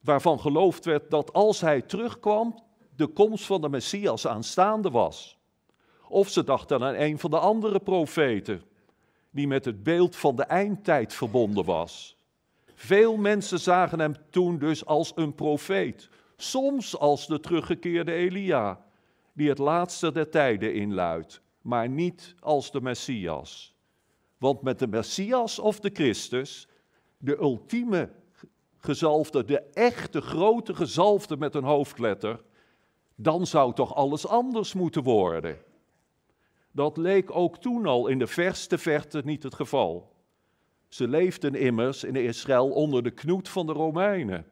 waarvan 0.00 0.40
geloofd 0.40 0.84
werd 0.84 1.10
dat 1.10 1.32
als 1.32 1.60
hij 1.60 1.82
terugkwam, 1.82 2.62
de 2.96 3.06
komst 3.06 3.46
van 3.46 3.60
de 3.60 3.68
Messias 3.68 4.26
aanstaande 4.26 4.90
was. 4.90 5.38
Of 6.08 6.28
ze 6.28 6.44
dachten 6.44 6.82
aan 6.82 6.94
een 6.94 7.18
van 7.18 7.30
de 7.30 7.38
andere 7.38 7.80
profeten, 7.80 8.62
die 9.30 9.46
met 9.46 9.64
het 9.64 9.82
beeld 9.82 10.16
van 10.16 10.36
de 10.36 10.44
eindtijd 10.44 11.14
verbonden 11.14 11.64
was. 11.64 12.16
Veel 12.74 13.16
mensen 13.16 13.60
zagen 13.60 14.00
hem 14.00 14.14
toen 14.30 14.58
dus 14.58 14.86
als 14.86 15.12
een 15.14 15.34
profeet, 15.34 16.08
soms 16.36 16.98
als 16.98 17.26
de 17.26 17.40
teruggekeerde 17.40 18.12
Elia, 18.12 18.84
die 19.32 19.48
het 19.48 19.58
laatste 19.58 20.12
der 20.12 20.30
tijden 20.30 20.74
inluidt, 20.74 21.40
maar 21.60 21.88
niet 21.88 22.34
als 22.40 22.70
de 22.70 22.80
Messias. 22.80 23.74
Want 24.38 24.62
met 24.62 24.78
de 24.78 24.86
Messias 24.86 25.58
of 25.58 25.80
de 25.80 25.90
Christus, 25.92 26.68
de 27.18 27.38
ultieme 27.38 28.10
gezalfde, 28.76 29.44
de 29.44 29.60
echte 29.60 30.20
grote 30.20 30.74
gezalfde 30.74 31.36
met 31.36 31.54
een 31.54 31.64
hoofdletter, 31.64 32.44
dan 33.14 33.46
zou 33.46 33.74
toch 33.74 33.94
alles 33.94 34.26
anders 34.26 34.72
moeten 34.72 35.02
worden. 35.02 35.58
Dat 36.72 36.96
leek 36.96 37.36
ook 37.36 37.58
toen 37.58 37.86
al 37.86 38.06
in 38.06 38.18
de 38.18 38.26
verste 38.26 38.78
verte 38.78 39.22
niet 39.24 39.42
het 39.42 39.54
geval. 39.54 40.14
Ze 40.88 41.08
leefden 41.08 41.54
immers 41.54 42.04
in 42.04 42.16
Israël 42.16 42.70
onder 42.70 43.02
de 43.02 43.10
knoet 43.10 43.48
van 43.48 43.66
de 43.66 43.72
Romeinen. 43.72 44.46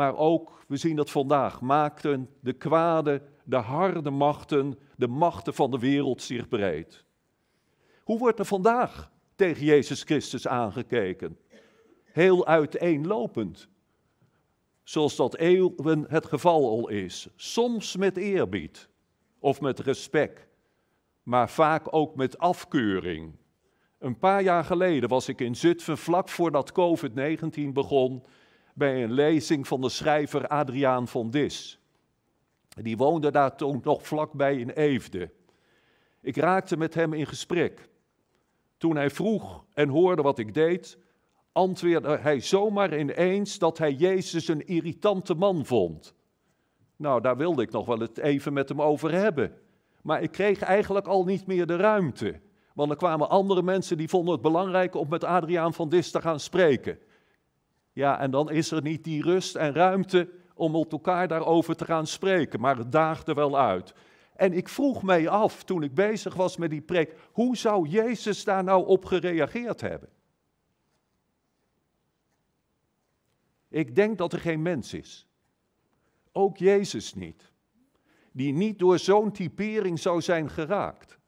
Maar 0.00 0.16
ook, 0.16 0.64
we 0.68 0.76
zien 0.76 0.96
dat 0.96 1.10
vandaag, 1.10 1.60
maakten 1.60 2.28
de 2.40 2.52
kwade, 2.52 3.22
de 3.44 3.56
harde 3.56 4.10
machten, 4.10 4.78
de 4.96 5.08
machten 5.08 5.54
van 5.54 5.70
de 5.70 5.78
wereld 5.78 6.22
zich 6.22 6.48
breed. 6.48 7.04
Hoe 8.04 8.18
wordt 8.18 8.38
er 8.38 8.44
vandaag 8.44 9.10
tegen 9.34 9.64
Jezus 9.64 10.02
Christus 10.02 10.46
aangekeken? 10.46 11.38
Heel 12.04 12.46
uiteenlopend. 12.46 13.68
Zoals 14.82 15.16
dat 15.16 15.36
eeuwen 15.36 16.04
het 16.08 16.26
geval 16.26 16.68
al 16.68 16.88
is. 16.88 17.28
Soms 17.36 17.96
met 17.96 18.16
eerbied 18.16 18.88
of 19.38 19.60
met 19.60 19.78
respect, 19.78 20.46
maar 21.22 21.50
vaak 21.50 21.94
ook 21.94 22.14
met 22.16 22.38
afkeuring. 22.38 23.34
Een 23.98 24.18
paar 24.18 24.42
jaar 24.42 24.64
geleden 24.64 25.08
was 25.08 25.28
ik 25.28 25.40
in 25.40 25.56
Zutphen 25.56 25.98
vlak 25.98 26.28
voordat 26.28 26.72
COVID-19 26.72 27.72
begon 27.72 28.22
bij 28.80 29.02
een 29.02 29.12
lezing 29.12 29.68
van 29.68 29.80
de 29.80 29.88
schrijver 29.88 30.46
Adriaan 30.46 31.08
van 31.08 31.30
Dis. 31.30 31.80
Die 32.68 32.96
woonde 32.96 33.30
daar 33.30 33.56
toen 33.56 33.80
nog 33.84 34.06
vlakbij 34.06 34.56
in 34.56 34.70
Eefde. 34.70 35.30
Ik 36.20 36.36
raakte 36.36 36.76
met 36.76 36.94
hem 36.94 37.12
in 37.12 37.26
gesprek. 37.26 37.88
Toen 38.76 38.96
hij 38.96 39.10
vroeg 39.10 39.64
en 39.74 39.88
hoorde 39.88 40.22
wat 40.22 40.38
ik 40.38 40.54
deed, 40.54 40.98
antwoordde 41.52 42.18
hij 42.18 42.40
zomaar 42.40 42.98
ineens 42.98 43.58
dat 43.58 43.78
hij 43.78 43.92
Jezus 43.92 44.48
een 44.48 44.66
irritante 44.66 45.34
man 45.34 45.66
vond. 45.66 46.14
Nou, 46.96 47.20
daar 47.20 47.36
wilde 47.36 47.62
ik 47.62 47.70
nog 47.70 47.86
wel 47.86 47.98
het 47.98 48.18
even 48.18 48.52
met 48.52 48.68
hem 48.68 48.82
over 48.82 49.12
hebben. 49.12 49.52
Maar 50.02 50.22
ik 50.22 50.30
kreeg 50.30 50.60
eigenlijk 50.60 51.06
al 51.06 51.24
niet 51.24 51.46
meer 51.46 51.66
de 51.66 51.76
ruimte. 51.76 52.40
Want 52.74 52.90
er 52.90 52.96
kwamen 52.96 53.30
andere 53.30 53.62
mensen 53.62 53.96
die 53.96 54.08
vonden 54.08 54.32
het 54.32 54.42
belangrijk 54.42 54.94
om 54.94 55.08
met 55.08 55.24
Adriaan 55.24 55.74
van 55.74 55.88
Dis 55.88 56.10
te 56.10 56.20
gaan 56.20 56.40
spreken. 56.40 56.98
Ja, 57.92 58.20
en 58.20 58.30
dan 58.30 58.50
is 58.50 58.70
er 58.70 58.82
niet 58.82 59.04
die 59.04 59.22
rust 59.22 59.56
en 59.56 59.72
ruimte 59.72 60.30
om 60.54 60.72
met 60.72 60.92
elkaar 60.92 61.28
daarover 61.28 61.76
te 61.76 61.84
gaan 61.84 62.06
spreken, 62.06 62.60
maar 62.60 62.76
het 62.76 62.92
daagde 62.92 63.34
wel 63.34 63.58
uit. 63.58 63.94
En 64.34 64.52
ik 64.52 64.68
vroeg 64.68 65.02
mij 65.02 65.28
af, 65.28 65.64
toen 65.64 65.82
ik 65.82 65.94
bezig 65.94 66.34
was 66.34 66.56
met 66.56 66.70
die 66.70 66.80
preek, 66.80 67.14
hoe 67.32 67.56
zou 67.56 67.88
Jezus 67.88 68.44
daar 68.44 68.64
nou 68.64 68.86
op 68.86 69.04
gereageerd 69.04 69.80
hebben? 69.80 70.08
Ik 73.68 73.94
denk 73.94 74.18
dat 74.18 74.32
er 74.32 74.40
geen 74.40 74.62
mens 74.62 74.94
is, 74.94 75.28
ook 76.32 76.56
Jezus 76.56 77.14
niet, 77.14 77.52
die 78.32 78.52
niet 78.52 78.78
door 78.78 78.98
zo'n 78.98 79.32
typering 79.32 79.98
zou 79.98 80.20
zijn 80.20 80.50
geraakt. 80.50 81.18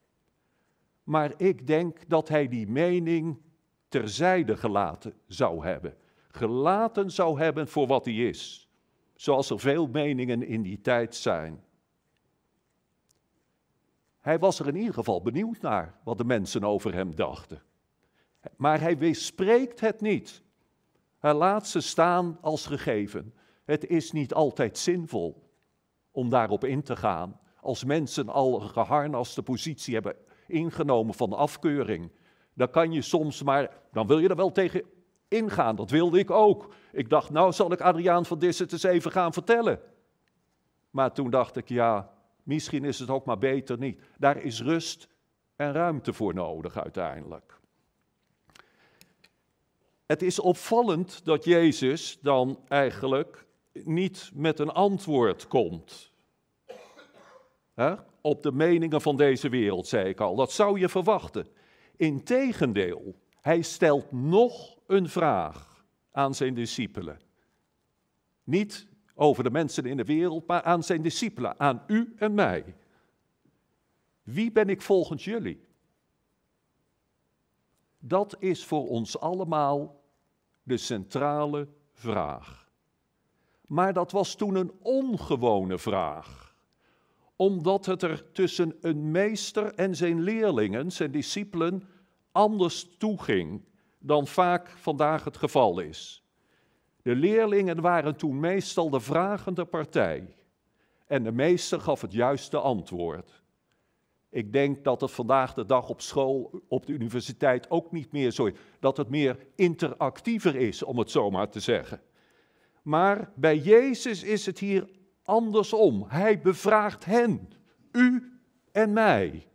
Maar 1.02 1.34
ik 1.36 1.66
denk 1.66 2.08
dat 2.08 2.28
hij 2.28 2.48
die 2.48 2.68
mening 2.68 3.40
terzijde 3.88 4.56
gelaten 4.56 5.14
zou 5.26 5.64
hebben. 5.64 5.96
Gelaten 6.32 7.10
zou 7.10 7.38
hebben 7.38 7.68
voor 7.68 7.86
wat 7.86 8.04
hij 8.04 8.14
is. 8.14 8.68
Zoals 9.14 9.50
er 9.50 9.60
veel 9.60 9.86
meningen 9.86 10.42
in 10.42 10.62
die 10.62 10.80
tijd 10.80 11.14
zijn. 11.14 11.64
Hij 14.20 14.38
was 14.38 14.58
er 14.58 14.68
in 14.68 14.76
ieder 14.76 14.94
geval 14.94 15.22
benieuwd 15.22 15.60
naar 15.60 15.98
wat 16.04 16.18
de 16.18 16.24
mensen 16.24 16.64
over 16.64 16.94
hem 16.94 17.14
dachten. 17.14 17.62
Maar 18.56 18.80
hij 18.80 18.98
weerspreekt 18.98 19.80
het 19.80 20.00
niet. 20.00 20.42
Hij 21.18 21.34
laat 21.34 21.66
ze 21.66 21.80
staan 21.80 22.38
als 22.40 22.66
gegeven. 22.66 23.34
Het 23.64 23.86
is 23.86 24.12
niet 24.12 24.34
altijd 24.34 24.78
zinvol 24.78 25.50
om 26.10 26.28
daarop 26.28 26.64
in 26.64 26.82
te 26.82 26.96
gaan. 26.96 27.40
Als 27.60 27.84
mensen 27.84 28.28
al 28.28 28.62
een 28.62 28.68
geharnaste 28.68 29.42
positie 29.42 29.94
hebben 29.94 30.16
ingenomen 30.46 31.14
van 31.14 31.32
afkeuring, 31.32 32.10
dan 32.54 32.70
kan 32.70 32.92
je 32.92 33.02
soms 33.02 33.42
maar, 33.42 33.80
dan 33.92 34.06
wil 34.06 34.18
je 34.18 34.28
er 34.28 34.36
wel 34.36 34.52
tegen 34.52 34.84
ingaan. 35.32 35.76
Dat 35.76 35.90
wilde 35.90 36.18
ik 36.18 36.30
ook. 36.30 36.74
Ik 36.92 37.08
dacht, 37.08 37.30
nou 37.30 37.52
zal 37.52 37.72
ik 37.72 37.80
Adriaan 37.80 38.26
van 38.26 38.38
Disset 38.38 38.72
eens 38.72 38.82
even 38.82 39.10
gaan 39.10 39.32
vertellen. 39.32 39.80
Maar 40.90 41.12
toen 41.12 41.30
dacht 41.30 41.56
ik, 41.56 41.68
ja, 41.68 42.10
misschien 42.42 42.84
is 42.84 42.98
het 42.98 43.10
ook 43.10 43.24
maar 43.24 43.38
beter 43.38 43.78
niet. 43.78 44.00
Daar 44.18 44.36
is 44.36 44.62
rust 44.62 45.08
en 45.56 45.72
ruimte 45.72 46.12
voor 46.12 46.34
nodig 46.34 46.78
uiteindelijk. 46.78 47.60
Het 50.06 50.22
is 50.22 50.38
opvallend 50.38 51.24
dat 51.24 51.44
Jezus 51.44 52.18
dan 52.20 52.58
eigenlijk 52.68 53.46
niet 53.72 54.30
met 54.34 54.58
een 54.58 54.70
antwoord 54.70 55.48
komt. 55.48 56.10
Op 58.20 58.42
de 58.42 58.52
meningen 58.52 59.00
van 59.00 59.16
deze 59.16 59.48
wereld, 59.48 59.86
zei 59.86 60.08
ik 60.08 60.20
al. 60.20 60.34
Dat 60.34 60.52
zou 60.52 60.78
je 60.78 60.88
verwachten. 60.88 61.46
Integendeel, 61.96 63.14
hij 63.40 63.62
stelt 63.62 64.12
nog 64.12 64.76
een 64.92 65.08
vraag 65.08 65.84
aan 66.10 66.34
zijn 66.34 66.54
discipelen. 66.54 67.20
Niet 68.44 68.86
over 69.14 69.44
de 69.44 69.50
mensen 69.50 69.86
in 69.86 69.96
de 69.96 70.04
wereld, 70.04 70.46
maar 70.46 70.62
aan 70.62 70.82
zijn 70.82 71.02
discipelen, 71.02 71.60
aan 71.60 71.82
u 71.86 72.14
en 72.16 72.34
mij. 72.34 72.76
Wie 74.22 74.52
ben 74.52 74.68
ik 74.68 74.82
volgens 74.82 75.24
jullie? 75.24 75.64
Dat 77.98 78.36
is 78.38 78.64
voor 78.64 78.88
ons 78.88 79.18
allemaal 79.18 80.02
de 80.62 80.76
centrale 80.76 81.68
vraag. 81.92 82.70
Maar 83.66 83.92
dat 83.92 84.12
was 84.12 84.34
toen 84.34 84.54
een 84.54 84.72
ongewone 84.82 85.78
vraag, 85.78 86.56
omdat 87.36 87.86
het 87.86 88.02
er 88.02 88.32
tussen 88.32 88.76
een 88.80 89.10
meester 89.10 89.74
en 89.74 89.96
zijn 89.96 90.20
leerlingen, 90.20 90.90
zijn 90.90 91.10
discipelen, 91.10 91.88
anders 92.32 92.96
toeging 92.98 93.62
dan 94.02 94.26
vaak 94.26 94.68
vandaag 94.68 95.24
het 95.24 95.36
geval 95.36 95.80
is. 95.80 96.24
De 97.02 97.14
leerlingen 97.14 97.80
waren 97.80 98.16
toen 98.16 98.40
meestal 98.40 98.90
de 98.90 99.00
vragende 99.00 99.64
partij 99.64 100.36
en 101.06 101.22
de 101.22 101.32
meester 101.32 101.80
gaf 101.80 102.00
het 102.00 102.12
juiste 102.12 102.58
antwoord. 102.58 103.42
Ik 104.30 104.52
denk 104.52 104.84
dat 104.84 105.00
het 105.00 105.10
vandaag 105.10 105.54
de 105.54 105.66
dag 105.66 105.88
op 105.88 106.00
school, 106.00 106.62
op 106.68 106.86
de 106.86 106.92
universiteit 106.92 107.70
ook 107.70 107.92
niet 107.92 108.12
meer 108.12 108.30
zo 108.30 108.46
is. 108.46 108.58
Dat 108.80 108.96
het 108.96 109.08
meer 109.08 109.46
interactiever 109.54 110.56
is, 110.56 110.82
om 110.82 110.98
het 110.98 111.10
zo 111.10 111.30
maar 111.30 111.48
te 111.48 111.60
zeggen. 111.60 112.00
Maar 112.82 113.32
bij 113.34 113.58
Jezus 113.58 114.22
is 114.22 114.46
het 114.46 114.58
hier 114.58 114.88
andersom. 115.24 116.04
Hij 116.08 116.40
bevraagt 116.40 117.04
hen, 117.04 117.48
u 117.92 118.32
en 118.72 118.92
mij. 118.92 119.46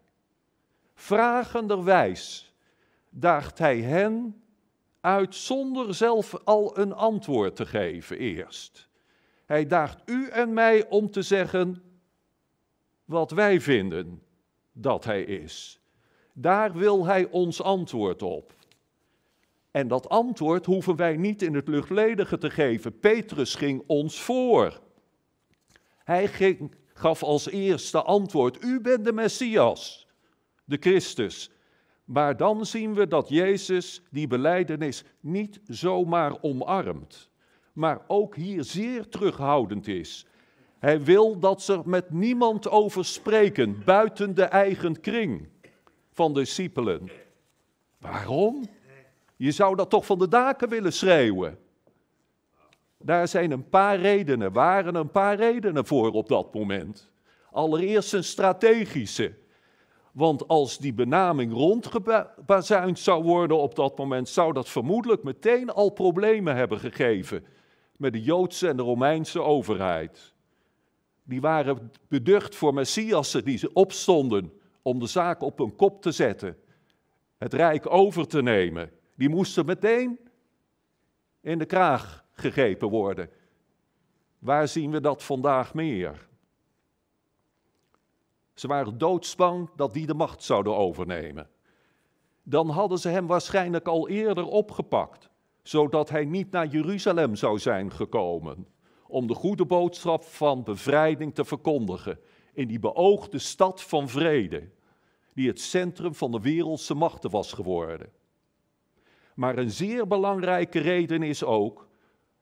Vragenderwijs 0.94 2.47
daagt 3.20 3.58
hij 3.58 3.82
hen 3.82 4.42
uit 5.02 5.36
zonder 5.36 5.96
zelf 5.96 6.34
al 6.44 6.78
een 6.78 6.94
antwoord 6.94 7.56
te 7.56 7.66
geven 7.66 8.18
eerst. 8.18 8.90
Hij 9.46 9.66
daagt 9.66 10.10
u 10.10 10.30
en 10.30 10.54
mij 10.54 10.88
om 10.90 11.12
te 11.12 11.22
zeggen 11.22 11.84
wat 13.06 13.32
wij 13.32 13.62
vinden 13.62 14.24
dat 14.72 15.04
hij 15.04 15.24
is. 15.24 15.80
Daar 16.34 16.74
wil 16.74 17.06
hij 17.06 17.26
ons 17.30 17.62
antwoord 17.62 18.22
op. 18.22 18.54
En 19.72 19.88
dat 19.88 20.10
antwoord 20.10 20.66
hoeven 20.66 20.96
wij 20.96 21.18
niet 21.18 21.42
in 21.42 21.54
het 21.54 21.68
luchtledige 21.68 22.38
te 22.38 22.50
geven. 22.50 23.00
Petrus 23.00 23.56
ging 23.56 23.84
ons 23.88 24.22
voor. 24.22 24.82
Hij 26.04 26.28
ging, 26.28 26.76
gaf 26.94 27.24
als 27.24 27.50
eerste 27.50 28.02
antwoord: 28.02 28.64
U 28.64 28.82
bent 28.82 29.06
de 29.06 29.14
Messias, 29.14 30.08
de 30.64 30.78
Christus. 30.80 31.52
Maar 32.08 32.38
dan 32.38 32.66
zien 32.66 32.94
we 32.94 33.08
dat 33.08 33.30
Jezus 33.30 34.02
die 34.12 34.28
beleidenis 34.28 35.04
niet 35.20 35.60
zomaar 35.66 36.38
omarmt, 36.42 37.30
maar 37.74 38.02
ook 38.08 38.36
hier 38.36 38.64
zeer 38.64 39.10
terughoudend 39.10 39.88
is. 39.88 40.26
Hij 40.80 41.04
wil 41.04 41.40
dat 41.40 41.62
ze 41.62 41.74
er 41.74 41.90
met 41.90 42.12
niemand 42.12 42.70
over 42.70 43.06
spreken 43.06 43.84
buiten 43.86 44.36
de 44.36 44.44
eigen 44.44 45.02
kring 45.02 45.48
van 46.12 46.34
discipelen. 46.34 47.10
Waarom? 47.98 48.66
Je 49.36 49.52
zou 49.52 49.76
dat 49.76 49.90
toch 49.90 50.06
van 50.06 50.20
de 50.20 50.28
daken 50.28 50.70
willen 50.70 50.94
schreeuwen. 50.94 51.58
Daar 52.98 53.28
zijn 53.28 53.52
een 53.52 53.70
paar 53.70 54.00
redenen, 54.00 54.52
waren 54.52 54.96
een 54.96 55.12
paar 55.12 55.36
redenen 55.36 55.86
voor 55.86 56.12
op 56.12 56.28
dat 56.28 56.54
moment. 56.54 57.12
Allereerst 57.52 58.14
een 58.14 58.24
strategische. 58.24 59.34
Want 60.18 60.48
als 60.48 60.78
die 60.78 60.94
benaming 60.94 61.54
rondgebazuind 61.54 63.00
zou 63.00 63.24
worden 63.24 63.58
op 63.58 63.76
dat 63.76 63.98
moment, 63.98 64.30
zou 64.30 64.54
dat 64.54 64.70
vermoedelijk 64.70 65.24
meteen 65.24 65.70
al 65.70 65.90
problemen 65.90 66.56
hebben 66.56 66.80
gegeven 66.80 67.46
met 67.98 68.14
de 68.14 68.22
Joodse 68.22 68.68
en 68.68 68.78
de 68.78 68.84
Romeinse 68.84 69.42
overheid. 69.42 70.34
Die 71.24 71.42
waren 71.42 71.92
beducht 72.08 72.56
voor 72.56 72.74
messiassen 72.74 73.44
die 73.44 73.58
ze 73.58 73.74
opstonden 73.74 74.54
om 74.82 75.00
de 75.00 75.08
zaak 75.08 75.42
op 75.42 75.58
hun 75.58 75.76
kop 75.76 76.02
te 76.02 76.12
zetten, 76.12 76.58
het 77.38 77.54
rijk 77.54 77.90
over 77.90 78.28
te 78.28 78.42
nemen. 78.42 78.92
Die 79.16 79.30
moesten 79.30 79.66
meteen 79.66 80.20
in 81.42 81.58
de 81.58 81.66
kraag 81.66 82.26
gegrepen 82.32 82.90
worden. 82.90 83.30
Waar 84.40 84.68
zien 84.68 84.92
we 84.92 85.02
dat 85.02 85.24
vandaag 85.24 85.74
meer? 85.74 86.28
Ze 88.60 88.68
waren 88.68 88.98
doodsbang 88.98 89.70
dat 89.76 89.94
die 89.94 90.06
de 90.06 90.14
macht 90.14 90.44
zouden 90.44 90.76
overnemen. 90.76 91.50
Dan 92.44 92.70
hadden 92.70 92.98
ze 92.98 93.10
hem 93.10 93.28
waarschijnlijk 93.28 93.88
al 93.88 94.10
eerder 94.10 94.46
opgepakt, 94.46 95.30
zodat 95.64 96.10
hij 96.10 96.26
niet 96.26 96.52
naar 96.52 96.68
Jeruzalem 96.68 97.36
zou 97.36 97.60
zijn 97.60 97.92
gekomen 97.92 98.68
om 99.08 99.28
de 99.28 99.34
goede 99.34 99.66
boodschap 99.66 100.24
van 100.24 100.64
bevrijding 100.64 101.36
te 101.36 101.46
verkondigen 101.46 102.20
in 102.54 102.68
die 102.68 102.80
beoogde 102.80 103.40
stad 103.40 103.84
van 103.84 104.10
vrede, 104.10 104.70
die 105.34 105.48
het 105.48 105.60
centrum 105.60 106.16
van 106.16 106.32
de 106.32 106.42
wereldse 106.42 106.94
machten 106.94 107.30
was 107.30 107.54
geworden. 107.54 108.10
Maar 109.36 109.58
een 109.58 109.72
zeer 109.72 110.08
belangrijke 110.08 110.80
reden 110.80 111.24
is 111.24 111.44
ook, 111.44 111.88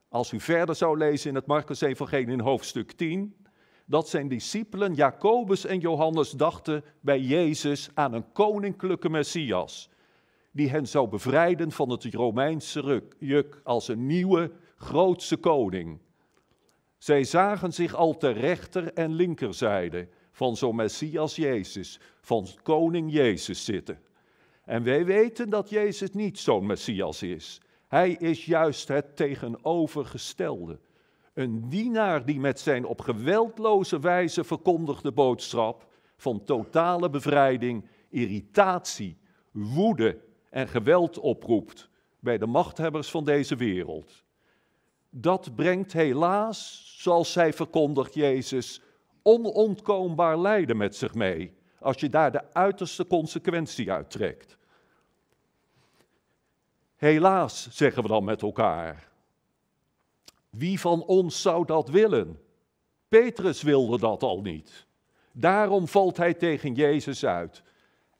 als 0.10 0.32
u 0.32 0.40
verder 0.40 0.76
zou 0.76 0.98
lezen 0.98 1.30
in 1.30 1.36
het 1.36 1.46
Marcus-evangelie 1.46 2.28
in 2.32 2.40
hoofdstuk 2.40 2.92
10, 2.92 3.45
dat 3.86 4.10
zijn 4.10 4.28
discipelen 4.28 4.94
Jacobus 4.94 5.66
en 5.66 5.80
Johannes 5.80 6.32
dachten 6.32 6.84
bij 7.00 7.20
Jezus 7.20 7.90
aan 7.94 8.14
een 8.14 8.32
koninklijke 8.32 9.10
Messias, 9.10 9.90
die 10.52 10.70
hen 10.70 10.88
zou 10.88 11.08
bevrijden 11.08 11.72
van 11.72 11.90
het 11.90 12.04
Romeinse 12.04 13.04
juk 13.20 13.62
als 13.64 13.88
een 13.88 14.06
nieuwe, 14.06 14.52
grootse 14.78 15.38
koning. 15.38 16.00
Zij 16.98 17.24
zagen 17.24 17.74
zich 17.74 17.96
al 17.96 18.18
ter 18.18 18.34
rechter 18.34 18.94
en 18.94 19.14
linkerzijde 19.14 20.08
van 20.32 20.56
zo'n 20.56 20.76
Messias 20.76 21.36
Jezus, 21.36 22.00
van 22.22 22.48
koning 22.64 23.12
Jezus 23.12 23.66
zitten. 23.66 24.00
En 24.64 24.84
wij 24.84 25.06
weten 25.06 25.50
dat 25.50 25.70
Jezus 25.70 26.12
niet 26.12 26.40
zo'n 26.40 26.66
Messias 26.66 27.24
is. 27.24 27.62
Hij 27.88 28.12
is 28.12 28.46
juist 28.46 28.88
het 28.88 29.16
tegenovergestelde. 29.16 30.80
Een 31.36 31.70
dienaar 31.70 32.26
die 32.26 32.40
met 32.40 32.60
zijn 32.60 32.86
op 32.86 33.02
geweldloze 33.02 34.00
wijze 34.00 34.44
verkondigde 34.44 35.12
boodschap 35.12 35.88
van 36.18 36.44
totale 36.44 37.10
bevrijding, 37.10 37.88
irritatie, 38.10 39.18
woede 39.52 40.20
en 40.50 40.68
geweld 40.68 41.20
oproept 41.20 41.90
bij 42.20 42.38
de 42.38 42.46
machthebbers 42.46 43.10
van 43.10 43.24
deze 43.24 43.56
wereld. 43.56 44.24
Dat 45.10 45.56
brengt 45.56 45.94
helaas, 45.94 46.92
zoals 46.98 47.32
zij 47.32 47.54
verkondigt 47.54 48.14
Jezus, 48.14 48.82
onontkoombaar 49.22 50.40
lijden 50.40 50.78
met 50.78 50.96
zich 50.96 51.14
mee, 51.14 51.54
als 51.80 52.00
je 52.00 52.10
daar 52.10 52.32
de 52.32 52.54
uiterste 52.54 53.08
consequentie 53.08 53.92
uit 53.92 54.10
trekt. 54.10 54.58
Helaas, 56.96 57.68
zeggen 57.72 58.04
we 58.04 58.10
dan 58.10 58.24
met 58.24 58.42
elkaar. 58.42 59.14
Wie 60.58 60.80
van 60.80 61.04
ons 61.04 61.42
zou 61.42 61.66
dat 61.66 61.90
willen? 61.90 62.40
Petrus 63.08 63.62
wilde 63.62 64.00
dat 64.00 64.24
al 64.24 64.42
niet. 64.42 64.88
Daarom 65.32 65.88
valt 65.88 66.18
hij 66.18 66.34
tegen 66.34 66.74
Jezus 66.74 67.26
uit. 67.26 67.64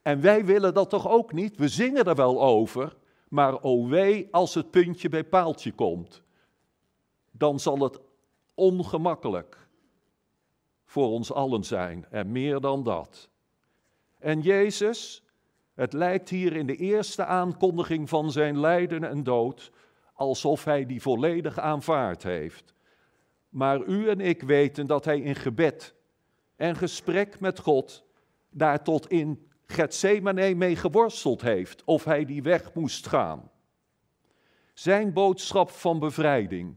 En 0.02 0.22
wij 0.22 0.46
willen 0.46 0.74
dat 0.74 0.90
toch 0.90 1.10
ook 1.10 1.34
niet? 1.34 1.58
We 1.58 1.68
zingen 1.68 2.06
er 2.06 2.16
wel 2.16 2.42
over, 2.42 2.96
maar 3.30 3.64
o 3.64 3.88
wee 3.88 4.28
als 4.32 4.54
het 4.54 4.72
puntje 4.72 5.10
bij 5.10 5.24
paaltje 5.24 5.72
komt. 5.72 6.22
Dan 7.32 7.60
zal 7.60 7.80
het 7.80 8.00
ongemakkelijk 8.54 9.68
voor 10.86 11.08
ons 11.08 11.32
allen 11.32 11.64
zijn 11.64 12.06
en 12.10 12.32
meer 12.32 12.60
dan 12.60 12.84
dat. 12.84 13.30
En 14.20 14.42
Jezus, 14.42 15.24
het 15.74 15.94
lijkt 15.94 16.30
hier 16.30 16.56
in 16.56 16.66
de 16.66 16.76
eerste 16.76 17.26
aankondiging 17.26 18.10
van 18.10 18.32
zijn 18.32 18.60
lijden 18.60 19.04
en 19.04 19.24
dood 19.24 19.72
alsof 20.16 20.64
hij 20.64 20.86
die 20.86 21.02
volledig 21.02 21.60
aanvaard 21.60 22.24
heeft. 22.24 22.74
Maar 23.50 23.84
u 23.84 24.10
en 24.10 24.20
ik 24.20 24.42
weten 24.42 24.88
dat 24.88 25.06
hij 25.06 25.20
in 25.20 25.36
gebed 25.36 25.96
en 26.56 26.76
gesprek 26.76 27.40
met 27.40 27.60
God 27.60 28.06
daar 28.50 28.84
tot 28.84 29.10
in 29.10 29.48
Gethsemane 29.66 30.56
mee 30.56 30.76
geworsteld 30.76 31.42
heeft 31.42 31.84
of 31.84 32.04
hij 32.04 32.26
die 32.26 32.44
weg 32.44 32.74
moest 32.74 33.08
gaan. 33.08 33.52
Zijn 34.74 35.14
boodschap 35.14 35.70
van 35.70 36.00
bevrijding 36.00 36.76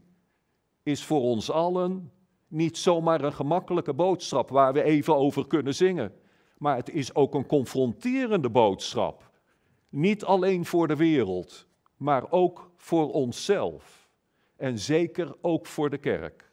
is 0.82 1.04
voor 1.04 1.20
ons 1.20 1.50
allen 1.50 2.12
niet 2.48 2.78
zomaar 2.78 3.24
een 3.24 3.32
gemakkelijke 3.32 3.94
boodschap 3.94 4.50
waar 4.50 4.72
we 4.72 4.82
even 4.82 5.16
over 5.16 5.46
kunnen 5.46 5.74
zingen, 5.74 6.12
maar 6.58 6.76
het 6.76 6.90
is 6.90 7.14
ook 7.14 7.34
een 7.34 7.46
confronterende 7.46 8.50
boodschap. 8.50 9.30
Niet 9.88 10.24
alleen 10.24 10.64
voor 10.64 10.88
de 10.88 10.96
wereld, 10.96 11.66
maar 11.96 12.30
ook 12.30 12.67
voor 12.88 13.12
onszelf 13.12 14.08
en 14.56 14.78
zeker 14.78 15.34
ook 15.40 15.66
voor 15.66 15.90
de 15.90 15.98
kerk. 15.98 16.50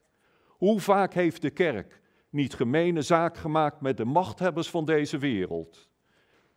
Hoe 0.47 0.79
vaak 0.79 1.13
heeft 1.13 1.41
de 1.41 1.49
kerk 1.49 2.01
niet 2.29 2.53
gemene 2.53 3.01
zaak 3.01 3.37
gemaakt 3.37 3.81
met 3.81 3.97
de 3.97 4.05
machthebbers 4.05 4.69
van 4.69 4.85
deze 4.85 5.17
wereld? 5.17 5.89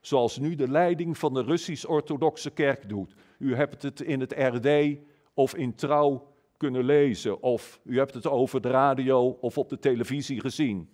Zoals 0.00 0.38
nu 0.38 0.54
de 0.54 0.68
leiding 0.68 1.18
van 1.18 1.34
de 1.34 1.42
Russisch-Orthodoxe 1.42 2.50
Kerk 2.50 2.88
doet. 2.88 3.14
U 3.38 3.54
hebt 3.54 3.82
het 3.82 4.00
in 4.00 4.20
het 4.20 4.32
RD 4.36 4.98
of 5.34 5.54
in 5.54 5.74
Trouw 5.74 6.34
kunnen 6.56 6.84
lezen, 6.84 7.42
of 7.42 7.80
u 7.84 7.98
hebt 7.98 8.14
het 8.14 8.26
over 8.26 8.60
de 8.60 8.70
radio 8.70 9.28
of 9.40 9.58
op 9.58 9.68
de 9.68 9.78
televisie 9.78 10.40
gezien. 10.40 10.90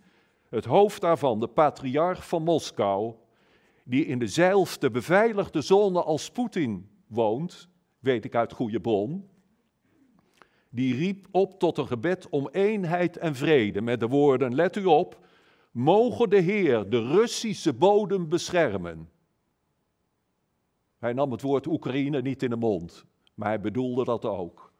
Het 0.49 0.65
hoofd 0.65 1.01
daarvan, 1.01 1.41
de 1.41 1.49
patriarch 1.49 2.29
van 2.29 2.43
Moskou, 2.43 3.15
die 3.85 4.07
in 4.07 4.19
dezelfde 4.19 4.91
beveiligde 4.91 5.61
zone 5.61 6.03
als 6.03 6.31
Poetin 6.31 6.89
woont, 7.07 7.73
weet 8.05 8.25
ik 8.25 8.35
uit 8.35 8.53
goede 8.53 8.81
bron, 8.81 9.29
die 10.69 10.95
riep 10.95 11.27
op 11.31 11.59
tot 11.59 11.79
een 11.79 11.87
gebed 11.87 12.29
om 12.29 12.49
eenheid 12.49 13.17
en 13.17 13.35
vrede 13.35 13.81
met 13.81 14.01
de 14.01 14.09
woorden, 14.09 14.55
let 14.55 14.77
u 14.77 14.85
op, 14.85 15.27
mogen 15.71 16.31
de 16.31 16.41
Heer 16.41 16.91
de 16.91 17.07
Russische 17.07 17.73
bodem 17.73 18.29
beschermen. 18.29 19.09
Hij 20.99 21.13
nam 21.13 21.31
het 21.31 21.43
woord 21.43 21.67
Oekraïne 21.67 22.23
niet 22.23 22.43
in 22.43 22.51
de 22.51 22.57
mond, 22.57 23.05
maar 23.35 23.49
hij 23.49 23.61
bedoelde 23.61 24.05
dat 24.05 24.25
ook. 24.25 24.73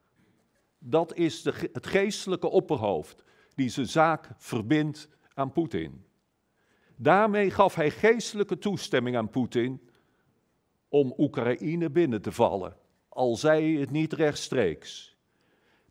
Dat 0.79 1.15
is 1.15 1.43
de, 1.43 1.71
het 1.73 1.87
geestelijke 1.87 2.49
opperhoofd 2.49 3.25
die 3.55 3.69
zijn 3.69 3.89
zaak 3.89 4.31
verbindt 4.37 5.09
aan 5.35 5.53
Poetin. 5.53 6.05
Daarmee 6.97 7.51
gaf 7.51 7.75
hij 7.75 7.91
geestelijke 7.91 8.59
toestemming 8.59 9.17
aan 9.17 9.31
Poetin 9.31 9.81
om 10.89 11.15
Oekraïne 11.19 11.91
binnen 11.91 12.23
te 12.23 12.33
vallen 12.33 12.83
al 13.15 13.37
zei 13.37 13.73
hij 13.73 13.81
het 13.81 13.91
niet 13.91 14.13
rechtstreeks. 14.13 15.17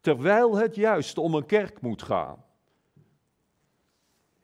Terwijl 0.02 0.56
het 0.56 0.76
juist 0.76 1.18
om 1.18 1.34
een 1.34 1.46
kerk 1.46 1.82
moet 1.82 2.02
gaan. 2.02 2.44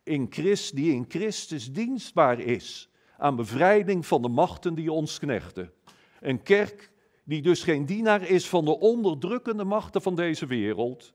In 0.03 0.27
Christ, 0.29 0.75
die 0.75 0.93
in 0.93 1.05
Christus 1.07 1.73
dienstbaar 1.73 2.39
is 2.39 2.89
aan 3.17 3.35
bevrijding 3.35 4.05
van 4.05 4.21
de 4.21 4.27
machten 4.27 4.75
die 4.75 4.91
ons 4.91 5.19
knechten. 5.19 5.71
Een 6.19 6.43
kerk 6.43 6.91
die 7.23 7.41
dus 7.41 7.63
geen 7.63 7.85
dienaar 7.85 8.21
is 8.21 8.49
van 8.49 8.65
de 8.65 8.79
onderdrukkende 8.79 9.63
machten 9.63 10.01
van 10.01 10.15
deze 10.15 10.45
wereld, 10.45 11.13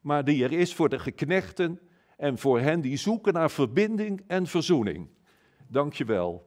maar 0.00 0.24
die 0.24 0.44
er 0.44 0.52
is 0.52 0.74
voor 0.74 0.88
de 0.88 0.98
geknechten 0.98 1.80
en 2.16 2.38
voor 2.38 2.60
hen 2.60 2.80
die 2.80 2.96
zoeken 2.96 3.32
naar 3.32 3.50
verbinding 3.50 4.24
en 4.26 4.46
verzoening. 4.46 5.08
Dankjewel. 5.68 6.46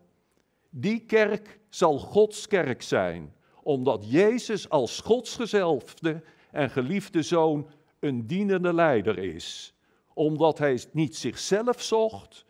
Die 0.69 0.99
kerk 0.99 1.59
zal 1.69 1.99
Gods 1.99 2.47
kerk 2.47 2.81
zijn 2.81 3.33
omdat 3.65 4.11
Jezus 4.11 4.69
als 4.69 4.99
Godsgezelfde 4.99 6.23
en 6.51 6.69
geliefde 6.69 7.21
zoon 7.21 7.69
een 7.99 8.27
dienende 8.27 8.73
leider 8.73 9.17
is. 9.17 9.73
Omdat 10.13 10.57
hij 10.57 10.83
niet 10.91 11.15
zichzelf 11.15 11.81
zocht, 11.81 12.45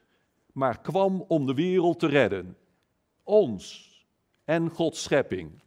maar 0.52 0.82
kwam 0.82 1.26
om 1.28 1.46
de 1.46 1.54
wereld 1.54 2.00
te 2.00 2.08
redden. 2.08 2.58
Ons 3.24 3.94
en 4.46 4.70
Gods 4.70 5.04
schepping. 5.04 5.62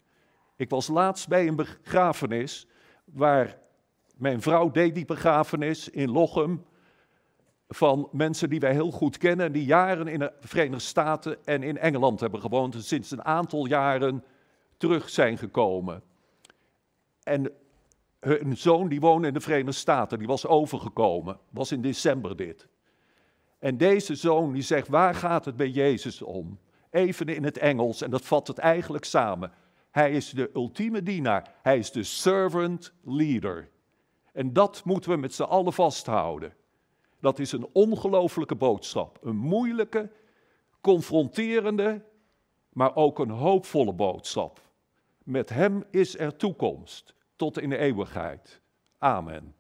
Ik 0.57 0.71
was 0.71 0.89
laatst 0.89 1.29
bij 1.29 1.47
een 1.47 1.57
begrafenis 1.57 2.67
waar 3.05 3.59
mijn 4.17 4.43
vrouw 4.43 4.71
deed 4.71 4.95
die 4.95 5.05
begrafenis 5.05 5.89
in 5.89 6.11
Lochem 6.11 6.65
van 7.69 8.09
mensen 8.13 8.51
die 8.51 8.61
wij 8.61 8.73
heel 8.73 8.91
goed 8.91 9.19
kennen, 9.19 9.53
die 9.53 9.65
jaren 9.65 10.07
in 10.07 10.19
de 10.19 10.33
Verenigde 10.41 10.85
Staten 10.85 11.45
en 11.45 11.63
in 11.63 11.79
Engeland 11.79 12.21
hebben 12.21 12.41
gewoond 12.41 12.75
en 12.75 12.83
sinds 12.83 13.11
een 13.11 13.25
aantal 13.25 13.67
jaren 13.67 14.25
terug 14.79 15.09
zijn 15.09 15.39
gekomen. 15.39 16.03
En 17.23 17.53
hun 18.21 18.57
zoon 18.57 18.89
die 18.89 19.01
woonde 19.01 19.29
in 19.29 19.35
de 19.35 19.41
Verenigde 19.41 19.73
Staten, 19.73 20.19
die 20.19 20.27
was 20.27 20.47
overgekomen, 20.47 21.39
was 21.51 21.73
in 21.73 21.83
december 21.83 22.37
dit. 22.37 22.69
En 23.59 23.77
deze 23.77 24.15
zoon 24.15 24.53
die 24.53 24.63
zegt, 24.63 24.89
waar 24.89 25.15
gaat 25.15 25.45
het 25.45 25.57
bij 25.57 25.69
Jezus 25.69 26.23
om? 26.23 26.59
Even 26.91 27.27
in 27.27 27.45
het 27.45 27.59
Engels, 27.59 28.03
en 28.03 28.11
dat 28.11 28.25
vat 28.25 28.47
het 28.47 28.59
eigenlijk 28.59 29.05
samen. 29.05 29.53
Hij 29.91 30.13
is 30.13 30.31
de 30.31 30.51
ultieme 30.55 31.03
dienaar, 31.03 31.55
hij 31.63 31.79
is 31.79 31.91
de 31.91 32.03
servant 32.03 32.93
leader. 33.05 33.69
En 34.33 34.53
dat 34.53 34.83
moeten 34.85 35.11
we 35.11 35.17
met 35.17 35.35
z'n 35.35 35.43
allen 35.43 35.73
vasthouden. 35.73 36.55
Dat 37.21 37.39
is 37.39 37.53
een 37.53 37.69
ongelofelijke 37.73 38.55
boodschap, 38.55 39.19
een 39.23 39.37
moeilijke, 39.37 40.11
confronterende, 40.81 42.03
maar 42.73 42.97
ook 42.97 43.19
een 43.19 43.31
hoopvolle 43.31 43.93
boodschap. 43.93 44.68
Met 45.29 45.49
Hem 45.49 45.85
is 45.91 46.19
er 46.19 46.37
toekomst 46.37 47.15
tot 47.37 47.59
in 47.59 47.71
de 47.71 47.77
eeuwigheid. 47.77 48.61
Amen. 48.99 49.55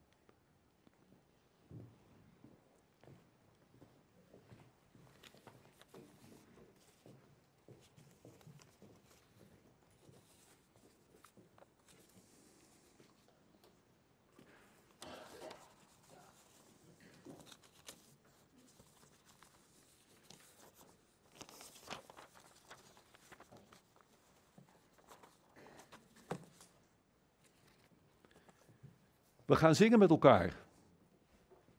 We 29.49 29.57
gaan 29.57 29.74
zingen 29.74 29.99
met 29.99 30.11
elkaar. 30.11 30.53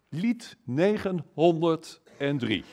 Lied 0.10 0.58
903. 0.64 2.64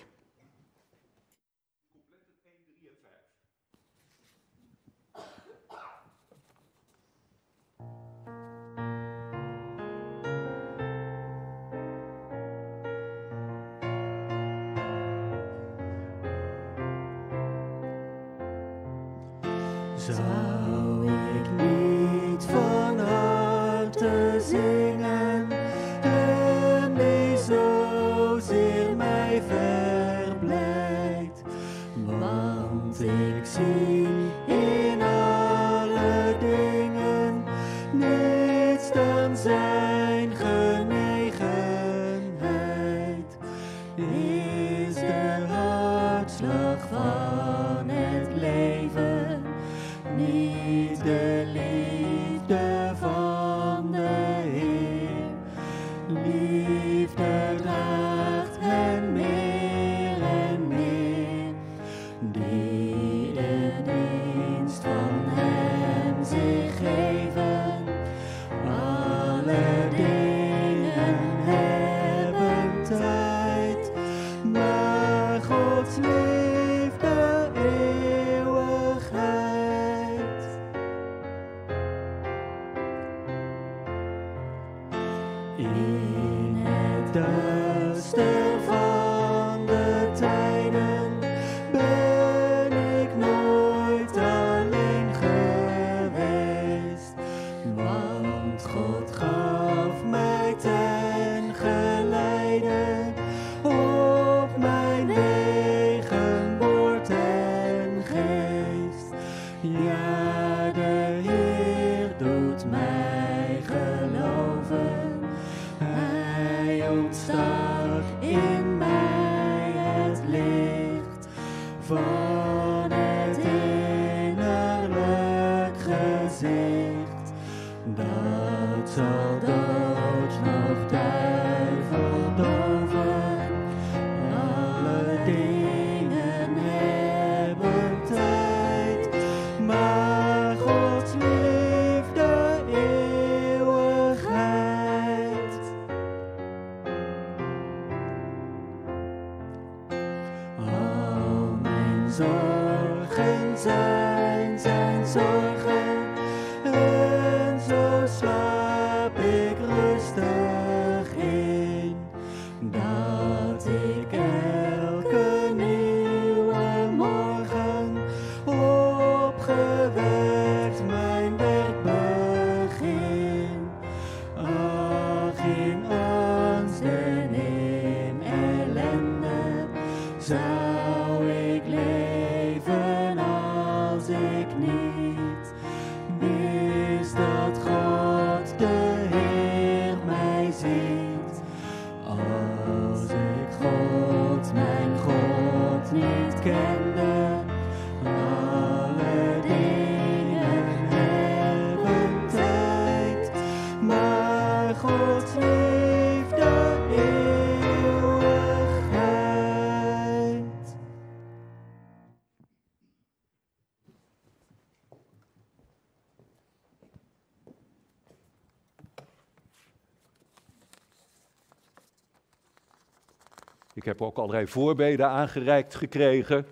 Heb 223.87 224.03
ook 224.03 224.17
allerlei 224.17 224.47
voorbeden 224.47 225.09
aangereikt 225.09 225.75
gekregen. 225.75 226.47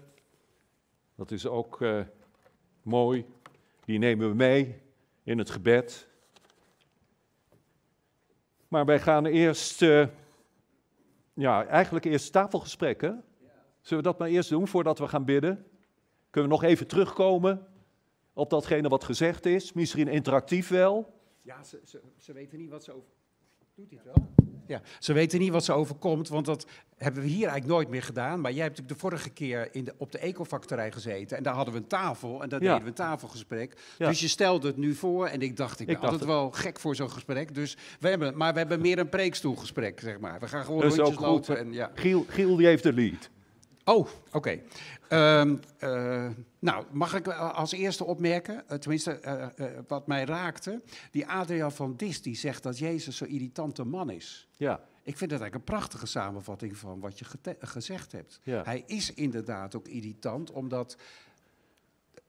Dat 1.14 1.30
is 1.30 1.46
ook 1.46 1.82
eh, 1.82 2.00
mooi. 2.82 3.26
Die 3.84 3.98
nemen 3.98 4.28
we 4.28 4.34
mee 4.34 4.82
in 5.22 5.38
het 5.38 5.50
gebed. 5.50 6.08
Maar 8.68 8.84
wij 8.84 9.00
gaan 9.00 9.26
eerst, 9.26 9.82
eh, 9.82 10.06
ja, 11.34 11.66
eigenlijk 11.66 12.04
eerst 12.04 12.32
tafelgesprekken. 12.32 13.24
Zullen 13.80 14.04
we 14.04 14.10
dat 14.10 14.18
maar 14.18 14.28
eerst 14.28 14.48
doen 14.48 14.68
voordat 14.68 14.98
we 14.98 15.08
gaan 15.08 15.24
bidden? 15.24 15.66
Kunnen 16.30 16.50
we 16.50 16.56
nog 16.56 16.64
even 16.70 16.86
terugkomen 16.86 17.66
op 18.32 18.50
datgene 18.50 18.88
wat 18.88 19.04
gezegd 19.04 19.46
is? 19.46 19.72
Misschien 19.72 20.08
interactief 20.08 20.68
wel. 20.68 21.20
Ja, 21.42 21.62
ze, 21.62 21.80
ze, 21.84 22.00
ze 22.16 22.32
weten 22.32 22.58
niet 22.58 22.70
wat 22.70 22.84
ze 22.84 22.92
over. 22.92 23.10
Doet 23.74 23.90
hij 23.90 24.00
het 24.02 24.14
wel? 24.14 24.43
Ja, 24.66 24.80
ze 24.98 25.12
weten 25.12 25.38
niet 25.38 25.50
wat 25.50 25.64
ze 25.64 25.72
overkomt, 25.72 26.28
want 26.28 26.46
dat 26.46 26.66
hebben 26.96 27.22
we 27.22 27.28
hier 27.28 27.46
eigenlijk 27.48 27.66
nooit 27.74 27.88
meer 27.88 28.02
gedaan. 28.02 28.40
Maar 28.40 28.52
jij 28.52 28.62
hebt 28.62 28.76
natuurlijk 28.76 29.00
de 29.00 29.08
vorige 29.08 29.30
keer 29.30 29.68
in 29.72 29.84
de, 29.84 29.94
op 29.96 30.12
de 30.12 30.18
ecofactorij 30.18 30.92
gezeten 30.92 31.36
en 31.36 31.42
daar 31.42 31.54
hadden 31.54 31.74
we 31.74 31.80
een 31.80 31.86
tafel 31.86 32.42
en 32.42 32.48
daar 32.48 32.62
Ja. 32.62 32.66
deden 32.66 32.82
we 32.82 32.88
een 32.88 32.94
tafelgesprek. 32.94 33.76
Ja. 33.98 34.08
Dus 34.08 34.20
je 34.20 34.28
stelde 34.28 34.66
het 34.66 34.76
nu 34.76 34.94
voor 34.94 35.26
en 35.26 35.40
ik 35.40 35.56
dacht, 35.56 35.80
ik 35.80 35.86
ben 35.86 35.98
altijd 36.00 36.24
wel 36.24 36.50
gek 36.50 36.80
voor 36.80 36.94
zo'n 36.94 37.10
gesprek. 37.10 37.54
Dus 37.54 37.76
we 38.00 38.08
hebben, 38.08 38.36
maar 38.36 38.52
we 38.52 38.58
hebben 38.58 38.80
meer 38.80 38.98
een 38.98 39.08
preekstoelgesprek, 39.08 40.00
zeg 40.00 40.18
maar. 40.18 40.40
We 40.40 40.48
gaan 40.48 40.64
gewoon 40.64 40.82
rondjes 40.82 41.18
lopen. 41.18 41.58
En, 41.58 41.72
ja. 41.72 41.90
Giel, 41.94 42.24
Giel 42.28 42.56
die 42.56 42.66
heeft 42.66 42.82
de 42.82 42.92
lead. 42.92 43.30
Oh, 43.84 44.08
oké. 44.32 44.60
Ehm, 45.08 45.56
eh, 45.78 46.28
nou, 46.58 46.84
mag 46.92 47.14
ik 47.14 47.28
als 47.28 47.72
eerste 47.72 48.04
opmerken, 48.04 48.68
eh, 48.68 48.78
tenminste 48.78 49.12
eh, 49.12 49.42
eh, 49.56 49.84
wat 49.88 50.06
mij 50.06 50.24
raakte. 50.24 50.82
Die 51.10 51.26
Adriaan 51.26 51.72
van 51.72 51.96
Dis 51.96 52.22
die 52.22 52.36
zegt 52.36 52.62
dat 52.62 52.78
Jezus 52.78 53.16
zo'n 53.16 53.28
irritante 53.28 53.84
man 53.84 54.10
is. 54.10 54.48
Ja, 54.56 54.80
Ik 55.02 55.16
vind 55.16 55.30
dat 55.30 55.40
eigenlijk 55.40 55.54
een 55.54 55.76
prachtige 55.76 56.06
samenvatting 56.06 56.76
van 56.76 57.00
wat 57.00 57.18
je 57.18 57.24
gezegd 57.58 58.12
hebt. 58.12 58.40
Ja. 58.42 58.62
Hij 58.62 58.82
is 58.86 59.14
inderdaad 59.14 59.74
ook 59.74 59.88
irritant, 59.88 60.50
omdat 60.50 60.96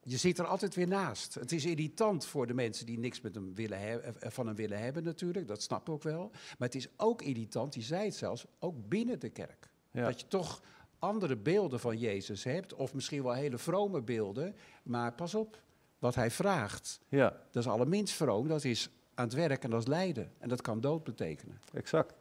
je 0.08 0.16
zit 0.16 0.38
er 0.38 0.46
altijd 0.46 0.74
weer 0.74 0.88
naast. 0.88 1.34
Het 1.34 1.52
is 1.52 1.64
irritant 1.64 2.26
voor 2.26 2.46
de 2.46 2.54
mensen 2.54 2.86
die 2.86 2.98
niks 2.98 3.20
met 3.20 3.34
hem 3.34 3.54
willen 3.54 4.02
eh, 4.02 4.30
van 4.30 4.46
hem 4.46 4.56
willen 4.56 4.78
hebben 4.78 5.04
natuurlijk, 5.04 5.48
dat 5.48 5.62
snap 5.62 5.80
ik 5.80 5.88
ook 5.88 6.02
wel. 6.02 6.30
Maar 6.30 6.68
het 6.68 6.74
is 6.74 6.88
ook 6.96 7.22
irritant, 7.22 7.72
die 7.72 7.82
zei 7.82 8.04
het 8.04 8.14
zelfs, 8.14 8.46
ook 8.58 8.88
binnen 8.88 9.20
de 9.20 9.28
kerk. 9.28 9.70
Ja. 9.90 10.04
Dat 10.04 10.20
je 10.20 10.28
toch 10.28 10.62
andere 11.06 11.36
beelden 11.36 11.80
van 11.80 11.98
Jezus 11.98 12.44
hebt, 12.44 12.74
of 12.74 12.94
misschien 12.94 13.22
wel 13.22 13.32
hele 13.32 13.58
vrome 13.58 14.02
beelden. 14.02 14.56
Maar 14.82 15.12
pas 15.12 15.34
op, 15.34 15.60
wat 15.98 16.14
hij 16.14 16.30
vraagt, 16.30 17.00
ja, 17.08 17.36
dat 17.50 17.62
is 17.62 17.68
allerminst 17.70 18.14
vroom, 18.14 18.48
dat 18.48 18.64
is 18.64 18.90
aan 19.14 19.24
het 19.24 19.34
werk 19.34 19.64
en 19.64 19.70
dat 19.70 19.80
is 19.80 19.86
lijden. 19.86 20.30
En 20.38 20.48
dat 20.48 20.60
kan 20.60 20.80
dood 20.80 21.04
betekenen. 21.04 21.60
exact. 21.72 22.14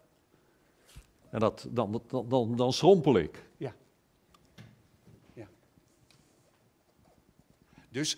En 1.29 1.39
dat, 1.39 1.67
dan, 1.69 2.01
dan, 2.07 2.29
dan, 2.29 2.55
dan 2.55 2.73
schrompel 2.73 3.17
ik. 3.17 3.43
Ja. 3.57 3.73
ja. 5.33 5.47
Dus 7.89 8.17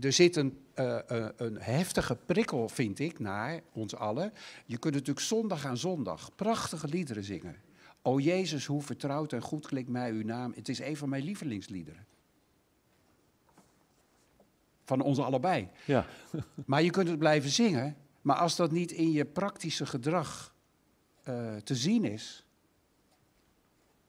er 0.00 0.12
zit 0.12 0.36
een, 0.36 0.64
eh, 0.74 1.10
eh, 1.10 1.28
een 1.36 1.60
heftige 1.60 2.16
prikkel, 2.16 2.68
vind 2.68 2.98
ik, 2.98 3.18
naar 3.18 3.60
ons 3.72 3.94
allen. 3.94 4.32
Je 4.66 4.78
kunt 4.78 4.94
natuurlijk 4.94 5.26
zondag 5.26 5.66
aan 5.66 5.76
zondag 5.76 6.34
prachtige 6.34 6.88
liederen 6.88 7.24
zingen. 7.24 7.56
O 8.02 8.18
Jezus, 8.18 8.66
hoe 8.66 8.82
vertrouwd 8.82 9.32
en 9.32 9.42
goed 9.42 9.66
klinkt 9.66 9.90
mij 9.90 10.10
uw 10.10 10.24
naam. 10.24 10.52
Het 10.54 10.68
is 10.68 10.78
een 10.78 10.96
van 10.96 11.08
mijn 11.08 11.22
lievelingsliederen. 11.22 12.06
Van 14.84 15.00
ons 15.00 15.18
allebei. 15.18 15.68
Ja, 15.86 16.06
Maar 16.66 16.82
je 16.82 16.90
kunt 16.90 17.08
het 17.08 17.18
blijven 17.18 17.50
zingen. 17.50 17.96
Maar 18.20 18.36
als 18.36 18.56
dat 18.56 18.70
niet 18.70 18.92
in 18.92 19.12
je 19.12 19.24
praktische 19.24 19.86
gedrag 19.86 20.54
eh, 21.22 21.56
te 21.56 21.74
zien 21.74 22.04
is, 22.04 22.46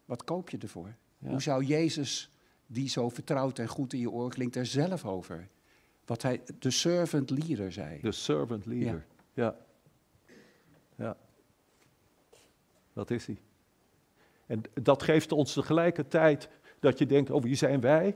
wat 0.06 0.24
koop 0.24 0.50
je 0.50 0.58
ervoor? 0.58 0.96
Ja. 1.18 1.30
Hoe 1.30 1.42
zou 1.42 1.64
Jezus, 1.64 2.30
die 2.66 2.90
zo 2.90 3.10
vertrouwd 3.10 3.60
en 3.60 3.68
goed 3.68 3.94
in 3.94 4.00
je 4.00 4.12
oor 4.12 4.30
klinkt, 4.30 4.56
er 4.56 4.66
zelf 4.66 5.06
over? 5.06 5.50
Wat 6.06 6.22
hij 6.22 6.42
de 6.60 6.72
servant 6.72 7.30
leader 7.30 7.72
zei. 7.72 8.00
de 8.02 8.12
servant 8.12 8.66
leader. 8.66 9.06
Ja. 9.34 9.56
ja. 10.96 11.18
Dat 12.94 13.12
is 13.12 13.26
hij. 13.26 13.38
En 14.46 14.62
dat 14.74 15.04
geeft 15.04 15.32
ons 15.32 15.54
tegelijkertijd 15.54 16.50
dat 16.80 17.00
je 17.00 17.06
denkt, 17.06 17.30
oh 17.30 17.42
wie 17.42 17.56
zijn 17.56 17.82
wij? 17.82 18.16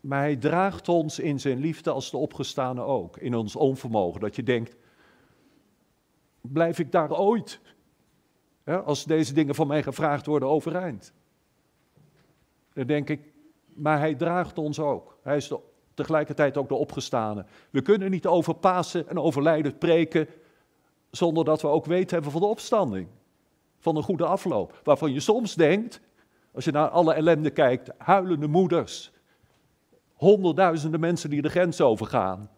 Maar 0.00 0.20
hij 0.20 0.36
draagt 0.36 0.88
ons 0.88 1.18
in 1.18 1.40
zijn 1.40 1.58
liefde 1.58 1.90
als 1.90 2.10
de 2.10 2.16
opgestane 2.16 2.80
ook. 2.82 3.16
In 3.16 3.34
ons 3.34 3.56
onvermogen. 3.56 4.20
Dat 4.20 4.36
je 4.36 4.42
denkt, 4.42 4.76
blijf 6.40 6.78
ik 6.78 6.92
daar 6.92 7.18
ooit? 7.18 7.60
Als 8.84 9.04
deze 9.04 9.34
dingen 9.34 9.54
van 9.54 9.66
mij 9.66 9.82
gevraagd 9.82 10.26
worden 10.26 10.48
overeind. 10.48 11.12
Dan 12.72 12.86
denk 12.86 13.08
ik, 13.08 13.32
maar 13.66 13.98
hij 13.98 14.14
draagt 14.14 14.58
ons 14.58 14.78
ook. 14.78 15.18
Hij 15.22 15.36
is 15.36 15.48
de, 15.48 15.60
tegelijkertijd 15.94 16.56
ook 16.56 16.68
de 16.68 16.74
opgestane. 16.74 17.44
We 17.70 17.82
kunnen 17.82 18.10
niet 18.10 18.26
over 18.26 18.54
Pasen 18.54 19.08
en 19.08 19.18
over 19.18 19.42
lijden 19.42 19.78
preken 19.78 20.28
zonder 21.10 21.44
dat 21.44 21.62
we 21.62 21.68
ook 21.68 21.84
weten 21.84 22.10
hebben 22.10 22.32
van 22.32 22.40
de 22.40 22.46
opstanding. 22.46 23.08
Van 23.80 23.96
een 23.96 24.02
goede 24.02 24.24
afloop. 24.24 24.80
Waarvan 24.84 25.12
je 25.12 25.20
soms 25.20 25.54
denkt, 25.54 26.00
als 26.52 26.64
je 26.64 26.70
naar 26.70 26.88
alle 26.88 27.14
ellende 27.14 27.50
kijkt, 27.50 27.90
huilende 27.98 28.46
moeders, 28.46 29.12
honderdduizenden 30.12 31.00
mensen 31.00 31.30
die 31.30 31.42
de 31.42 31.48
grens 31.48 31.80
overgaan. 31.80 32.50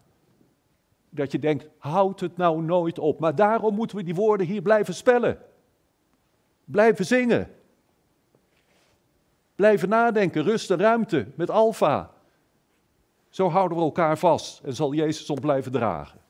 Dat 1.09 1.31
je 1.31 1.39
denkt, 1.39 1.69
houd 1.77 2.19
het 2.19 2.37
nou 2.37 2.61
nooit 2.61 2.99
op. 2.99 3.19
Maar 3.19 3.35
daarom 3.35 3.75
moeten 3.75 3.97
we 3.97 4.03
die 4.03 4.15
woorden 4.15 4.47
hier 4.47 4.61
blijven 4.61 4.93
spellen. 4.93 5.37
Blijven 6.65 7.05
zingen. 7.05 7.51
Blijven 9.55 9.89
nadenken, 9.89 10.43
rust 10.43 10.71
en 10.71 10.79
ruimte 10.79 11.27
met 11.35 11.49
Alfa. 11.49 12.11
Zo 13.29 13.49
houden 13.49 13.77
we 13.77 13.83
elkaar 13.83 14.17
vast 14.17 14.63
en 14.63 14.73
zal 14.73 14.93
Jezus 14.93 15.29
ons 15.29 15.39
blijven 15.39 15.71
dragen. 15.71 16.22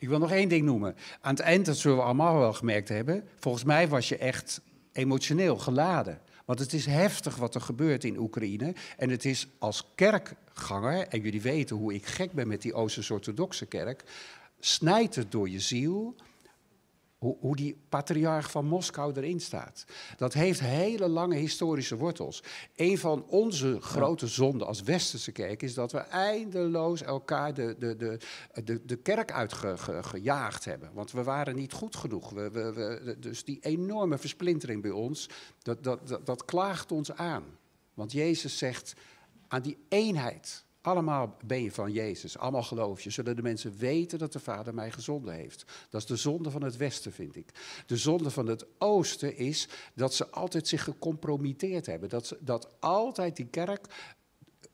Ik 0.00 0.08
wil 0.08 0.18
nog 0.18 0.32
één 0.32 0.48
ding 0.48 0.64
noemen. 0.64 0.96
Aan 1.20 1.34
het 1.34 1.42
eind, 1.42 1.66
dat 1.66 1.76
zullen 1.76 1.96
we 1.96 2.02
allemaal 2.02 2.38
wel 2.38 2.52
gemerkt 2.52 2.88
hebben. 2.88 3.24
Volgens 3.38 3.64
mij 3.64 3.88
was 3.88 4.08
je 4.08 4.16
echt 4.16 4.60
emotioneel 4.92 5.56
geladen. 5.56 6.20
Want 6.44 6.58
het 6.58 6.72
is 6.72 6.86
heftig 6.86 7.36
wat 7.36 7.54
er 7.54 7.60
gebeurt 7.60 8.04
in 8.04 8.18
Oekraïne. 8.18 8.74
En 8.96 9.10
het 9.10 9.24
is 9.24 9.48
als 9.58 9.84
kerkganger, 9.94 11.08
en 11.08 11.20
jullie 11.20 11.42
weten 11.42 11.76
hoe 11.76 11.94
ik 11.94 12.06
gek 12.06 12.32
ben 12.32 12.48
met 12.48 12.62
die 12.62 12.74
Oosters-Orthodoxe 12.74 13.66
kerk, 13.66 14.04
snijdt 14.60 15.14
het 15.14 15.32
door 15.32 15.48
je 15.48 15.60
ziel 15.60 16.14
hoe, 17.20 17.36
hoe 17.40 17.56
die 17.56 17.76
patriarch 17.88 18.50
van 18.50 18.66
Moskou 18.66 19.12
erin 19.14 19.40
staat. 19.40 19.84
Dat 20.16 20.32
heeft 20.32 20.60
hele 20.60 21.08
lange 21.08 21.34
historische 21.34 21.96
wortels. 21.96 22.42
Een 22.76 22.98
van 22.98 23.24
onze 23.26 23.80
grote 23.80 24.26
zonden 24.26 24.66
als 24.66 24.82
westerse 24.82 25.32
kerk 25.32 25.62
is 25.62 25.74
dat 25.74 25.92
we 25.92 25.98
eindeloos 25.98 27.02
elkaar 27.02 27.54
de, 27.54 27.76
de, 27.78 27.96
de, 27.96 28.18
de, 28.64 28.84
de 28.84 28.96
kerk 28.96 29.32
uitgejaagd 29.32 30.64
hebben. 30.64 30.90
Want 30.92 31.12
we 31.12 31.22
waren 31.22 31.54
niet 31.54 31.72
goed 31.72 31.96
genoeg. 31.96 32.30
We, 32.30 32.50
we, 32.50 32.72
we, 32.72 33.16
dus 33.18 33.44
die 33.44 33.58
enorme 33.60 34.18
versplintering 34.18 34.82
bij 34.82 34.90
ons, 34.90 35.28
dat, 35.62 35.84
dat, 35.84 36.08
dat, 36.08 36.26
dat 36.26 36.44
klaagt 36.44 36.92
ons 36.92 37.12
aan. 37.12 37.44
Want 37.94 38.12
Jezus 38.12 38.58
zegt 38.58 38.94
aan 39.48 39.62
die 39.62 39.78
eenheid 39.88 40.64
allemaal 40.80 41.36
ben 41.44 41.62
je 41.62 41.72
van 41.72 41.92
Jezus, 41.92 42.38
allemaal 42.38 42.62
geloof 42.62 43.00
je, 43.00 43.10
zullen 43.10 43.36
de 43.36 43.42
mensen 43.42 43.76
weten 43.78 44.18
dat 44.18 44.32
de 44.32 44.40
Vader 44.40 44.74
mij 44.74 44.90
gezonden 44.90 45.34
heeft. 45.34 45.64
Dat 45.90 46.00
is 46.00 46.06
de 46.06 46.16
zonde 46.16 46.50
van 46.50 46.62
het 46.62 46.76
Westen, 46.76 47.12
vind 47.12 47.36
ik. 47.36 47.48
De 47.86 47.96
zonde 47.96 48.30
van 48.30 48.46
het 48.46 48.66
Oosten 48.78 49.36
is 49.36 49.68
dat 49.94 50.14
ze 50.14 50.30
altijd 50.30 50.68
zich 50.68 50.84
gecompromitteerd 50.84 51.86
hebben. 51.86 52.08
Dat, 52.08 52.36
dat 52.40 52.80
altijd 52.80 53.36
die 53.36 53.46
kerk 53.46 53.86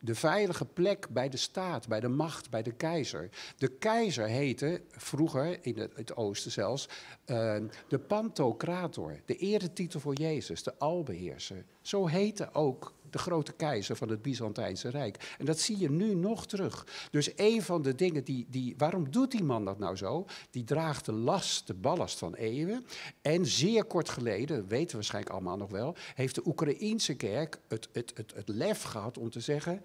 de 0.01 0.15
veilige 0.15 0.65
plek 0.65 1.09
bij 1.09 1.29
de 1.29 1.37
staat, 1.37 1.89
bij 1.89 2.01
de 2.01 2.09
macht, 2.09 2.51
bij 2.51 2.63
de 2.63 2.73
keizer. 2.73 3.29
De 3.57 3.69
keizer 3.69 4.27
heette 4.27 4.83
vroeger, 4.91 5.59
in 5.65 5.79
het, 5.95 6.17
oosten 6.17 6.51
zelfs, 6.51 6.89
uh, 7.27 7.57
de 7.89 7.99
pantocrator, 7.99 9.21
de 9.25 9.37
eretitel 9.37 10.01
voor 10.01 10.15
Jezus, 10.15 10.63
de 10.63 10.79
albeheerser. 10.79 11.65
Zo 11.81 12.07
heette 12.07 12.53
ook 12.53 12.93
de 13.11 13.19
grote 13.19 13.53
keizer 13.53 13.97
van 13.97 14.09
het 14.09 14.23
Byzantijnse 14.23 14.89
Rijk. 14.89 15.35
En 15.39 15.45
dat 15.45 15.59
zie 15.59 15.79
je 15.79 15.91
nu 15.91 16.15
nog 16.15 16.47
terug. 16.47 16.87
Dus 17.11 17.31
een 17.37 17.63
van 17.63 17.83
de 17.83 17.95
dingen 17.95 18.25
die, 18.25 18.47
die. 18.51 18.75
Waarom 18.77 19.11
doet 19.11 19.31
die 19.31 19.45
man 19.45 19.65
dat 19.65 19.79
nou 19.79 19.97
zo? 19.97 20.25
Die 20.51 20.65
draagt 20.65 21.05
de 21.05 21.13
last, 21.13 21.67
de 21.67 21.75
ballast 21.75 22.19
van 22.19 22.35
eeuwen. 22.35 22.85
En 23.23 23.47
zeer 23.47 23.85
kort 23.85 24.09
geleden, 24.09 24.57
dat 24.57 24.67
weten 24.69 24.87
we 24.87 24.95
waarschijnlijk 24.95 25.35
allemaal 25.35 25.57
nog 25.57 25.71
wel, 25.71 25.97
heeft 26.15 26.35
de 26.35 26.47
Oekraïense 26.47 27.15
kerk 27.15 27.61
het, 27.69 27.89
het, 27.93 28.13
het, 28.15 28.33
het 28.35 28.49
lef 28.49 28.83
gehad 28.83 29.19
om 29.19 29.31
te 29.31 29.41
zeggen. 29.41 29.83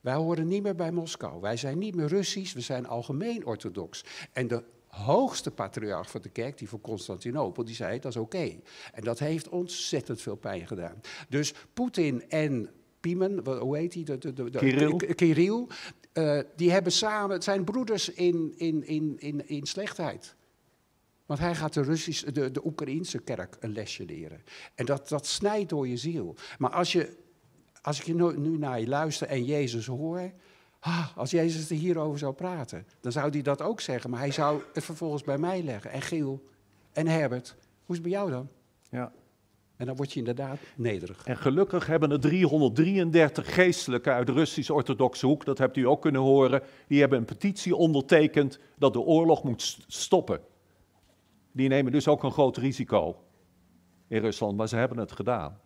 Wij 0.00 0.14
horen 0.14 0.46
niet 0.46 0.62
meer 0.62 0.74
bij 0.74 0.92
Moskou. 0.92 1.40
Wij 1.40 1.56
zijn 1.56 1.78
niet 1.78 1.94
meer 1.94 2.06
Russisch, 2.06 2.54
we 2.54 2.60
zijn 2.60 2.86
algemeen 2.86 3.46
orthodox. 3.46 4.04
En 4.32 4.48
de 4.48 4.64
hoogste 4.92 5.50
patriarch 5.50 6.10
van 6.10 6.20
de 6.20 6.28
kerk, 6.28 6.58
die 6.58 6.68
van 6.68 6.80
Constantinopel, 6.80 7.64
die 7.64 7.74
zei 7.74 7.98
dat 7.98 8.14
is 8.14 8.20
oké. 8.20 8.60
En 8.92 9.02
dat 9.02 9.18
heeft 9.18 9.48
ontzettend 9.48 10.20
veel 10.20 10.36
pijn 10.36 10.66
gedaan. 10.66 11.00
Dus 11.28 11.54
Poetin 11.74 12.28
en 12.28 12.70
Piemen, 13.00 13.46
hoe 13.58 13.76
heet 13.76 13.94
hij? 13.94 14.04
De, 14.04 14.18
de, 14.18 14.32
de, 14.32 14.58
Kirill. 14.58 14.96
Kirill 14.96 15.66
uh, 16.12 16.40
die 16.56 16.70
hebben 16.70 16.92
samen, 16.92 17.30
het 17.30 17.44
zijn 17.44 17.64
broeders 17.64 18.08
in, 18.08 18.54
in, 18.56 18.86
in, 18.86 19.16
in, 19.18 19.48
in 19.48 19.66
slechtheid. 19.66 20.34
Want 21.26 21.40
hij 21.40 21.54
gaat 21.54 21.72
de, 21.72 21.82
Russische, 21.82 22.32
de, 22.32 22.50
de 22.50 22.66
Oekraïnse 22.66 23.18
kerk 23.18 23.56
een 23.60 23.72
lesje 23.72 24.04
leren. 24.04 24.42
En 24.74 24.86
dat, 24.86 25.08
dat 25.08 25.26
snijdt 25.26 25.68
door 25.68 25.88
je 25.88 25.96
ziel. 25.96 26.36
Maar 26.58 26.70
als, 26.70 26.92
je, 26.92 27.16
als 27.82 27.98
ik 27.98 28.06
je 28.06 28.14
nu, 28.14 28.38
nu 28.38 28.58
naar 28.58 28.80
je 28.80 28.88
luister 28.88 29.26
en 29.26 29.44
Jezus 29.44 29.86
hoor, 29.86 30.32
Ah, 30.84 31.16
als 31.16 31.30
Jezus 31.30 31.70
er 31.70 31.76
hierover 31.76 32.18
zou 32.18 32.32
praten, 32.32 32.86
dan 33.00 33.12
zou 33.12 33.30
hij 33.30 33.42
dat 33.42 33.62
ook 33.62 33.80
zeggen. 33.80 34.10
Maar 34.10 34.18
hij 34.18 34.30
zou 34.30 34.62
het 34.72 34.84
vervolgens 34.84 35.22
bij 35.22 35.38
mij 35.38 35.62
leggen. 35.62 35.90
En 35.90 36.02
Giel 36.02 36.42
en 36.92 37.06
Herbert. 37.06 37.54
Hoe 37.58 37.96
is 37.96 38.02
het 38.02 38.02
bij 38.02 38.10
jou 38.10 38.30
dan? 38.30 38.48
Ja. 38.90 39.12
En 39.76 39.86
dan 39.86 39.96
word 39.96 40.12
je 40.12 40.18
inderdaad 40.18 40.58
nederig. 40.76 41.24
En 41.24 41.36
gelukkig 41.36 41.86
hebben 41.86 42.10
er 42.10 42.20
333 42.20 43.54
geestelijken 43.54 44.12
uit 44.12 44.26
de 44.26 44.32
Russisch-Orthodoxe 44.32 45.26
hoek, 45.26 45.44
dat 45.44 45.58
hebt 45.58 45.76
u 45.76 45.86
ook 45.86 46.00
kunnen 46.00 46.20
horen, 46.20 46.62
die 46.86 47.00
hebben 47.00 47.18
een 47.18 47.24
petitie 47.24 47.76
ondertekend 47.76 48.58
dat 48.78 48.92
de 48.92 49.00
oorlog 49.00 49.42
moet 49.42 49.78
stoppen. 49.86 50.40
Die 51.52 51.68
nemen 51.68 51.92
dus 51.92 52.08
ook 52.08 52.22
een 52.22 52.32
groot 52.32 52.56
risico 52.56 53.16
in 54.08 54.20
Rusland, 54.20 54.56
maar 54.56 54.68
ze 54.68 54.76
hebben 54.76 54.98
het 54.98 55.12
gedaan. 55.12 55.60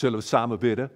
Zullen 0.00 0.18
we 0.18 0.24
samen 0.24 0.58
bidden? 0.58 0.90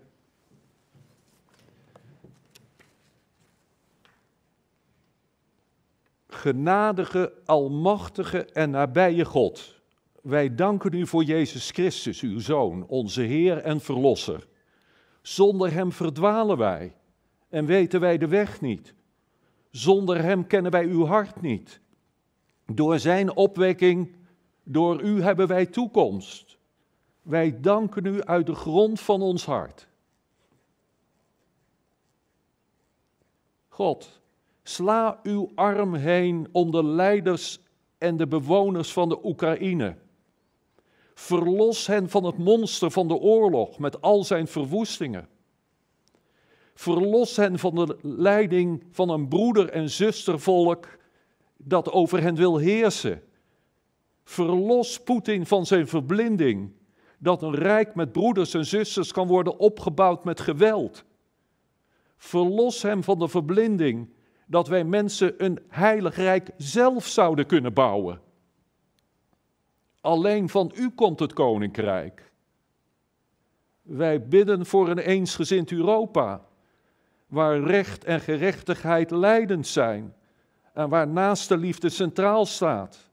Genadige, 6.26 7.32
almachtige 7.44 8.44
en 8.44 8.70
nabije 8.70 9.24
God, 9.24 9.80
wij 10.22 10.54
danken 10.54 10.94
u 10.94 11.06
voor 11.06 11.24
Jezus 11.24 11.70
Christus, 11.70 12.20
uw 12.20 12.40
Zoon, 12.40 12.86
onze 12.86 13.22
Heer 13.22 13.58
en 13.58 13.80
Verlosser. 13.80 14.46
Zonder 15.22 15.72
Hem 15.72 15.92
verdwalen 15.92 16.56
wij 16.58 16.96
en 17.48 17.66
weten 17.66 18.00
wij 18.00 18.18
de 18.18 18.28
weg 18.28 18.60
niet. 18.60 18.94
Zonder 19.70 20.22
Hem 20.22 20.46
kennen 20.46 20.70
wij 20.70 20.84
uw 20.84 21.06
hart 21.06 21.40
niet. 21.40 21.80
Door 22.66 22.98
Zijn 22.98 23.36
opwekking, 23.36 24.16
door 24.62 25.02
U 25.02 25.22
hebben 25.22 25.46
wij 25.46 25.66
toekomst. 25.66 26.43
Wij 27.24 27.60
danken 27.60 28.04
u 28.06 28.22
uit 28.22 28.46
de 28.46 28.54
grond 28.54 29.00
van 29.00 29.22
ons 29.22 29.44
hart. 29.44 29.88
God, 33.68 34.20
sla 34.62 35.20
uw 35.22 35.52
arm 35.54 35.94
heen 35.94 36.48
om 36.52 36.70
de 36.70 36.84
leiders 36.84 37.60
en 37.98 38.16
de 38.16 38.26
bewoners 38.26 38.92
van 38.92 39.08
de 39.08 39.18
Oekraïne. 39.24 39.96
Verlos 41.14 41.86
hen 41.86 42.08
van 42.08 42.24
het 42.24 42.38
monster 42.38 42.90
van 42.90 43.08
de 43.08 43.14
oorlog 43.14 43.78
met 43.78 44.00
al 44.00 44.24
zijn 44.24 44.46
verwoestingen. 44.46 45.28
Verlos 46.74 47.36
hen 47.36 47.58
van 47.58 47.74
de 47.74 47.98
leiding 48.02 48.84
van 48.90 49.08
een 49.08 49.28
broeder- 49.28 49.70
en 49.70 49.90
zustervolk 49.90 50.98
dat 51.56 51.90
over 51.90 52.22
hen 52.22 52.34
wil 52.34 52.56
heersen. 52.56 53.22
Verlos 54.24 55.00
Poetin 55.02 55.46
van 55.46 55.66
zijn 55.66 55.88
verblinding 55.88 56.72
dat 57.24 57.42
een 57.42 57.54
rijk 57.54 57.94
met 57.94 58.12
broeders 58.12 58.54
en 58.54 58.66
zusters 58.66 59.12
kan 59.12 59.26
worden 59.26 59.58
opgebouwd 59.58 60.24
met 60.24 60.40
geweld. 60.40 61.04
Verlos 62.16 62.82
hem 62.82 63.04
van 63.04 63.18
de 63.18 63.28
verblinding 63.28 64.08
dat 64.46 64.68
wij 64.68 64.84
mensen 64.84 65.44
een 65.44 65.58
heilig 65.68 66.16
rijk 66.16 66.50
zelf 66.56 67.06
zouden 67.06 67.46
kunnen 67.46 67.72
bouwen. 67.72 68.20
Alleen 70.00 70.48
van 70.48 70.72
u 70.74 70.90
komt 70.90 71.18
het 71.18 71.32
koninkrijk. 71.32 72.32
Wij 73.82 74.28
bidden 74.28 74.66
voor 74.66 74.88
een 74.88 74.98
eensgezind 74.98 75.72
Europa, 75.72 76.46
waar 77.26 77.60
recht 77.60 78.04
en 78.04 78.20
gerechtigheid 78.20 79.10
leidend 79.10 79.66
zijn 79.66 80.14
en 80.72 80.88
waar 80.88 81.08
naaste 81.08 81.56
liefde 81.56 81.88
centraal 81.88 82.46
staat. 82.46 83.10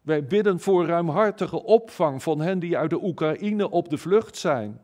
Wij 0.00 0.24
bidden 0.24 0.60
voor 0.60 0.86
ruimhartige 0.86 1.62
opvang 1.62 2.22
van 2.22 2.40
hen 2.40 2.58
die 2.58 2.78
uit 2.78 2.90
de 2.90 3.02
Oekraïne 3.02 3.70
op 3.70 3.88
de 3.88 3.98
vlucht 3.98 4.36
zijn. 4.36 4.80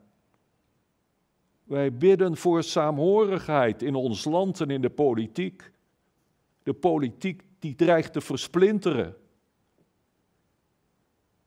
Wij 1.64 1.96
bidden 1.96 2.36
voor 2.36 2.62
saamhorigheid 2.62 3.82
in 3.82 3.94
ons 3.94 4.24
land 4.24 4.60
en 4.60 4.70
in 4.70 4.80
de 4.80 4.90
politiek. 4.90 5.72
De 6.62 6.72
politiek 6.72 7.42
die 7.58 7.74
dreigt 7.74 8.12
te 8.12 8.20
versplinteren. 8.20 9.16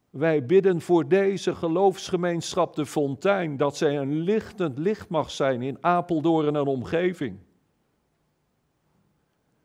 Wij 0.09 0.45
bidden 0.45 0.81
voor 0.81 1.07
deze 1.07 1.55
geloofsgemeenschap 1.55 2.75
de 2.75 2.85
Fontein, 2.85 3.57
dat 3.57 3.77
zij 3.77 3.97
een 3.97 4.19
lichtend 4.19 4.77
licht 4.77 5.09
mag 5.09 5.31
zijn 5.31 5.61
in 5.61 5.77
Apeldoorn 5.81 6.55
en 6.55 6.65
omgeving. 6.65 7.37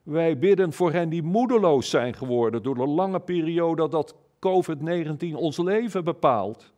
Wij 0.04 0.38
bidden 0.38 0.72
voor 0.72 0.92
hen 0.92 1.08
die 1.08 1.22
moedeloos 1.22 1.90
zijn 1.90 2.14
geworden 2.14 2.62
door 2.62 2.74
de 2.74 2.86
lange 2.86 3.20
periode 3.20 3.88
dat 3.88 4.14
COVID-19 4.16 5.34
ons 5.34 5.58
leven 5.58 6.04
bepaalt. 6.04 6.72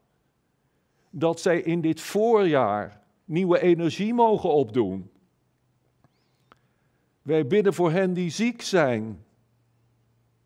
Dat 1.11 1.41
zij 1.41 1.61
in 1.61 1.81
dit 1.81 2.01
voorjaar 2.01 3.03
nieuwe 3.25 3.61
energie 3.61 4.15
mogen 4.15 4.51
opdoen. 4.51 5.11
Wij 7.23 7.47
bidden 7.47 7.75
voor 7.75 7.91
hen 7.91 8.13
die 8.13 8.31
ziek 8.31 8.63
zijn 8.63 9.25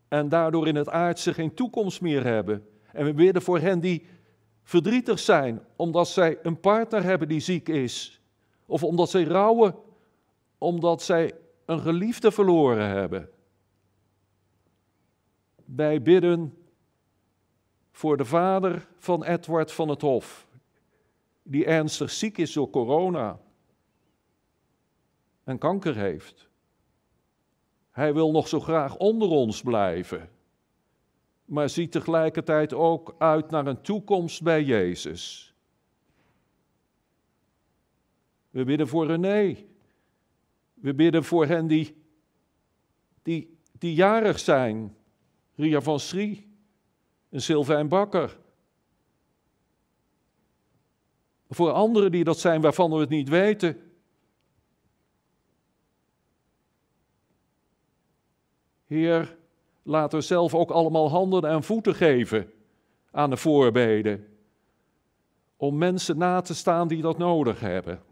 en 0.09 0.29
daardoor 0.29 0.69
in 0.69 0.77
het 0.77 0.89
aardse 0.89 1.35
geen 1.35 1.55
toekomst 1.55 2.01
meer 2.01 2.25
hebben. 2.25 2.67
En 2.93 3.05
we 3.05 3.15
bidden 3.15 3.43
voor 3.43 3.59
hen 3.59 3.81
die 3.81 4.07
verdrietig 4.63 5.19
zijn 5.19 5.61
omdat 5.77 6.09
zij 6.09 6.39
een 6.43 6.61
partner 6.61 7.03
hebben 7.03 7.29
die 7.29 7.41
ziek 7.41 7.69
is. 7.69 8.21
Of 8.67 8.85
omdat 8.85 9.11
zij 9.11 9.25
rouwen 9.25 9.75
omdat 10.59 11.03
zij 11.03 11.33
een 11.71 11.81
geliefde 11.81 12.31
verloren 12.31 12.89
hebben. 12.89 13.31
Wij 15.65 16.03
bidden 16.03 16.59
voor 17.91 18.17
de 18.17 18.25
vader 18.25 18.89
van 18.97 19.25
Edward 19.25 19.73
van 19.73 19.89
het 19.89 20.01
Hof, 20.01 20.49
die 21.43 21.65
ernstig 21.65 22.11
ziek 22.11 22.39
is 22.39 22.53
door 22.53 22.71
corona 22.71 23.41
en 25.45 25.59
kanker 25.59 25.97
heeft. 25.97 26.49
Hij 27.91 28.15
wil 28.15 28.31
nog 28.31 28.49
zo 28.49 28.61
graag 28.61 28.97
onder 28.97 29.29
ons 29.29 29.63
blijven, 29.63 30.31
maar 31.45 31.69
ziet 31.69 31.93
tegelijkertijd 31.93 32.75
ook 32.75 33.15
uit 33.19 33.51
naar 33.51 33.67
een 33.67 33.83
toekomst 33.83 34.43
bij 34.43 34.63
Jezus. 34.63 35.55
We 38.51 38.65
bidden 38.65 38.89
voor 38.89 39.07
René. 39.07 39.70
We 40.81 40.95
bidden 40.95 41.25
voor 41.25 41.47
hen 41.47 41.67
die, 41.67 42.03
die, 43.23 43.59
die 43.79 43.95
jarig 43.95 44.39
zijn. 44.39 44.97
Ria 45.55 45.81
van 45.81 46.01
Schrie 46.01 46.49
en 47.29 47.43
Sylvain 47.43 47.89
Bakker. 47.89 48.39
Voor 51.49 51.71
anderen 51.71 52.13
die 52.13 52.25
dat 52.25 52.39
zijn 52.39 52.61
waarvan 52.61 52.91
we 52.91 52.97
het 52.97 53.09
niet 53.09 53.29
weten. 53.29 53.93
Heer, 58.87 59.37
laat 59.83 60.13
er 60.13 60.23
zelf 60.23 60.55
ook 60.55 60.71
allemaal 60.71 61.11
handen 61.11 61.45
en 61.45 61.63
voeten 61.63 61.95
geven 61.95 62.53
aan 63.11 63.31
de 63.31 63.37
voorbeden. 63.37 64.29
Om 65.57 65.79
mensen 65.79 66.19
na 66.19 66.41
te 66.41 66.55
staan 66.55 66.89
die 66.89 67.03
dat 67.03 67.19
nodig 67.19 67.61
hebben. 67.61 68.03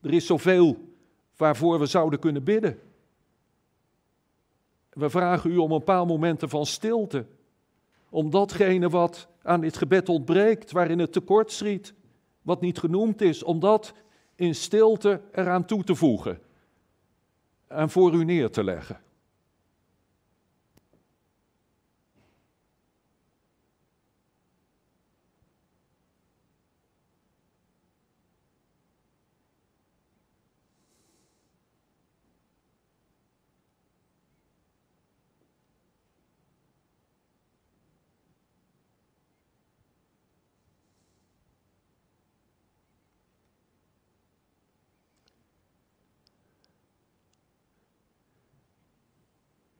Er 0.00 0.12
is 0.12 0.26
zoveel 0.26 0.87
waarvoor 1.38 1.78
we 1.78 1.86
zouden 1.86 2.18
kunnen 2.18 2.44
bidden. 2.44 2.78
We 4.92 5.10
vragen 5.10 5.50
u 5.50 5.56
om 5.56 5.72
een 5.72 5.84
paar 5.84 6.06
momenten 6.06 6.48
van 6.48 6.66
stilte. 6.66 7.26
Om 8.10 8.30
datgene 8.30 8.88
wat 8.88 9.28
aan 9.42 9.60
dit 9.60 9.76
gebed 9.76 10.08
ontbreekt, 10.08 10.70
waarin 10.70 10.98
het 10.98 11.12
tekort 11.12 11.52
schiet, 11.52 11.94
wat 12.42 12.60
niet 12.60 12.78
genoemd 12.78 13.20
is, 13.20 13.42
om 13.42 13.60
dat 13.60 13.92
in 14.34 14.54
stilte 14.54 15.20
eraan 15.32 15.64
toe 15.64 15.84
te 15.84 15.94
voegen 15.94 16.40
en 17.66 17.90
voor 17.90 18.14
u 18.14 18.24
neer 18.24 18.50
te 18.50 18.64
leggen. 18.64 19.00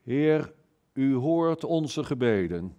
Heer, 0.09 0.52
u 0.93 1.14
hoort 1.14 1.64
onze 1.64 2.05
gebeden. 2.05 2.76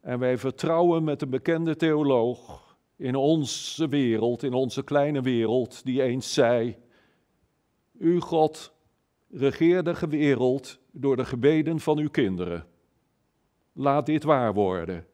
En 0.00 0.18
wij 0.18 0.38
vertrouwen 0.38 1.04
met 1.04 1.22
een 1.22 1.30
bekende 1.30 1.76
theoloog 1.76 2.76
in 2.96 3.14
onze 3.14 3.88
wereld, 3.88 4.42
in 4.42 4.52
onze 4.52 4.82
kleine 4.82 5.20
wereld, 5.20 5.84
die 5.84 6.02
eens 6.02 6.32
zei: 6.32 6.76
U, 7.98 8.20
God, 8.20 8.72
regeer 9.30 9.82
de 9.82 10.06
wereld 10.08 10.78
door 10.90 11.16
de 11.16 11.24
gebeden 11.24 11.80
van 11.80 11.98
uw 11.98 12.10
kinderen. 12.10 12.66
Laat 13.72 14.06
dit 14.06 14.22
waar 14.22 14.54
worden. 14.54 15.06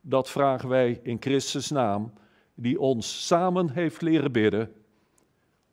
Dat 0.00 0.30
vragen 0.30 0.68
wij 0.68 1.00
in 1.02 1.16
Christus' 1.20 1.70
naam, 1.70 2.12
die 2.54 2.80
ons 2.80 3.26
samen 3.26 3.70
heeft 3.70 4.02
leren 4.02 4.32
bidden. 4.32 4.72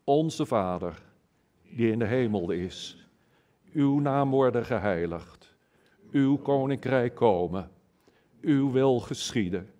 Onze 0.04 0.46
Vader, 0.46 1.02
die 1.62 1.90
in 1.90 1.98
de 1.98 2.06
hemel 2.06 2.50
is 2.50 3.05
uw 3.76 4.00
naam 4.00 4.30
worden 4.30 4.64
geheiligd, 4.64 5.54
uw 6.10 6.36
koninkrijk 6.36 7.14
komen, 7.14 7.70
uw 8.40 8.70
wil 8.70 9.00
geschieden, 9.00 9.70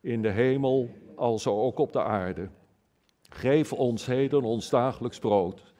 in 0.00 0.22
de 0.22 0.30
hemel 0.30 0.90
alzo 1.14 1.62
ook 1.62 1.78
op 1.78 1.92
de 1.92 2.02
aarde. 2.02 2.48
Geef 3.28 3.72
ons 3.72 4.06
heden 4.06 4.42
ons 4.42 4.68
dagelijks 4.70 5.18
brood 5.18 5.74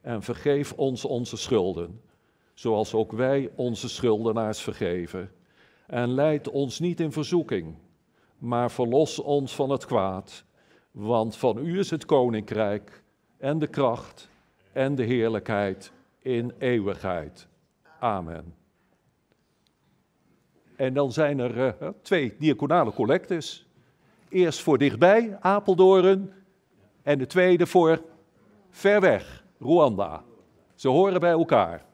en 0.00 0.22
vergeef 0.22 0.72
ons 0.72 1.04
onze 1.04 1.36
schulden, 1.36 2.00
zoals 2.54 2.94
ook 2.94 3.12
wij 3.12 3.50
onze 3.54 3.88
schuldenaars 3.88 4.60
vergeven. 4.60 5.30
En 5.86 6.08
leid 6.08 6.48
ons 6.48 6.78
niet 6.78 7.00
in 7.00 7.12
verzoeking, 7.12 7.74
maar 8.38 8.70
verlos 8.70 9.18
ons 9.18 9.54
van 9.54 9.70
het 9.70 9.86
kwaad, 9.86 10.44
want 10.90 11.36
van 11.36 11.66
u 11.66 11.78
is 11.78 11.90
het 11.90 12.04
koninkrijk 12.04 13.02
en 13.38 13.58
de 13.58 13.66
kracht 13.66 14.28
en 14.72 14.94
de 14.94 15.04
heerlijkheid 15.04 15.92
in 16.22 16.52
eeuwigheid. 16.58 17.48
Amen. 17.98 18.54
En 20.76 20.94
dan 20.94 21.12
zijn 21.12 21.38
er 21.38 21.56
uh, 21.82 21.88
twee 22.02 22.36
diaconale 22.38 22.92
collectes. 22.92 23.66
Eerst 24.28 24.60
voor 24.60 24.78
dichtbij, 24.78 25.38
Apeldoorn. 25.40 26.32
En 27.02 27.18
de 27.18 27.26
tweede 27.26 27.66
voor 27.66 28.02
ver 28.70 29.00
weg, 29.00 29.44
Rwanda. 29.58 30.22
Ze 30.74 30.88
horen 30.88 31.20
bij 31.20 31.30
elkaar. 31.30 31.84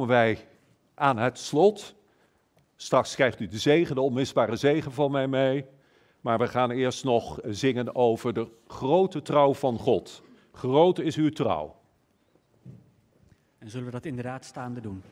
Komen 0.00 0.16
wij 0.16 0.46
aan 0.94 1.18
het 1.18 1.38
slot. 1.38 1.94
Straks 2.76 3.14
krijgt 3.14 3.40
u 3.40 3.46
de 3.46 3.58
zegen, 3.58 3.94
de 3.94 4.00
onmisbare 4.00 4.56
zegen 4.56 4.92
van 4.92 5.10
mij 5.10 5.28
mee. 5.28 5.66
Maar 6.20 6.38
we 6.38 6.48
gaan 6.48 6.70
eerst 6.70 7.04
nog 7.04 7.38
zingen 7.44 7.94
over 7.94 8.32
de 8.32 8.48
grote 8.66 9.22
trouw 9.22 9.54
van 9.54 9.78
God. 9.78 10.22
Groot 10.52 10.98
is 10.98 11.16
uw 11.16 11.30
trouw. 11.30 11.76
En 13.58 13.70
zullen 13.70 13.86
we 13.86 13.92
dat 13.92 14.04
inderdaad 14.04 14.44
staande 14.44 14.80
doen? 14.80 15.02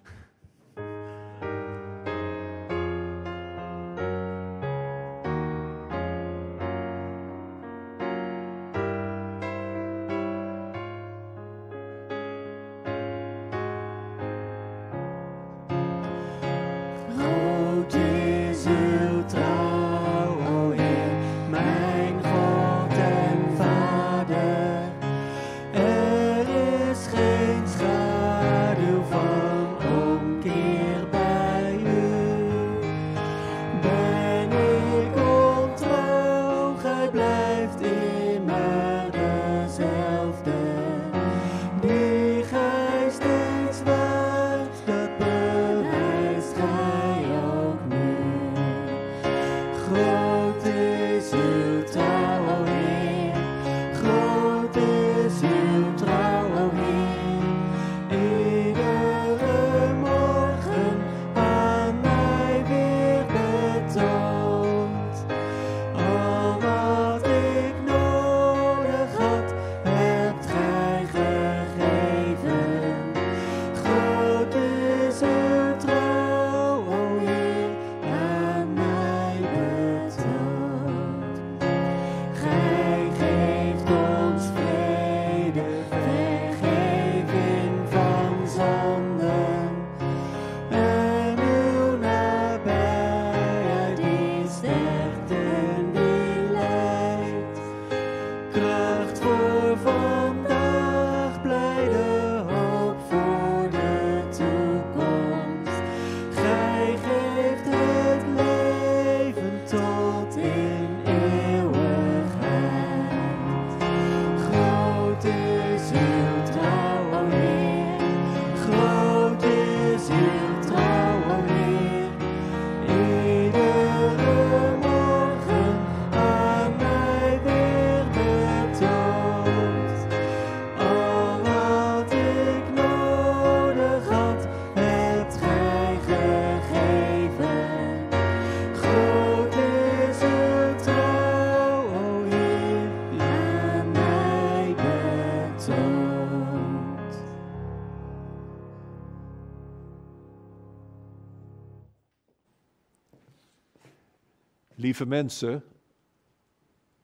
Lieve 154.89 155.07
mensen, 155.07 155.65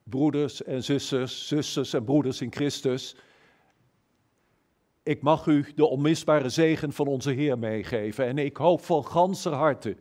broeders 0.02 0.62
en 0.62 0.84
zusters, 0.84 1.48
zusters 1.48 1.92
en 1.92 2.04
broeders 2.04 2.40
in 2.40 2.52
Christus, 2.52 3.16
ik 5.02 5.22
mag 5.22 5.46
u 5.46 5.72
de 5.74 5.86
onmisbare 5.86 6.48
zegen 6.48 6.92
van 6.92 7.06
onze 7.06 7.30
Heer 7.30 7.58
meegeven 7.58 8.26
en 8.26 8.38
ik 8.38 8.56
hoop 8.56 8.80
van 8.80 9.04
ganser 9.04 9.52
harte 9.52 9.96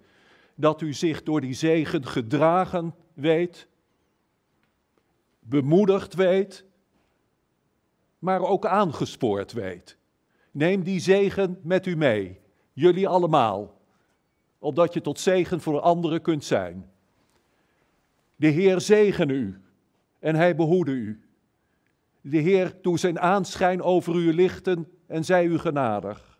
dat 0.56 0.82
u 0.82 0.94
zich 0.94 1.24
door 1.24 1.42
die 1.42 1.54
zegen 1.54 2.06
gedragen 2.06 2.96
weet, 3.14 3.68
bemoedigd 5.40 6.14
weet, 6.14 6.66
maar 8.20 8.42
ook 8.42 8.66
aangespoord 8.66 9.52
weet. 9.52 9.98
Neem 10.52 10.84
die 10.84 11.00
zegen 11.00 11.60
met 11.64 11.86
u 11.86 11.96
mee, 11.96 12.40
jullie 12.74 13.08
allemaal, 13.08 13.82
opdat 14.60 14.94
je 14.94 15.02
tot 15.02 15.20
zegen 15.20 15.62
voor 15.62 15.80
anderen 15.80 16.22
kunt 16.22 16.44
zijn. 16.44 16.92
De 18.44 18.50
Heer 18.50 18.82
zegene 18.82 19.34
u 19.34 19.62
en 20.20 20.36
hij 20.36 20.56
behoede 20.56 20.92
u. 20.92 21.22
De 22.22 22.38
Heer 22.38 22.76
doe 22.82 23.00
zijn 23.00 23.20
aanschijn 23.20 23.82
over 23.82 24.16
u 24.16 24.34
lichten 24.34 24.88
en 25.08 25.26
zij 25.26 25.46
u 25.46 25.58
genadig. 25.58 26.40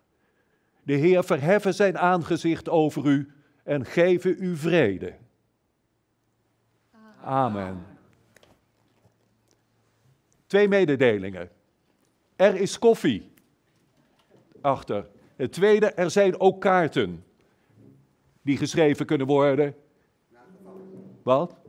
De 0.82 0.92
Heer 0.92 1.24
verheffe 1.24 1.72
zijn 1.72 1.98
aangezicht 1.98 2.68
over 2.68 3.06
u 3.06 3.32
en 3.62 3.84
geven 3.84 4.36
u 4.38 4.56
vrede. 4.56 5.14
Amen. 7.22 7.86
Twee 10.46 10.68
mededelingen. 10.68 11.50
Er 12.36 12.54
is 12.54 12.78
koffie. 12.78 13.32
Achter. 14.60 15.08
Het 15.36 15.52
tweede, 15.52 15.86
er 15.86 16.10
zijn 16.10 16.40
ook 16.40 16.60
kaarten 16.60 17.24
die 18.42 18.56
geschreven 18.56 19.06
kunnen 19.06 19.26
worden. 19.26 19.74
Wat? 21.22 21.62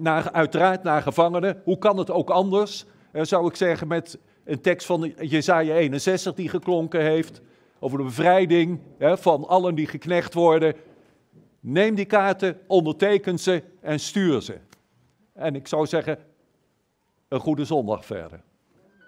Naar, 0.00 0.32
uiteraard 0.32 0.82
naar 0.82 1.02
gevangenen. 1.02 1.60
Hoe 1.64 1.78
kan 1.78 1.98
het 1.98 2.10
ook 2.10 2.30
anders? 2.30 2.84
Eh, 3.12 3.22
zou 3.22 3.46
ik 3.46 3.56
zeggen 3.56 3.88
met 3.88 4.18
een 4.44 4.60
tekst 4.60 4.86
van 4.86 5.14
Jesaja 5.20 5.74
61 5.74 6.34
die 6.34 6.48
geklonken 6.48 7.02
heeft. 7.02 7.40
Over 7.78 7.98
de 7.98 8.04
bevrijding 8.04 8.80
hè, 8.98 9.18
van 9.18 9.48
allen 9.48 9.74
die 9.74 9.86
geknecht 9.86 10.34
worden. 10.34 10.74
Neem 11.60 11.94
die 11.94 12.04
kaarten, 12.04 12.60
onderteken 12.66 13.38
ze 13.38 13.62
en 13.80 14.00
stuur 14.00 14.42
ze. 14.42 14.58
En 15.32 15.54
ik 15.54 15.66
zou 15.66 15.86
zeggen, 15.86 16.18
een 17.28 17.40
goede 17.40 17.64
zondag 17.64 18.04
verder. 18.04 18.40